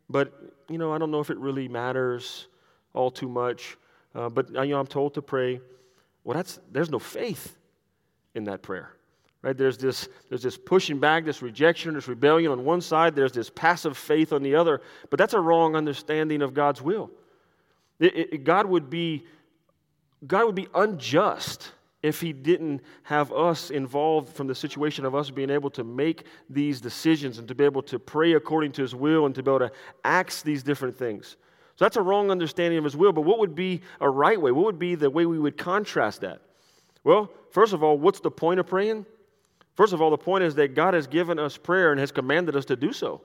but, 0.09 0.33
you 0.71 0.79
know, 0.79 0.93
I 0.93 0.99
don't 0.99 1.11
know 1.11 1.21
if 1.21 1.29
it 1.29 1.39
really 1.39 1.69
matters 1.69 2.47
all 2.95 3.11
too 3.11 3.29
much. 3.29 3.77
Uh, 4.17 4.31
but 4.31 4.49
you 4.49 4.71
know, 4.71 4.81
I'm 4.81 4.87
told 4.87 5.15
to 5.15 5.23
pray. 5.23 5.61
Well, 6.25 6.37
that's, 6.37 6.59
there's 6.73 6.91
no 6.91 6.99
faith 6.99 7.57
in 8.35 8.45
that 8.45 8.63
prayer. 8.63 8.91
Right? 9.43 9.57
There's 9.57 9.77
this, 9.77 10.09
there's 10.29 10.43
this 10.43 10.57
pushing 10.57 10.99
back, 10.99 11.25
this 11.25 11.43
rejection, 11.43 11.95
this 11.95 12.09
rebellion 12.09 12.51
on 12.51 12.65
one 12.65 12.81
side, 12.81 13.15
there's 13.15 13.33
this 13.33 13.51
passive 13.51 13.97
faith 13.97 14.33
on 14.33 14.43
the 14.43 14.55
other, 14.55 14.81
but 15.11 15.19
that's 15.19 15.35
a 15.35 15.41
wrong 15.41 15.77
understanding 15.77 16.41
of 16.43 16.55
God's 16.55 16.81
will. 16.81 17.11
It, 18.01 18.17
it, 18.17 18.45
God, 18.45 18.67
would 18.67 18.89
be, 18.89 19.25
God 20.27 20.47
would 20.47 20.55
be 20.55 20.69
unjust 20.75 21.71
if 22.03 22.21
He 22.21 22.33
didn't 22.33 22.81
have 23.03 23.33
us 23.33 23.71
involved 23.71 24.35
from 24.35 24.47
the 24.47 24.55
situation 24.55 25.05
of 25.05 25.15
us 25.15 25.31
being 25.31 25.51
able 25.51 25.71
to 25.71 25.85
make 25.85 26.25
these 26.49 26.81
decisions 26.81 27.39
and 27.39 27.47
to 27.49 27.55
be 27.55 27.65
able 27.65 27.83
to 27.83 27.99
pray 27.99 28.33
according 28.33 28.73
to 28.73 28.83
His 28.83 28.95
will 28.95 29.27
and 29.27 29.35
to 29.35 29.43
be 29.43 29.51
able 29.51 29.61
to 29.61 29.73
ask 30.05 30.43
these 30.43 30.63
different 30.63 30.97
things. 30.97 31.37
So 31.77 31.85
that's 31.85 31.97
a 31.97 32.03
wrong 32.03 32.31
understanding 32.31 32.79
of 32.79 32.85
his 32.85 32.97
will. 32.97 33.13
But 33.13 33.23
what 33.23 33.39
would 33.39 33.55
be 33.55 33.83
a 34.01 34.09
right 34.09 34.41
way? 34.41 34.51
What 34.51 34.65
would 34.65 34.79
be 34.79 34.95
the 34.95 35.11
way 35.11 35.27
we 35.27 35.39
would 35.39 35.59
contrast 35.59 36.23
that? 36.23 36.41
Well, 37.05 37.31
first 37.51 37.75
of 37.75 37.83
all, 37.83 37.99
what's 37.99 38.21
the 38.21 38.31
point 38.31 38.61
of 38.61 38.67
praying? 38.67 39.05
First 39.75 39.93
of 39.93 40.01
all, 40.01 40.11
the 40.11 40.17
point 40.17 40.43
is 40.43 40.55
that 40.55 40.75
God 40.75 40.95
has 40.95 41.07
given 41.07 41.39
us 41.39 41.59
prayer 41.59 41.93
and 41.93 42.01
has 42.01 42.11
commanded 42.11 42.57
us 42.57 42.65
to 42.67 42.77
do 42.77 42.93
so. 42.93 43.21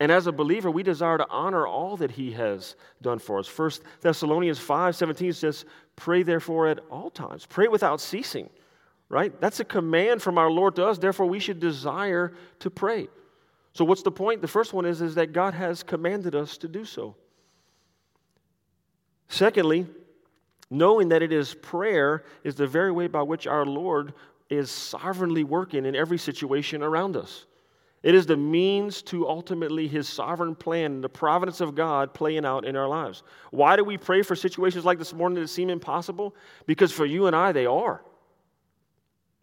And 0.00 0.10
as 0.10 0.26
a 0.26 0.32
believer, 0.32 0.70
we 0.70 0.82
desire 0.82 1.18
to 1.18 1.28
honor 1.28 1.66
all 1.66 1.98
that 1.98 2.10
he 2.10 2.32
has 2.32 2.74
done 3.02 3.18
for 3.18 3.38
us. 3.38 3.46
First 3.46 3.82
Thessalonians 4.00 4.58
5 4.58 4.96
17 4.96 5.34
says, 5.34 5.66
Pray 5.94 6.22
therefore 6.22 6.68
at 6.68 6.78
all 6.90 7.10
times. 7.10 7.44
Pray 7.44 7.68
without 7.68 8.00
ceasing. 8.00 8.48
Right? 9.10 9.38
That's 9.40 9.60
a 9.60 9.64
command 9.64 10.22
from 10.22 10.38
our 10.38 10.50
Lord 10.50 10.76
to 10.76 10.86
us. 10.86 10.96
Therefore, 10.96 11.26
we 11.26 11.40
should 11.40 11.60
desire 11.60 12.32
to 12.60 12.70
pray. 12.70 13.08
So, 13.80 13.86
what's 13.86 14.02
the 14.02 14.12
point? 14.12 14.42
The 14.42 14.46
first 14.46 14.74
one 14.74 14.84
is, 14.84 15.00
is 15.00 15.14
that 15.14 15.32
God 15.32 15.54
has 15.54 15.82
commanded 15.82 16.34
us 16.34 16.58
to 16.58 16.68
do 16.68 16.84
so. 16.84 17.16
Secondly, 19.28 19.86
knowing 20.68 21.08
that 21.08 21.22
it 21.22 21.32
is 21.32 21.54
prayer 21.54 22.24
is 22.44 22.54
the 22.56 22.66
very 22.66 22.92
way 22.92 23.06
by 23.06 23.22
which 23.22 23.46
our 23.46 23.64
Lord 23.64 24.12
is 24.50 24.70
sovereignly 24.70 25.44
working 25.44 25.86
in 25.86 25.96
every 25.96 26.18
situation 26.18 26.82
around 26.82 27.16
us. 27.16 27.46
It 28.02 28.14
is 28.14 28.26
the 28.26 28.36
means 28.36 29.00
to 29.04 29.26
ultimately 29.26 29.88
his 29.88 30.06
sovereign 30.06 30.56
plan, 30.56 31.00
the 31.00 31.08
providence 31.08 31.62
of 31.62 31.74
God 31.74 32.12
playing 32.12 32.44
out 32.44 32.66
in 32.66 32.76
our 32.76 32.86
lives. 32.86 33.22
Why 33.50 33.76
do 33.76 33.84
we 33.84 33.96
pray 33.96 34.20
for 34.20 34.36
situations 34.36 34.84
like 34.84 34.98
this 34.98 35.14
morning 35.14 35.40
that 35.40 35.48
seem 35.48 35.70
impossible? 35.70 36.36
Because 36.66 36.92
for 36.92 37.06
you 37.06 37.28
and 37.28 37.34
I, 37.34 37.52
they 37.52 37.64
are. 37.64 38.02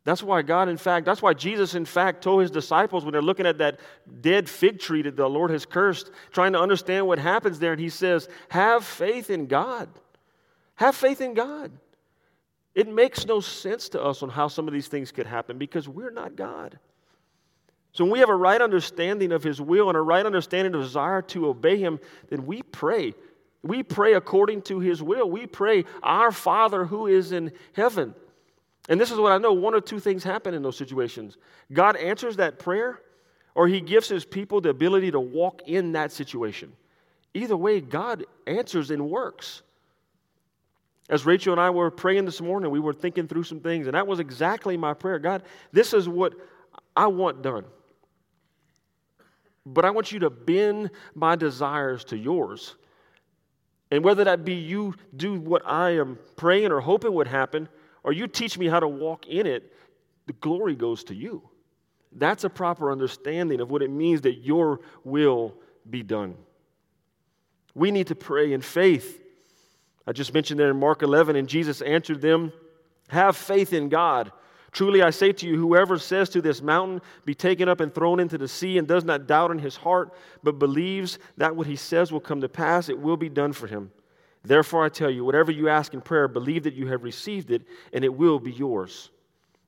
That's 0.07 0.23
why 0.23 0.41
God, 0.41 0.69
in 0.69 0.77
fact, 0.77 1.05
that's 1.05 1.21
why 1.21 1.33
Jesus, 1.33 1.75
in 1.75 1.83
fact, 1.83 2.23
told 2.23 2.41
his 2.41 2.49
disciples 2.49 3.03
when 3.03 3.11
they're 3.11 3.21
looking 3.21 3.45
at 3.45 3.57
that 3.57 3.81
dead 4.21 4.47
fig 4.47 4.79
tree 4.79 5.01
that 5.01 5.17
the 5.17 5.29
Lord 5.29 5.51
has 5.51 5.65
cursed, 5.65 6.11
trying 6.31 6.53
to 6.53 6.61
understand 6.61 7.05
what 7.05 7.19
happens 7.19 7.59
there, 7.59 7.73
and 7.73 7.81
he 7.81 7.89
says, 7.89 8.29
Have 8.47 8.85
faith 8.85 9.29
in 9.29 9.47
God. 9.47 9.89
Have 10.75 10.95
faith 10.95 11.19
in 11.19 11.33
God. 11.33 11.73
It 12.73 12.87
makes 12.87 13.25
no 13.25 13.41
sense 13.41 13.89
to 13.89 14.01
us 14.01 14.23
on 14.23 14.29
how 14.29 14.47
some 14.47 14.65
of 14.65 14.73
these 14.73 14.87
things 14.87 15.11
could 15.11 15.27
happen 15.27 15.57
because 15.57 15.89
we're 15.89 16.09
not 16.09 16.37
God. 16.37 16.79
So 17.91 18.05
when 18.05 18.13
we 18.13 18.19
have 18.19 18.29
a 18.29 18.33
right 18.33 18.61
understanding 18.61 19.33
of 19.33 19.43
his 19.43 19.59
will 19.59 19.89
and 19.89 19.97
a 19.97 20.01
right 20.01 20.25
understanding 20.25 20.73
of 20.73 20.83
desire 20.83 21.21
to 21.23 21.47
obey 21.47 21.79
him, 21.79 21.99
then 22.29 22.45
we 22.45 22.61
pray. 22.61 23.13
We 23.61 23.83
pray 23.83 24.13
according 24.13 24.61
to 24.61 24.79
his 24.79 25.03
will. 25.03 25.29
We 25.29 25.47
pray, 25.47 25.83
Our 26.01 26.31
Father 26.31 26.85
who 26.85 27.07
is 27.07 27.33
in 27.33 27.51
heaven. 27.73 28.15
And 28.87 28.99
this 28.99 29.11
is 29.11 29.19
what 29.19 29.31
I 29.31 29.37
know 29.37 29.53
one 29.53 29.73
or 29.73 29.81
two 29.81 29.99
things 29.99 30.23
happen 30.23 30.53
in 30.53 30.61
those 30.61 30.77
situations. 30.77 31.37
God 31.73 31.97
answers 31.97 32.37
that 32.37 32.59
prayer, 32.59 33.01
or 33.55 33.67
He 33.67 33.81
gives 33.81 34.07
His 34.07 34.25
people 34.25 34.61
the 34.61 34.69
ability 34.69 35.11
to 35.11 35.19
walk 35.19 35.61
in 35.65 35.91
that 35.93 36.11
situation. 36.11 36.71
Either 37.33 37.57
way, 37.57 37.81
God 37.81 38.25
answers 38.45 38.91
and 38.91 39.09
works. 39.09 39.61
As 41.09 41.25
Rachel 41.25 41.53
and 41.53 41.61
I 41.61 41.69
were 41.69 41.89
praying 41.89 42.25
this 42.25 42.41
morning, 42.41 42.69
we 42.71 42.79
were 42.79 42.93
thinking 42.93 43.27
through 43.27 43.43
some 43.43 43.59
things, 43.59 43.87
and 43.87 43.95
that 43.95 44.07
was 44.07 44.19
exactly 44.19 44.75
my 44.75 44.93
prayer. 44.93 45.19
God, 45.19 45.43
this 45.71 45.93
is 45.93 46.07
what 46.09 46.33
I 46.95 47.07
want 47.07 47.41
done. 47.41 47.65
But 49.65 49.85
I 49.85 49.89
want 49.89 50.11
you 50.11 50.19
to 50.19 50.29
bend 50.29 50.91
my 51.13 51.35
desires 51.35 52.03
to 52.05 52.17
yours. 52.17 52.75
And 53.91 54.03
whether 54.03 54.23
that 54.25 54.43
be 54.43 54.53
you 54.53 54.95
do 55.15 55.39
what 55.39 55.61
I 55.65 55.91
am 55.91 56.17
praying 56.35 56.71
or 56.71 56.79
hoping 56.79 57.13
would 57.13 57.27
happen, 57.27 57.69
or 58.07 58.13
you 58.13 58.25
teach 58.25 58.57
me 58.57 58.67
how 58.67 58.79
to 58.79 58.87
walk 58.87 59.27
in 59.27 59.45
it, 59.45 59.73
the 60.27 60.33
glory 60.33 60.75
goes 60.75 61.03
to 61.03 61.13
you. 61.13 61.41
That's 62.13 62.45
a 62.45 62.49
proper 62.49 62.89
understanding 62.89 63.59
of 63.59 63.69
what 63.69 63.81
it 63.81 63.91
means 63.91 64.21
that 64.21 64.45
your 64.45 64.79
will 65.03 65.53
be 65.89 66.03
done. 66.03 66.35
We 67.75 67.91
need 67.91 68.07
to 68.07 68.15
pray 68.15 68.53
in 68.53 68.61
faith. 68.61 69.21
I 70.07 70.13
just 70.13 70.33
mentioned 70.33 70.57
there 70.57 70.69
in 70.69 70.79
Mark 70.79 71.03
11, 71.03 71.35
and 71.35 71.49
Jesus 71.49 71.81
answered 71.81 72.21
them, 72.21 72.53
Have 73.09 73.35
faith 73.35 73.73
in 73.73 73.89
God. 73.89 74.31
Truly 74.71 75.01
I 75.01 75.09
say 75.09 75.33
to 75.33 75.45
you, 75.45 75.57
whoever 75.57 75.99
says 75.99 76.29
to 76.29 76.41
this 76.41 76.61
mountain, 76.61 77.01
Be 77.25 77.35
taken 77.35 77.67
up 77.67 77.81
and 77.81 77.93
thrown 77.93 78.21
into 78.21 78.37
the 78.37 78.47
sea, 78.47 78.77
and 78.77 78.87
does 78.87 79.03
not 79.03 79.27
doubt 79.27 79.51
in 79.51 79.59
his 79.59 79.75
heart, 79.75 80.13
but 80.43 80.59
believes 80.59 81.19
that 81.35 81.57
what 81.57 81.67
he 81.67 81.75
says 81.75 82.13
will 82.13 82.21
come 82.21 82.39
to 82.39 82.47
pass, 82.47 82.87
it 82.87 82.97
will 82.97 83.17
be 83.17 83.27
done 83.27 83.51
for 83.51 83.67
him. 83.67 83.91
Therefore, 84.47 84.85
I 84.85 84.89
tell 84.89 85.09
you, 85.09 85.25
whatever 85.25 85.51
you 85.51 85.67
ask 85.67 85.93
in 85.93 86.01
prayer, 86.01 86.27
believe 86.27 86.63
that 86.63 86.73
you 86.73 86.87
have 86.87 87.03
received 87.03 87.51
it, 87.51 87.63
and 87.91 88.05
it 88.05 88.13
will 88.13 88.39
be 88.39 88.51
yours. 88.51 89.09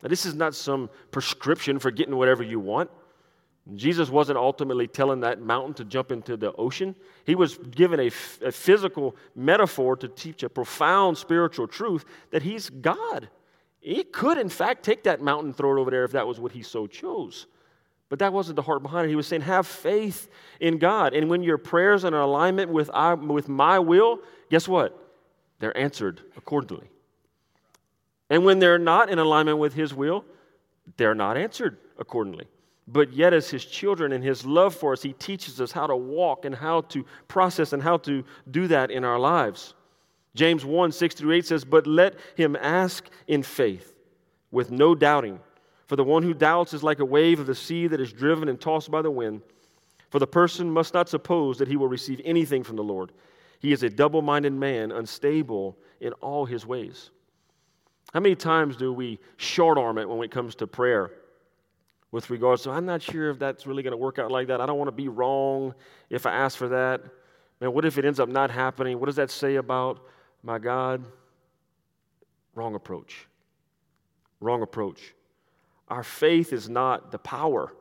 Now, 0.02 0.08
this 0.08 0.26
is 0.26 0.36
not 0.36 0.56
some 0.56 0.90
prescription 1.12 1.80
for 1.80 1.92
getting 1.92 2.16
whatever 2.16 2.44
you 2.44 2.60
want. 2.60 2.90
Jesus 3.76 4.10
wasn't 4.10 4.38
ultimately 4.38 4.88
telling 4.88 5.20
that 5.20 5.42
mountain 5.42 5.74
to 5.76 5.84
jump 5.84 6.12
into 6.12 6.38
the 6.38 6.54
ocean. 6.54 6.96
He 7.26 7.36
was 7.36 7.58
given 7.58 8.00
a, 8.00 8.08
f- 8.08 8.40
a 8.42 8.52
physical 8.52 9.16
metaphor 9.36 9.98
to 9.98 10.08
teach 10.08 10.44
a 10.44 10.50
profound 10.50 11.18
spiritual 11.18 11.68
truth 11.68 12.06
that 12.32 12.42
he's 12.42 12.70
God. 12.70 13.30
He 13.82 14.04
could, 14.04 14.38
in 14.38 14.50
fact, 14.50 14.84
take 14.84 15.04
that 15.04 15.22
mountain 15.22 15.50
and 15.50 15.58
throw 15.58 15.78
it 15.78 15.82
over 15.82 15.92
there 15.92 16.06
if 16.06 16.14
that 16.14 16.26
was 16.26 16.40
what 16.40 16.54
he 16.54 16.64
so 16.64 16.88
chose. 16.88 17.48
But 18.10 18.20
that 18.20 18.34
wasn't 18.34 18.56
the 18.56 18.64
heart 18.64 18.82
behind 18.82 19.06
it. 19.06 19.10
He 19.10 19.16
was 19.16 19.28
saying, 19.28 19.44
have 19.44 19.68
faith 19.68 20.30
in 20.60 20.80
God. 20.80 21.14
And 21.14 21.30
when 21.30 21.44
your 21.44 21.60
prayers 21.60 22.04
are 22.04 22.10
in 22.10 22.14
alignment 22.16 22.72
with, 22.72 22.90
I, 22.92 23.14
with 23.14 23.48
my 23.48 23.80
will, 23.80 24.20
guess 24.50 24.68
what? 24.68 24.98
They're 25.60 25.78
answered 25.78 26.22
accordingly. 26.36 26.90
And 28.30 28.46
when 28.46 28.60
they're 28.60 28.80
not 28.80 29.10
in 29.10 29.20
alignment 29.20 29.60
with 29.60 29.74
His 29.74 29.94
will, 29.94 30.26
they're 30.98 31.16
not 31.16 31.38
answered 31.38 31.78
accordingly. 31.98 32.48
But 32.88 33.14
yet, 33.14 33.34
as 33.34 33.50
His 33.50 33.64
children 33.66 34.12
and 34.12 34.24
His 34.24 34.46
love 34.46 34.76
for 34.76 34.94
us, 34.94 35.02
He 35.02 35.14
teaches 35.14 35.62
us 35.62 35.72
how 35.72 35.86
to 35.86 35.96
walk 35.96 36.46
and 36.46 36.56
how 36.56 36.82
to 36.82 37.06
process 37.28 37.74
and 37.74 37.84
how 37.84 37.98
to 37.98 38.24
do 38.50 38.68
that 38.68 38.90
in 38.90 39.04
our 39.04 39.20
lives. 39.20 39.76
James 40.36 40.64
1 40.64 40.92
6 40.92 41.16
through 41.16 41.34
8 41.34 41.46
says, 41.46 41.66
But 41.66 41.88
let 41.88 42.16
him 42.36 42.56
ask 42.56 43.08
in 43.28 43.44
faith, 43.44 43.94
with 44.52 44.72
no 44.72 44.96
doubting. 44.96 45.40
For 45.90 45.96
the 45.96 46.04
one 46.04 46.22
who 46.22 46.36
doubts 46.36 46.76
is 46.76 46.84
like 46.84 47.00
a 47.00 47.06
wave 47.06 47.40
of 47.40 47.48
the 47.48 47.56
sea 47.56 47.88
that 47.88 48.00
is 48.00 48.14
driven 48.14 48.48
and 48.48 48.62
tossed 48.62 48.92
by 48.92 49.02
the 49.02 49.10
wind. 49.10 49.42
For 50.12 50.20
the 50.20 50.28
person 50.28 50.70
must 50.70 50.94
not 50.94 51.10
suppose 51.10 51.58
that 51.58 51.68
he 51.68 51.78
will 51.78 51.88
receive 51.88 52.22
anything 52.24 52.64
from 52.64 52.76
the 52.76 52.84
Lord. 52.84 53.12
He 53.58 53.74
is 53.74 53.82
a 53.82 53.90
double 53.90 54.22
minded 54.22 54.54
man, 54.54 54.92
unstable 54.92 55.76
in 56.00 56.14
all 56.14 56.46
his 56.46 56.64
ways. 56.64 57.10
How 58.14 58.20
many 58.20 58.36
times 58.36 58.76
do 58.76 58.94
we 58.94 59.18
short 59.38 59.80
arm 59.80 59.98
it 59.98 60.08
when 60.08 60.22
it 60.22 60.30
comes 60.30 60.54
to 60.56 60.68
prayer 60.68 61.10
with 62.12 62.30
regards 62.30 62.62
to, 62.64 62.70
I'm 62.70 62.86
not 62.86 63.02
sure 63.02 63.32
if 63.32 63.40
that's 63.40 63.66
really 63.66 63.82
going 63.82 63.92
to 63.92 63.98
work 63.98 64.20
out 64.20 64.30
like 64.30 64.50
that. 64.50 64.62
I 64.62 64.68
don't 64.68 64.78
want 64.78 64.90
to 64.90 64.96
be 64.96 65.08
wrong 65.08 65.74
if 66.12 66.28
I 66.28 66.34
ask 66.34 66.56
for 66.56 66.68
that. 66.68 67.02
Man, 67.60 67.74
what 67.74 67.84
if 67.84 67.98
it 67.98 68.06
ends 68.06 68.20
up 68.20 68.30
not 68.30 68.52
happening? 68.52 69.00
What 69.00 69.08
does 69.08 69.16
that 69.16 69.32
say 69.32 69.56
about 69.56 70.06
my 70.44 70.60
God? 70.60 71.04
Wrong 72.54 72.76
approach. 72.76 73.28
Wrong 74.40 74.62
approach. 74.62 75.16
Our 75.90 76.04
faith 76.04 76.54
is 76.54 76.70
not 76.70 77.12
the 77.12 77.20
power. 77.20 77.74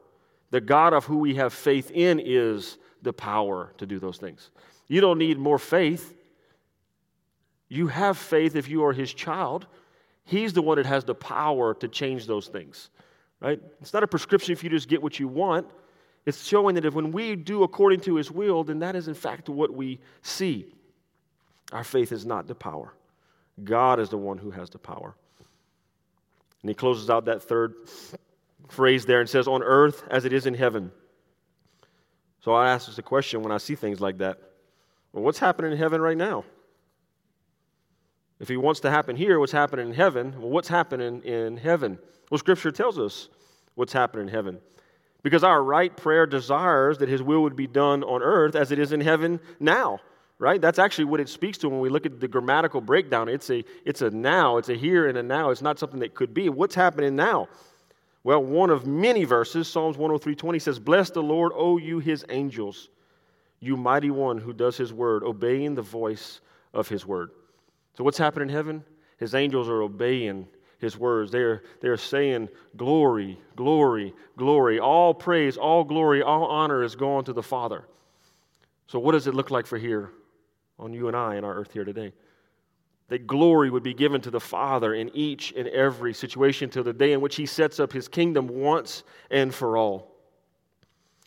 The 0.50 0.60
God 0.60 0.92
of 0.92 1.04
who 1.04 1.18
we 1.18 1.34
have 1.34 1.52
faith 1.52 1.90
in 1.90 2.20
is 2.24 2.78
the 3.02 3.12
power 3.12 3.72
to 3.78 3.86
do 3.86 3.98
those 3.98 4.16
things. 4.16 4.50
You 4.88 5.00
don't 5.00 5.18
need 5.18 5.38
more 5.38 5.58
faith. 5.58 6.14
You 7.68 7.88
have 7.88 8.16
faith 8.16 8.56
if 8.56 8.68
you 8.68 8.84
are 8.84 8.92
his 8.92 9.12
child. 9.12 9.66
He's 10.24 10.52
the 10.52 10.62
one 10.62 10.78
that 10.78 10.86
has 10.86 11.04
the 11.04 11.14
power 11.14 11.74
to 11.74 11.88
change 11.88 12.26
those 12.26 12.48
things. 12.48 12.90
Right? 13.40 13.60
It's 13.80 13.92
not 13.92 14.02
a 14.02 14.06
prescription 14.06 14.52
if 14.52 14.64
you 14.64 14.70
just 14.70 14.88
get 14.88 15.02
what 15.02 15.20
you 15.20 15.28
want. 15.28 15.66
It's 16.26 16.44
showing 16.44 16.74
that 16.74 16.84
if 16.84 16.94
when 16.94 17.12
we 17.12 17.36
do 17.36 17.62
according 17.62 18.00
to 18.00 18.16
his 18.16 18.30
will, 18.30 18.64
then 18.64 18.80
that 18.80 18.96
is 18.96 19.08
in 19.08 19.14
fact 19.14 19.48
what 19.48 19.72
we 19.72 20.00
see. 20.22 20.74
Our 21.72 21.84
faith 21.84 22.12
is 22.12 22.26
not 22.26 22.46
the 22.46 22.54
power. 22.54 22.94
God 23.64 24.00
is 24.00 24.08
the 24.08 24.18
one 24.18 24.38
who 24.38 24.50
has 24.50 24.70
the 24.70 24.78
power. 24.78 25.14
And 26.62 26.68
he 26.68 26.74
closes 26.74 27.08
out 27.10 27.26
that 27.26 27.42
third 27.42 27.74
phrase 28.68 29.06
there 29.06 29.20
and 29.20 29.28
says, 29.28 29.48
On 29.48 29.62
earth 29.62 30.02
as 30.10 30.24
it 30.24 30.32
is 30.32 30.46
in 30.46 30.54
heaven. 30.54 30.92
So 32.40 32.54
I 32.54 32.70
ask 32.70 32.88
us 32.88 32.98
a 32.98 33.02
question 33.02 33.42
when 33.42 33.52
I 33.52 33.58
see 33.58 33.74
things 33.74 34.00
like 34.00 34.18
that. 34.18 34.38
Well, 35.12 35.24
what's 35.24 35.38
happening 35.38 35.72
in 35.72 35.78
heaven 35.78 36.00
right 36.00 36.16
now? 36.16 36.44
If 38.40 38.48
he 38.48 38.56
wants 38.56 38.80
to 38.80 38.90
happen 38.90 39.16
here, 39.16 39.40
what's 39.40 39.52
happening 39.52 39.88
in 39.88 39.94
heaven? 39.94 40.34
Well, 40.38 40.50
what's 40.50 40.68
happening 40.68 41.22
in 41.22 41.56
heaven? 41.56 41.98
Well, 42.30 42.38
Scripture 42.38 42.70
tells 42.70 42.98
us 42.98 43.28
what's 43.74 43.92
happening 43.92 44.28
in 44.28 44.34
heaven. 44.34 44.58
Because 45.22 45.42
our 45.42 45.62
right 45.62 45.94
prayer 45.96 46.26
desires 46.26 46.98
that 46.98 47.08
his 47.08 47.22
will 47.22 47.42
would 47.42 47.56
be 47.56 47.66
done 47.66 48.04
on 48.04 48.22
earth 48.22 48.54
as 48.54 48.70
it 48.70 48.78
is 48.78 48.92
in 48.92 49.00
heaven 49.00 49.40
now 49.58 50.00
right? 50.38 50.60
That's 50.60 50.78
actually 50.78 51.06
what 51.06 51.20
it 51.20 51.28
speaks 51.28 51.58
to 51.58 51.68
when 51.68 51.80
we 51.80 51.88
look 51.88 52.06
at 52.06 52.20
the 52.20 52.28
grammatical 52.28 52.80
breakdown. 52.80 53.28
It's 53.28 53.50
a, 53.50 53.64
it's 53.84 54.02
a 54.02 54.10
now, 54.10 54.56
it's 54.56 54.68
a 54.68 54.74
here 54.74 55.08
and 55.08 55.18
a 55.18 55.22
now. 55.22 55.50
It's 55.50 55.62
not 55.62 55.78
something 55.78 56.00
that 56.00 56.14
could 56.14 56.32
be. 56.32 56.48
What's 56.48 56.74
happening 56.74 57.16
now? 57.16 57.48
Well, 58.24 58.42
one 58.42 58.70
of 58.70 58.86
many 58.86 59.24
verses, 59.24 59.68
Psalms 59.68 59.96
103:20 59.96 60.60
says, 60.60 60.78
Bless 60.78 61.10
the 61.10 61.22
Lord, 61.22 61.52
O 61.54 61.78
you 61.78 61.98
his 61.98 62.24
angels, 62.28 62.88
you 63.60 63.76
mighty 63.76 64.10
one 64.10 64.38
who 64.38 64.52
does 64.52 64.76
his 64.76 64.92
word, 64.92 65.22
obeying 65.24 65.74
the 65.74 65.82
voice 65.82 66.40
of 66.74 66.88
his 66.88 67.06
word. 67.06 67.30
So 67.96 68.04
what's 68.04 68.18
happening 68.18 68.48
in 68.48 68.54
heaven? 68.54 68.84
His 69.18 69.34
angels 69.34 69.68
are 69.68 69.82
obeying 69.82 70.46
his 70.78 70.96
words. 70.96 71.32
They're, 71.32 71.62
they're 71.80 71.96
saying, 71.96 72.48
Glory, 72.76 73.40
glory, 73.56 74.14
glory. 74.36 74.78
All 74.78 75.12
praise, 75.12 75.56
all 75.56 75.82
glory, 75.82 76.22
all 76.22 76.44
honor 76.44 76.84
is 76.84 76.94
going 76.94 77.24
to 77.24 77.32
the 77.32 77.42
Father. 77.42 77.84
So, 78.86 78.98
what 78.98 79.12
does 79.12 79.26
it 79.26 79.34
look 79.34 79.50
like 79.50 79.66
for 79.66 79.78
here? 79.78 80.12
On 80.78 80.92
you 80.92 81.08
and 81.08 81.16
I 81.16 81.36
in 81.36 81.44
our 81.44 81.54
earth 81.54 81.72
here 81.72 81.84
today. 81.84 82.12
That 83.08 83.26
glory 83.26 83.70
would 83.70 83.82
be 83.82 83.94
given 83.94 84.20
to 84.22 84.30
the 84.30 84.40
Father 84.40 84.94
in 84.94 85.10
each 85.14 85.54
and 85.56 85.66
every 85.68 86.12
situation 86.12 86.68
till 86.68 86.84
the 86.84 86.92
day 86.92 87.12
in 87.12 87.20
which 87.20 87.36
He 87.36 87.46
sets 87.46 87.80
up 87.80 87.92
His 87.92 88.06
kingdom 88.06 88.48
once 88.48 89.02
and 89.30 89.54
for 89.54 89.76
all. 89.76 90.14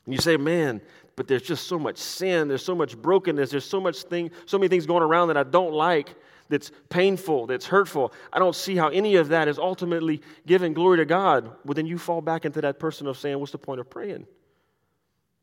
And 0.05 0.13
you 0.13 0.21
say, 0.21 0.37
man, 0.37 0.81
but 1.15 1.27
there's 1.27 1.41
just 1.41 1.67
so 1.67 1.77
much 1.77 1.97
sin, 1.97 2.47
there's 2.47 2.63
so 2.63 2.75
much 2.75 2.97
brokenness, 2.97 3.51
there's 3.51 3.65
so 3.65 3.81
much 3.81 4.03
thing, 4.03 4.31
so 4.45 4.57
many 4.57 4.69
things 4.69 4.85
going 4.85 5.03
around 5.03 5.27
that 5.29 5.37
I 5.37 5.43
don't 5.43 5.73
like, 5.73 6.15
that's 6.49 6.71
painful, 6.89 7.47
that's 7.47 7.65
hurtful. 7.65 8.13
I 8.31 8.39
don't 8.39 8.55
see 8.55 8.75
how 8.75 8.89
any 8.89 9.15
of 9.15 9.29
that 9.29 9.47
is 9.47 9.57
ultimately 9.57 10.21
giving 10.45 10.73
glory 10.73 10.97
to 10.97 11.05
God. 11.05 11.45
Well, 11.65 11.73
then 11.73 11.85
you 11.85 11.97
fall 11.97 12.21
back 12.21 12.45
into 12.45 12.61
that 12.61 12.79
person 12.79 13.07
of 13.07 13.17
saying, 13.17 13.39
what's 13.39 13.51
the 13.51 13.57
point 13.57 13.79
of 13.79 13.89
praying? 13.89 14.27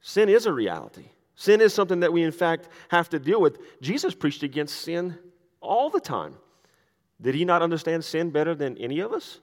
Sin 0.00 0.28
is 0.28 0.46
a 0.46 0.52
reality. 0.52 1.06
Sin 1.39 1.61
is 1.61 1.72
something 1.72 2.01
that 2.01 2.12
we, 2.12 2.24
in 2.24 2.32
fact, 2.32 2.68
have 2.89 3.09
to 3.11 3.20
deal 3.20 3.41
with. 3.41 3.59
Jesus 3.80 4.12
preached 4.12 4.43
against 4.43 4.74
sin 4.80 5.16
all 5.61 5.89
the 5.89 6.01
time. 6.01 6.34
Did 7.22 7.36
he 7.36 7.45
not 7.45 7.62
understand 7.62 8.05
sin 8.05 8.30
better 8.30 8.57
than 8.57 8.76
any 8.76 8.99
of 8.99 9.12
us? 9.12 9.39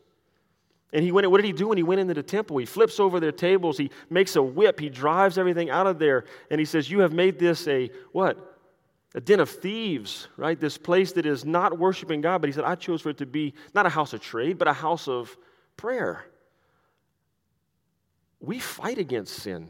And 0.92 1.06
he 1.06 1.14
went, 1.14 1.32
what 1.32 1.38
did 1.38 1.46
he 1.46 1.54
do 1.54 1.70
when 1.70 1.78
he 1.78 1.84
went 1.84 2.02
into 2.02 2.14
the 2.14 2.22
temple? 2.22 2.58
He 2.58 2.66
flips 2.66 3.00
over 3.00 3.22
their 3.22 3.32
tables, 3.32 3.78
he 3.78 3.92
makes 4.10 4.36
a 4.36 4.44
whip, 4.44 4.78
he 4.78 4.90
drives 4.90 5.38
everything 5.38 5.70
out 5.70 5.88
of 5.88 5.98
there, 5.98 6.26
and 6.52 6.60
he 6.60 6.66
says, 6.66 6.92
You 6.92 7.00
have 7.00 7.14
made 7.14 7.40
this 7.40 7.66
a 7.66 7.90
what? 8.12 8.60
A 9.14 9.22
den 9.22 9.40
of 9.40 9.50
thieves, 9.50 10.28
right? 10.36 10.60
This 10.60 10.78
place 10.78 11.14
that 11.14 11.26
is 11.26 11.46
not 11.46 11.80
worshiping 11.80 12.20
God. 12.20 12.42
But 12.42 12.50
he 12.50 12.54
said, 12.54 12.66
I 12.66 12.76
chose 12.76 13.04
for 13.04 13.12
it 13.12 13.20
to 13.20 13.26
be 13.26 13.54
not 13.74 13.86
a 13.86 13.90
house 13.90 14.12
of 14.12 14.20
trade, 14.20 14.58
but 14.58 14.68
a 14.68 14.74
house 14.74 15.08
of 15.08 15.36
prayer. 15.78 16.26
We 18.42 18.60
fight 18.60 18.98
against 18.98 19.36
sin. 19.36 19.70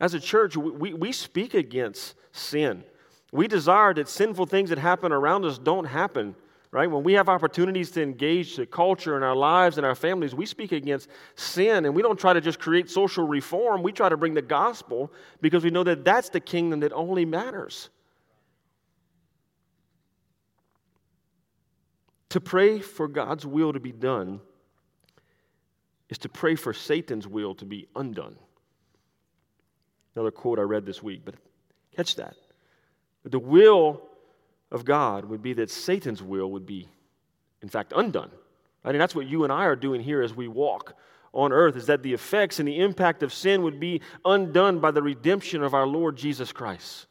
As 0.00 0.14
a 0.14 0.20
church, 0.20 0.56
we, 0.56 0.92
we 0.92 1.12
speak 1.12 1.54
against 1.54 2.14
sin. 2.32 2.84
We 3.32 3.48
desire 3.48 3.94
that 3.94 4.08
sinful 4.08 4.46
things 4.46 4.70
that 4.70 4.78
happen 4.78 5.12
around 5.12 5.44
us 5.44 5.58
don't 5.58 5.84
happen, 5.84 6.34
right? 6.70 6.90
When 6.90 7.02
we 7.02 7.14
have 7.14 7.28
opportunities 7.28 7.90
to 7.92 8.02
engage 8.02 8.56
the 8.56 8.66
culture 8.66 9.16
in 9.16 9.22
our 9.22 9.36
lives 9.36 9.76
and 9.76 9.86
our 9.86 9.94
families, 9.94 10.34
we 10.34 10.46
speak 10.46 10.72
against 10.72 11.08
sin 11.36 11.84
and 11.84 11.94
we 11.94 12.02
don't 12.02 12.18
try 12.18 12.32
to 12.32 12.40
just 12.40 12.58
create 12.58 12.90
social 12.90 13.26
reform. 13.26 13.82
We 13.82 13.92
try 13.92 14.08
to 14.08 14.16
bring 14.16 14.34
the 14.34 14.42
gospel 14.42 15.12
because 15.40 15.64
we 15.64 15.70
know 15.70 15.84
that 15.84 16.04
that's 16.04 16.28
the 16.28 16.40
kingdom 16.40 16.80
that 16.80 16.92
only 16.92 17.24
matters. 17.24 17.90
To 22.30 22.40
pray 22.40 22.80
for 22.80 23.06
God's 23.06 23.46
will 23.46 23.72
to 23.72 23.78
be 23.78 23.92
done 23.92 24.40
is 26.08 26.18
to 26.18 26.28
pray 26.28 26.56
for 26.56 26.72
Satan's 26.72 27.28
will 27.28 27.54
to 27.54 27.64
be 27.64 27.86
undone. 27.94 28.36
Another 30.14 30.30
quote 30.30 30.58
I 30.58 30.62
read 30.62 30.86
this 30.86 31.02
week, 31.02 31.22
but 31.24 31.34
catch 31.96 32.16
that. 32.16 32.34
The 33.24 33.38
will 33.38 34.02
of 34.70 34.84
God 34.84 35.24
would 35.26 35.42
be 35.42 35.54
that 35.54 35.70
Satan's 35.70 36.22
will 36.22 36.50
would 36.52 36.66
be, 36.66 36.88
in 37.62 37.68
fact, 37.68 37.92
undone. 37.96 38.30
I 38.84 38.90
mean, 38.90 38.98
that's 38.98 39.14
what 39.14 39.26
you 39.26 39.44
and 39.44 39.52
I 39.52 39.64
are 39.64 39.76
doing 39.76 40.00
here 40.00 40.22
as 40.22 40.34
we 40.34 40.46
walk 40.46 40.94
on 41.32 41.52
earth, 41.52 41.76
is 41.76 41.86
that 41.86 42.02
the 42.02 42.12
effects 42.12 42.58
and 42.58 42.68
the 42.68 42.78
impact 42.78 43.22
of 43.22 43.32
sin 43.32 43.62
would 43.62 43.80
be 43.80 44.02
undone 44.24 44.78
by 44.78 44.90
the 44.90 45.02
redemption 45.02 45.62
of 45.62 45.74
our 45.74 45.86
Lord 45.86 46.16
Jesus 46.16 46.52
Christ. 46.52 47.06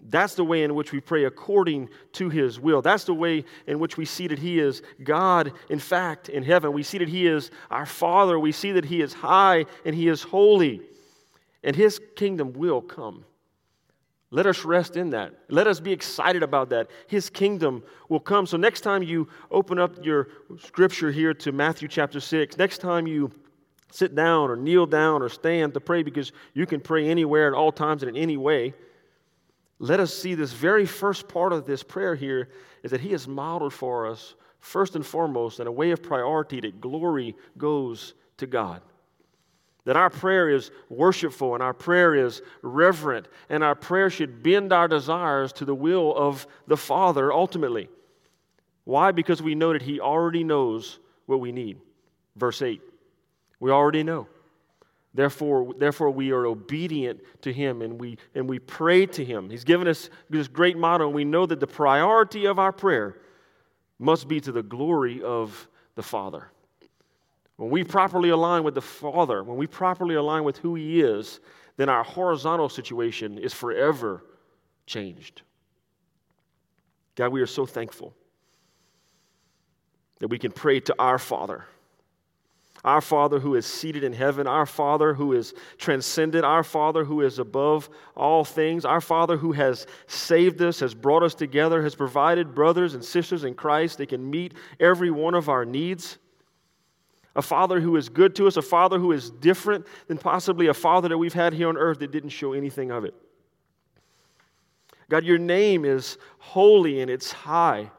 That's 0.00 0.34
the 0.34 0.44
way 0.44 0.62
in 0.62 0.76
which 0.76 0.92
we 0.92 1.00
pray 1.00 1.24
according 1.24 1.88
to 2.12 2.28
His 2.28 2.60
will. 2.60 2.82
That's 2.82 3.02
the 3.04 3.14
way 3.14 3.44
in 3.66 3.80
which 3.80 3.96
we 3.96 4.04
see 4.04 4.28
that 4.28 4.38
He 4.38 4.60
is 4.60 4.82
God, 5.02 5.52
in 5.68 5.80
fact, 5.80 6.28
in 6.28 6.44
heaven. 6.44 6.72
We 6.72 6.84
see 6.84 6.98
that 6.98 7.08
He 7.08 7.26
is 7.26 7.50
our 7.70 7.86
Father. 7.86 8.38
We 8.38 8.52
see 8.52 8.72
that 8.72 8.84
He 8.84 9.00
is 9.00 9.12
high 9.12 9.64
and 9.84 9.96
He 9.96 10.06
is 10.06 10.22
holy 10.22 10.82
and 11.62 11.74
his 11.74 12.00
kingdom 12.16 12.52
will 12.52 12.80
come. 12.80 13.24
Let 14.30 14.46
us 14.46 14.64
rest 14.64 14.96
in 14.96 15.10
that. 15.10 15.32
Let 15.48 15.66
us 15.66 15.80
be 15.80 15.92
excited 15.92 16.42
about 16.42 16.68
that. 16.70 16.90
His 17.06 17.30
kingdom 17.30 17.82
will 18.10 18.20
come. 18.20 18.46
So, 18.46 18.58
next 18.58 18.82
time 18.82 19.02
you 19.02 19.28
open 19.50 19.78
up 19.78 20.04
your 20.04 20.28
scripture 20.60 21.10
here 21.10 21.32
to 21.34 21.52
Matthew 21.52 21.88
chapter 21.88 22.20
6, 22.20 22.58
next 22.58 22.78
time 22.78 23.06
you 23.06 23.32
sit 23.90 24.14
down 24.14 24.50
or 24.50 24.56
kneel 24.56 24.84
down 24.84 25.22
or 25.22 25.30
stand 25.30 25.72
to 25.74 25.80
pray, 25.80 26.02
because 26.02 26.32
you 26.52 26.66
can 26.66 26.80
pray 26.80 27.08
anywhere 27.08 27.48
at 27.48 27.54
all 27.54 27.72
times 27.72 28.02
and 28.02 28.14
in 28.14 28.22
any 28.22 28.36
way, 28.36 28.74
let 29.78 29.98
us 29.98 30.12
see 30.12 30.34
this 30.34 30.52
very 30.52 30.84
first 30.84 31.26
part 31.26 31.54
of 31.54 31.64
this 31.64 31.82
prayer 31.82 32.14
here 32.14 32.50
is 32.82 32.90
that 32.90 33.00
He 33.00 33.12
has 33.12 33.26
modeled 33.26 33.72
for 33.72 34.06
us, 34.06 34.34
first 34.60 34.94
and 34.94 35.06
foremost, 35.06 35.58
in 35.58 35.66
a 35.66 35.72
way 35.72 35.90
of 35.92 36.02
priority, 36.02 36.60
that 36.60 36.82
glory 36.82 37.34
goes 37.56 38.14
to 38.36 38.46
God. 38.46 38.82
That 39.88 39.96
our 39.96 40.10
prayer 40.10 40.50
is 40.50 40.70
worshipful 40.90 41.54
and 41.54 41.62
our 41.62 41.72
prayer 41.72 42.14
is 42.14 42.42
reverent, 42.60 43.26
and 43.48 43.64
our 43.64 43.74
prayer 43.74 44.10
should 44.10 44.42
bend 44.42 44.70
our 44.70 44.86
desires 44.86 45.50
to 45.54 45.64
the 45.64 45.74
will 45.74 46.14
of 46.14 46.46
the 46.66 46.76
Father 46.76 47.32
ultimately. 47.32 47.88
Why? 48.84 49.12
Because 49.12 49.40
we 49.40 49.54
know 49.54 49.72
that 49.72 49.80
He 49.80 49.98
already 49.98 50.44
knows 50.44 50.98
what 51.24 51.40
we 51.40 51.52
need. 51.52 51.78
Verse 52.36 52.60
8. 52.60 52.82
We 53.60 53.70
already 53.70 54.02
know. 54.02 54.26
Therefore, 55.14 55.72
therefore, 55.78 56.10
we 56.10 56.32
are 56.32 56.44
obedient 56.44 57.22
to 57.40 57.50
Him 57.50 57.80
and 57.80 57.98
we, 57.98 58.18
and 58.34 58.46
we 58.46 58.58
pray 58.58 59.06
to 59.06 59.24
Him. 59.24 59.48
He's 59.48 59.64
given 59.64 59.88
us 59.88 60.10
this 60.28 60.48
great 60.48 60.76
motto, 60.76 61.06
and 61.06 61.14
we 61.14 61.24
know 61.24 61.46
that 61.46 61.60
the 61.60 61.66
priority 61.66 62.44
of 62.44 62.58
our 62.58 62.72
prayer 62.72 63.16
must 63.98 64.28
be 64.28 64.38
to 64.42 64.52
the 64.52 64.62
glory 64.62 65.22
of 65.22 65.66
the 65.94 66.02
Father. 66.02 66.50
When 67.58 67.70
we 67.70 67.82
properly 67.82 68.28
align 68.28 68.62
with 68.62 68.76
the 68.76 68.80
Father, 68.80 69.42
when 69.42 69.56
we 69.56 69.66
properly 69.66 70.14
align 70.14 70.44
with 70.44 70.58
who 70.58 70.76
He 70.76 71.00
is, 71.00 71.40
then 71.76 71.88
our 71.88 72.04
horizontal 72.04 72.68
situation 72.68 73.36
is 73.36 73.52
forever 73.52 74.22
changed. 74.86 75.42
God, 77.16 77.32
we 77.32 77.42
are 77.42 77.46
so 77.46 77.66
thankful 77.66 78.14
that 80.20 80.28
we 80.28 80.38
can 80.38 80.52
pray 80.52 80.78
to 80.78 80.94
our 81.00 81.18
Father. 81.18 81.64
Our 82.84 83.00
Father 83.00 83.40
who 83.40 83.56
is 83.56 83.66
seated 83.66 84.04
in 84.04 84.12
heaven, 84.12 84.46
our 84.46 84.64
Father 84.66 85.12
who 85.12 85.32
is 85.32 85.52
transcendent, 85.78 86.44
our 86.44 86.62
Father 86.62 87.04
who 87.04 87.22
is 87.22 87.40
above 87.40 87.90
all 88.16 88.44
things, 88.44 88.84
our 88.84 89.00
Father 89.00 89.36
who 89.36 89.50
has 89.50 89.88
saved 90.06 90.62
us, 90.62 90.78
has 90.78 90.94
brought 90.94 91.24
us 91.24 91.34
together, 91.34 91.82
has 91.82 91.96
provided 91.96 92.54
brothers 92.54 92.94
and 92.94 93.04
sisters 93.04 93.42
in 93.42 93.54
Christ 93.54 93.98
that 93.98 94.10
can 94.10 94.30
meet 94.30 94.54
every 94.78 95.10
one 95.10 95.34
of 95.34 95.48
our 95.48 95.64
needs 95.64 96.18
a 97.38 97.42
father 97.42 97.80
who 97.80 97.94
is 97.94 98.08
good 98.08 98.34
to 98.34 98.48
us, 98.48 98.56
a 98.56 98.62
father 98.62 98.98
who 98.98 99.12
is 99.12 99.30
different 99.30 99.86
than 100.08 100.18
possibly 100.18 100.66
a 100.66 100.74
father 100.74 101.08
that 101.08 101.16
we've 101.16 101.32
had 101.32 101.52
here 101.52 101.68
on 101.68 101.76
earth 101.76 102.00
that 102.00 102.10
didn't 102.10 102.30
show 102.30 102.52
anything 102.52 102.90
of 102.90 103.04
it. 103.04 103.14
God, 105.08 105.24
your 105.24 105.38
name 105.38 105.84
is 105.84 106.18
holy 106.38 107.00
and 107.00 107.08
it's 107.08 107.30
high. 107.30 107.92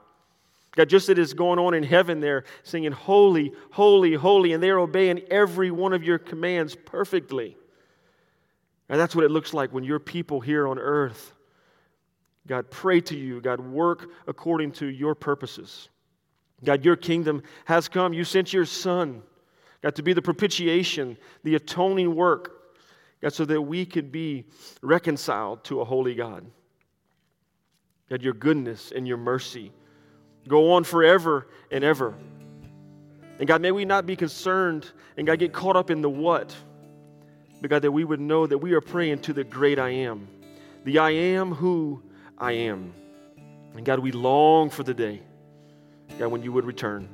God, 0.76 0.90
just 0.90 1.06
as 1.06 1.12
it 1.12 1.20
is 1.20 1.34
going 1.34 1.58
on 1.58 1.74
in 1.74 1.84
heaven 1.84 2.20
they're 2.20 2.44
singing, 2.64 2.92
Holy, 2.92 3.54
holy, 3.72 4.14
holy, 4.14 4.52
and 4.52 4.62
they're 4.62 4.78
obeying 4.78 5.22
every 5.32 5.72
one 5.72 5.94
of 5.94 6.04
your 6.04 6.20
commands 6.20 6.76
perfectly. 6.76 7.56
And 8.90 9.00
that's 9.00 9.16
what 9.16 9.24
it 9.24 9.32
looks 9.32 9.54
like 9.54 9.72
when 9.72 9.86
your 9.86 10.00
people 10.00 10.42
here 10.42 10.68
on 10.68 10.78
earth, 10.78 11.32
God, 12.46 12.70
pray 12.70 13.00
to 13.00 13.18
you, 13.18 13.40
God, 13.40 13.62
work 13.62 14.10
according 14.28 14.74
to 14.74 14.88
your 14.88 15.16
purposes. 15.16 15.88
God, 16.64 16.84
your 16.84 16.96
kingdom 16.96 17.44
has 17.66 17.88
come. 17.88 18.14
You 18.14 18.24
sent 18.24 18.52
your 18.54 18.66
son. 18.66 19.22
God, 19.82 19.96
to 19.96 20.04
be 20.04 20.14
the 20.14 20.22
propitiation, 20.22 21.18
the 21.44 21.56
atoning 21.56 22.16
work, 22.16 22.76
God, 23.22 23.34
so 23.34 23.46
that 23.46 23.62
we 23.62 23.86
could 23.86 24.12
be 24.12 24.46
reconciled 24.82 25.64
to 25.66 25.82
a 25.82 25.86
holy 25.86 26.16
God. 26.16 26.46
God, 28.10 28.22
your 28.22 28.34
goodness 28.34 28.92
and 28.94 29.08
your 29.08 29.18
mercy, 29.18 29.72
go 30.48 30.74
on 30.74 30.84
forever 30.84 31.48
and 31.72 31.84
ever. 31.84 32.16
And 33.38 33.48
God, 33.48 33.62
may 33.62 33.72
we 33.72 33.86
not 33.86 34.06
be 34.06 34.16
concerned 34.16 34.92
and 35.16 35.26
God 35.26 35.40
get 35.40 35.54
caught 35.54 35.76
up 35.76 35.90
in 35.90 36.02
the 36.02 36.10
what, 36.10 36.56
but 37.62 37.70
God, 37.70 37.82
that 37.84 37.92
we 37.92 38.04
would 38.04 38.20
know 38.20 38.48
that 38.48 38.58
we 38.58 38.74
are 38.74 38.82
praying 38.82 39.20
to 39.20 39.34
the 39.34 39.44
great 39.44 39.80
I 39.80 39.90
am, 39.90 40.28
the 40.84 41.00
I 41.00 41.12
am 41.12 41.54
who 41.54 42.02
I 42.38 42.54
am. 42.54 42.94
And 43.76 43.86
God, 43.86 44.00
we 44.00 44.12
long 44.12 44.70
for 44.70 44.84
the 44.84 44.94
day, 44.94 45.22
God, 46.20 46.28
when 46.28 46.44
you 46.44 46.52
would 46.52 46.66
return. 46.66 47.08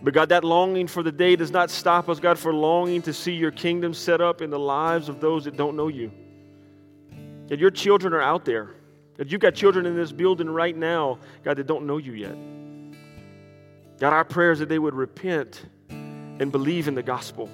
But 0.00 0.14
God, 0.14 0.30
that 0.30 0.44
longing 0.44 0.86
for 0.86 1.02
the 1.02 1.12
day 1.12 1.36
does 1.36 1.50
not 1.50 1.68
stop 1.68 2.08
us, 2.08 2.20
God, 2.20 2.38
for 2.38 2.54
longing 2.54 3.02
to 3.02 3.12
see 3.12 3.32
your 3.32 3.50
kingdom 3.50 3.92
set 3.92 4.20
up 4.20 4.40
in 4.40 4.50
the 4.50 4.58
lives 4.58 5.08
of 5.08 5.20
those 5.20 5.44
that 5.44 5.56
don't 5.56 5.76
know 5.76 5.88
you. 5.88 6.10
God, 7.48 7.58
your 7.58 7.70
children 7.70 8.14
are 8.14 8.22
out 8.22 8.44
there. 8.44 8.70
God, 9.18 9.30
you've 9.30 9.40
got 9.40 9.54
children 9.54 9.84
in 9.84 9.96
this 9.96 10.12
building 10.12 10.48
right 10.48 10.76
now, 10.76 11.18
God, 11.44 11.56
that 11.58 11.66
don't 11.66 11.86
know 11.86 11.98
you 11.98 12.12
yet. 12.12 12.36
God, 13.98 14.12
our 14.12 14.24
prayer 14.24 14.52
is 14.52 14.60
that 14.60 14.68
they 14.68 14.78
would 14.78 14.94
repent 14.94 15.64
and 15.88 16.50
believe 16.50 16.88
in 16.88 16.94
the 16.94 17.02
gospel. 17.02 17.48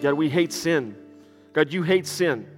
God, 0.00 0.14
we 0.14 0.28
hate 0.28 0.52
sin. 0.52 0.96
God, 1.52 1.72
you 1.72 1.82
hate 1.82 2.06
sin. 2.06 2.48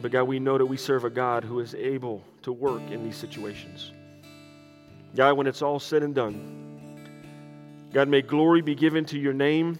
But 0.00 0.10
God, 0.10 0.24
we 0.24 0.38
know 0.38 0.58
that 0.58 0.66
we 0.66 0.76
serve 0.76 1.04
a 1.04 1.10
God 1.10 1.44
who 1.44 1.60
is 1.60 1.74
able 1.74 2.22
to 2.42 2.52
work 2.52 2.82
in 2.90 3.02
these 3.02 3.16
situations. 3.16 3.92
God, 5.14 5.36
when 5.36 5.46
it's 5.46 5.62
all 5.62 5.80
said 5.80 6.02
and 6.02 6.14
done, 6.14 7.08
God, 7.92 8.08
may 8.08 8.20
glory 8.20 8.60
be 8.60 8.74
given 8.74 9.04
to 9.06 9.18
your 9.18 9.32
name. 9.32 9.78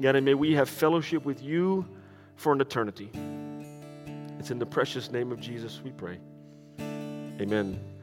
God, 0.00 0.16
and 0.16 0.24
may 0.24 0.34
we 0.34 0.52
have 0.52 0.68
fellowship 0.68 1.24
with 1.24 1.42
you 1.42 1.86
for 2.36 2.52
an 2.52 2.60
eternity. 2.60 3.10
It's 4.38 4.50
in 4.50 4.58
the 4.58 4.66
precious 4.66 5.10
name 5.10 5.32
of 5.32 5.40
Jesus 5.40 5.80
we 5.82 5.90
pray. 5.90 6.18
Amen. 7.40 7.95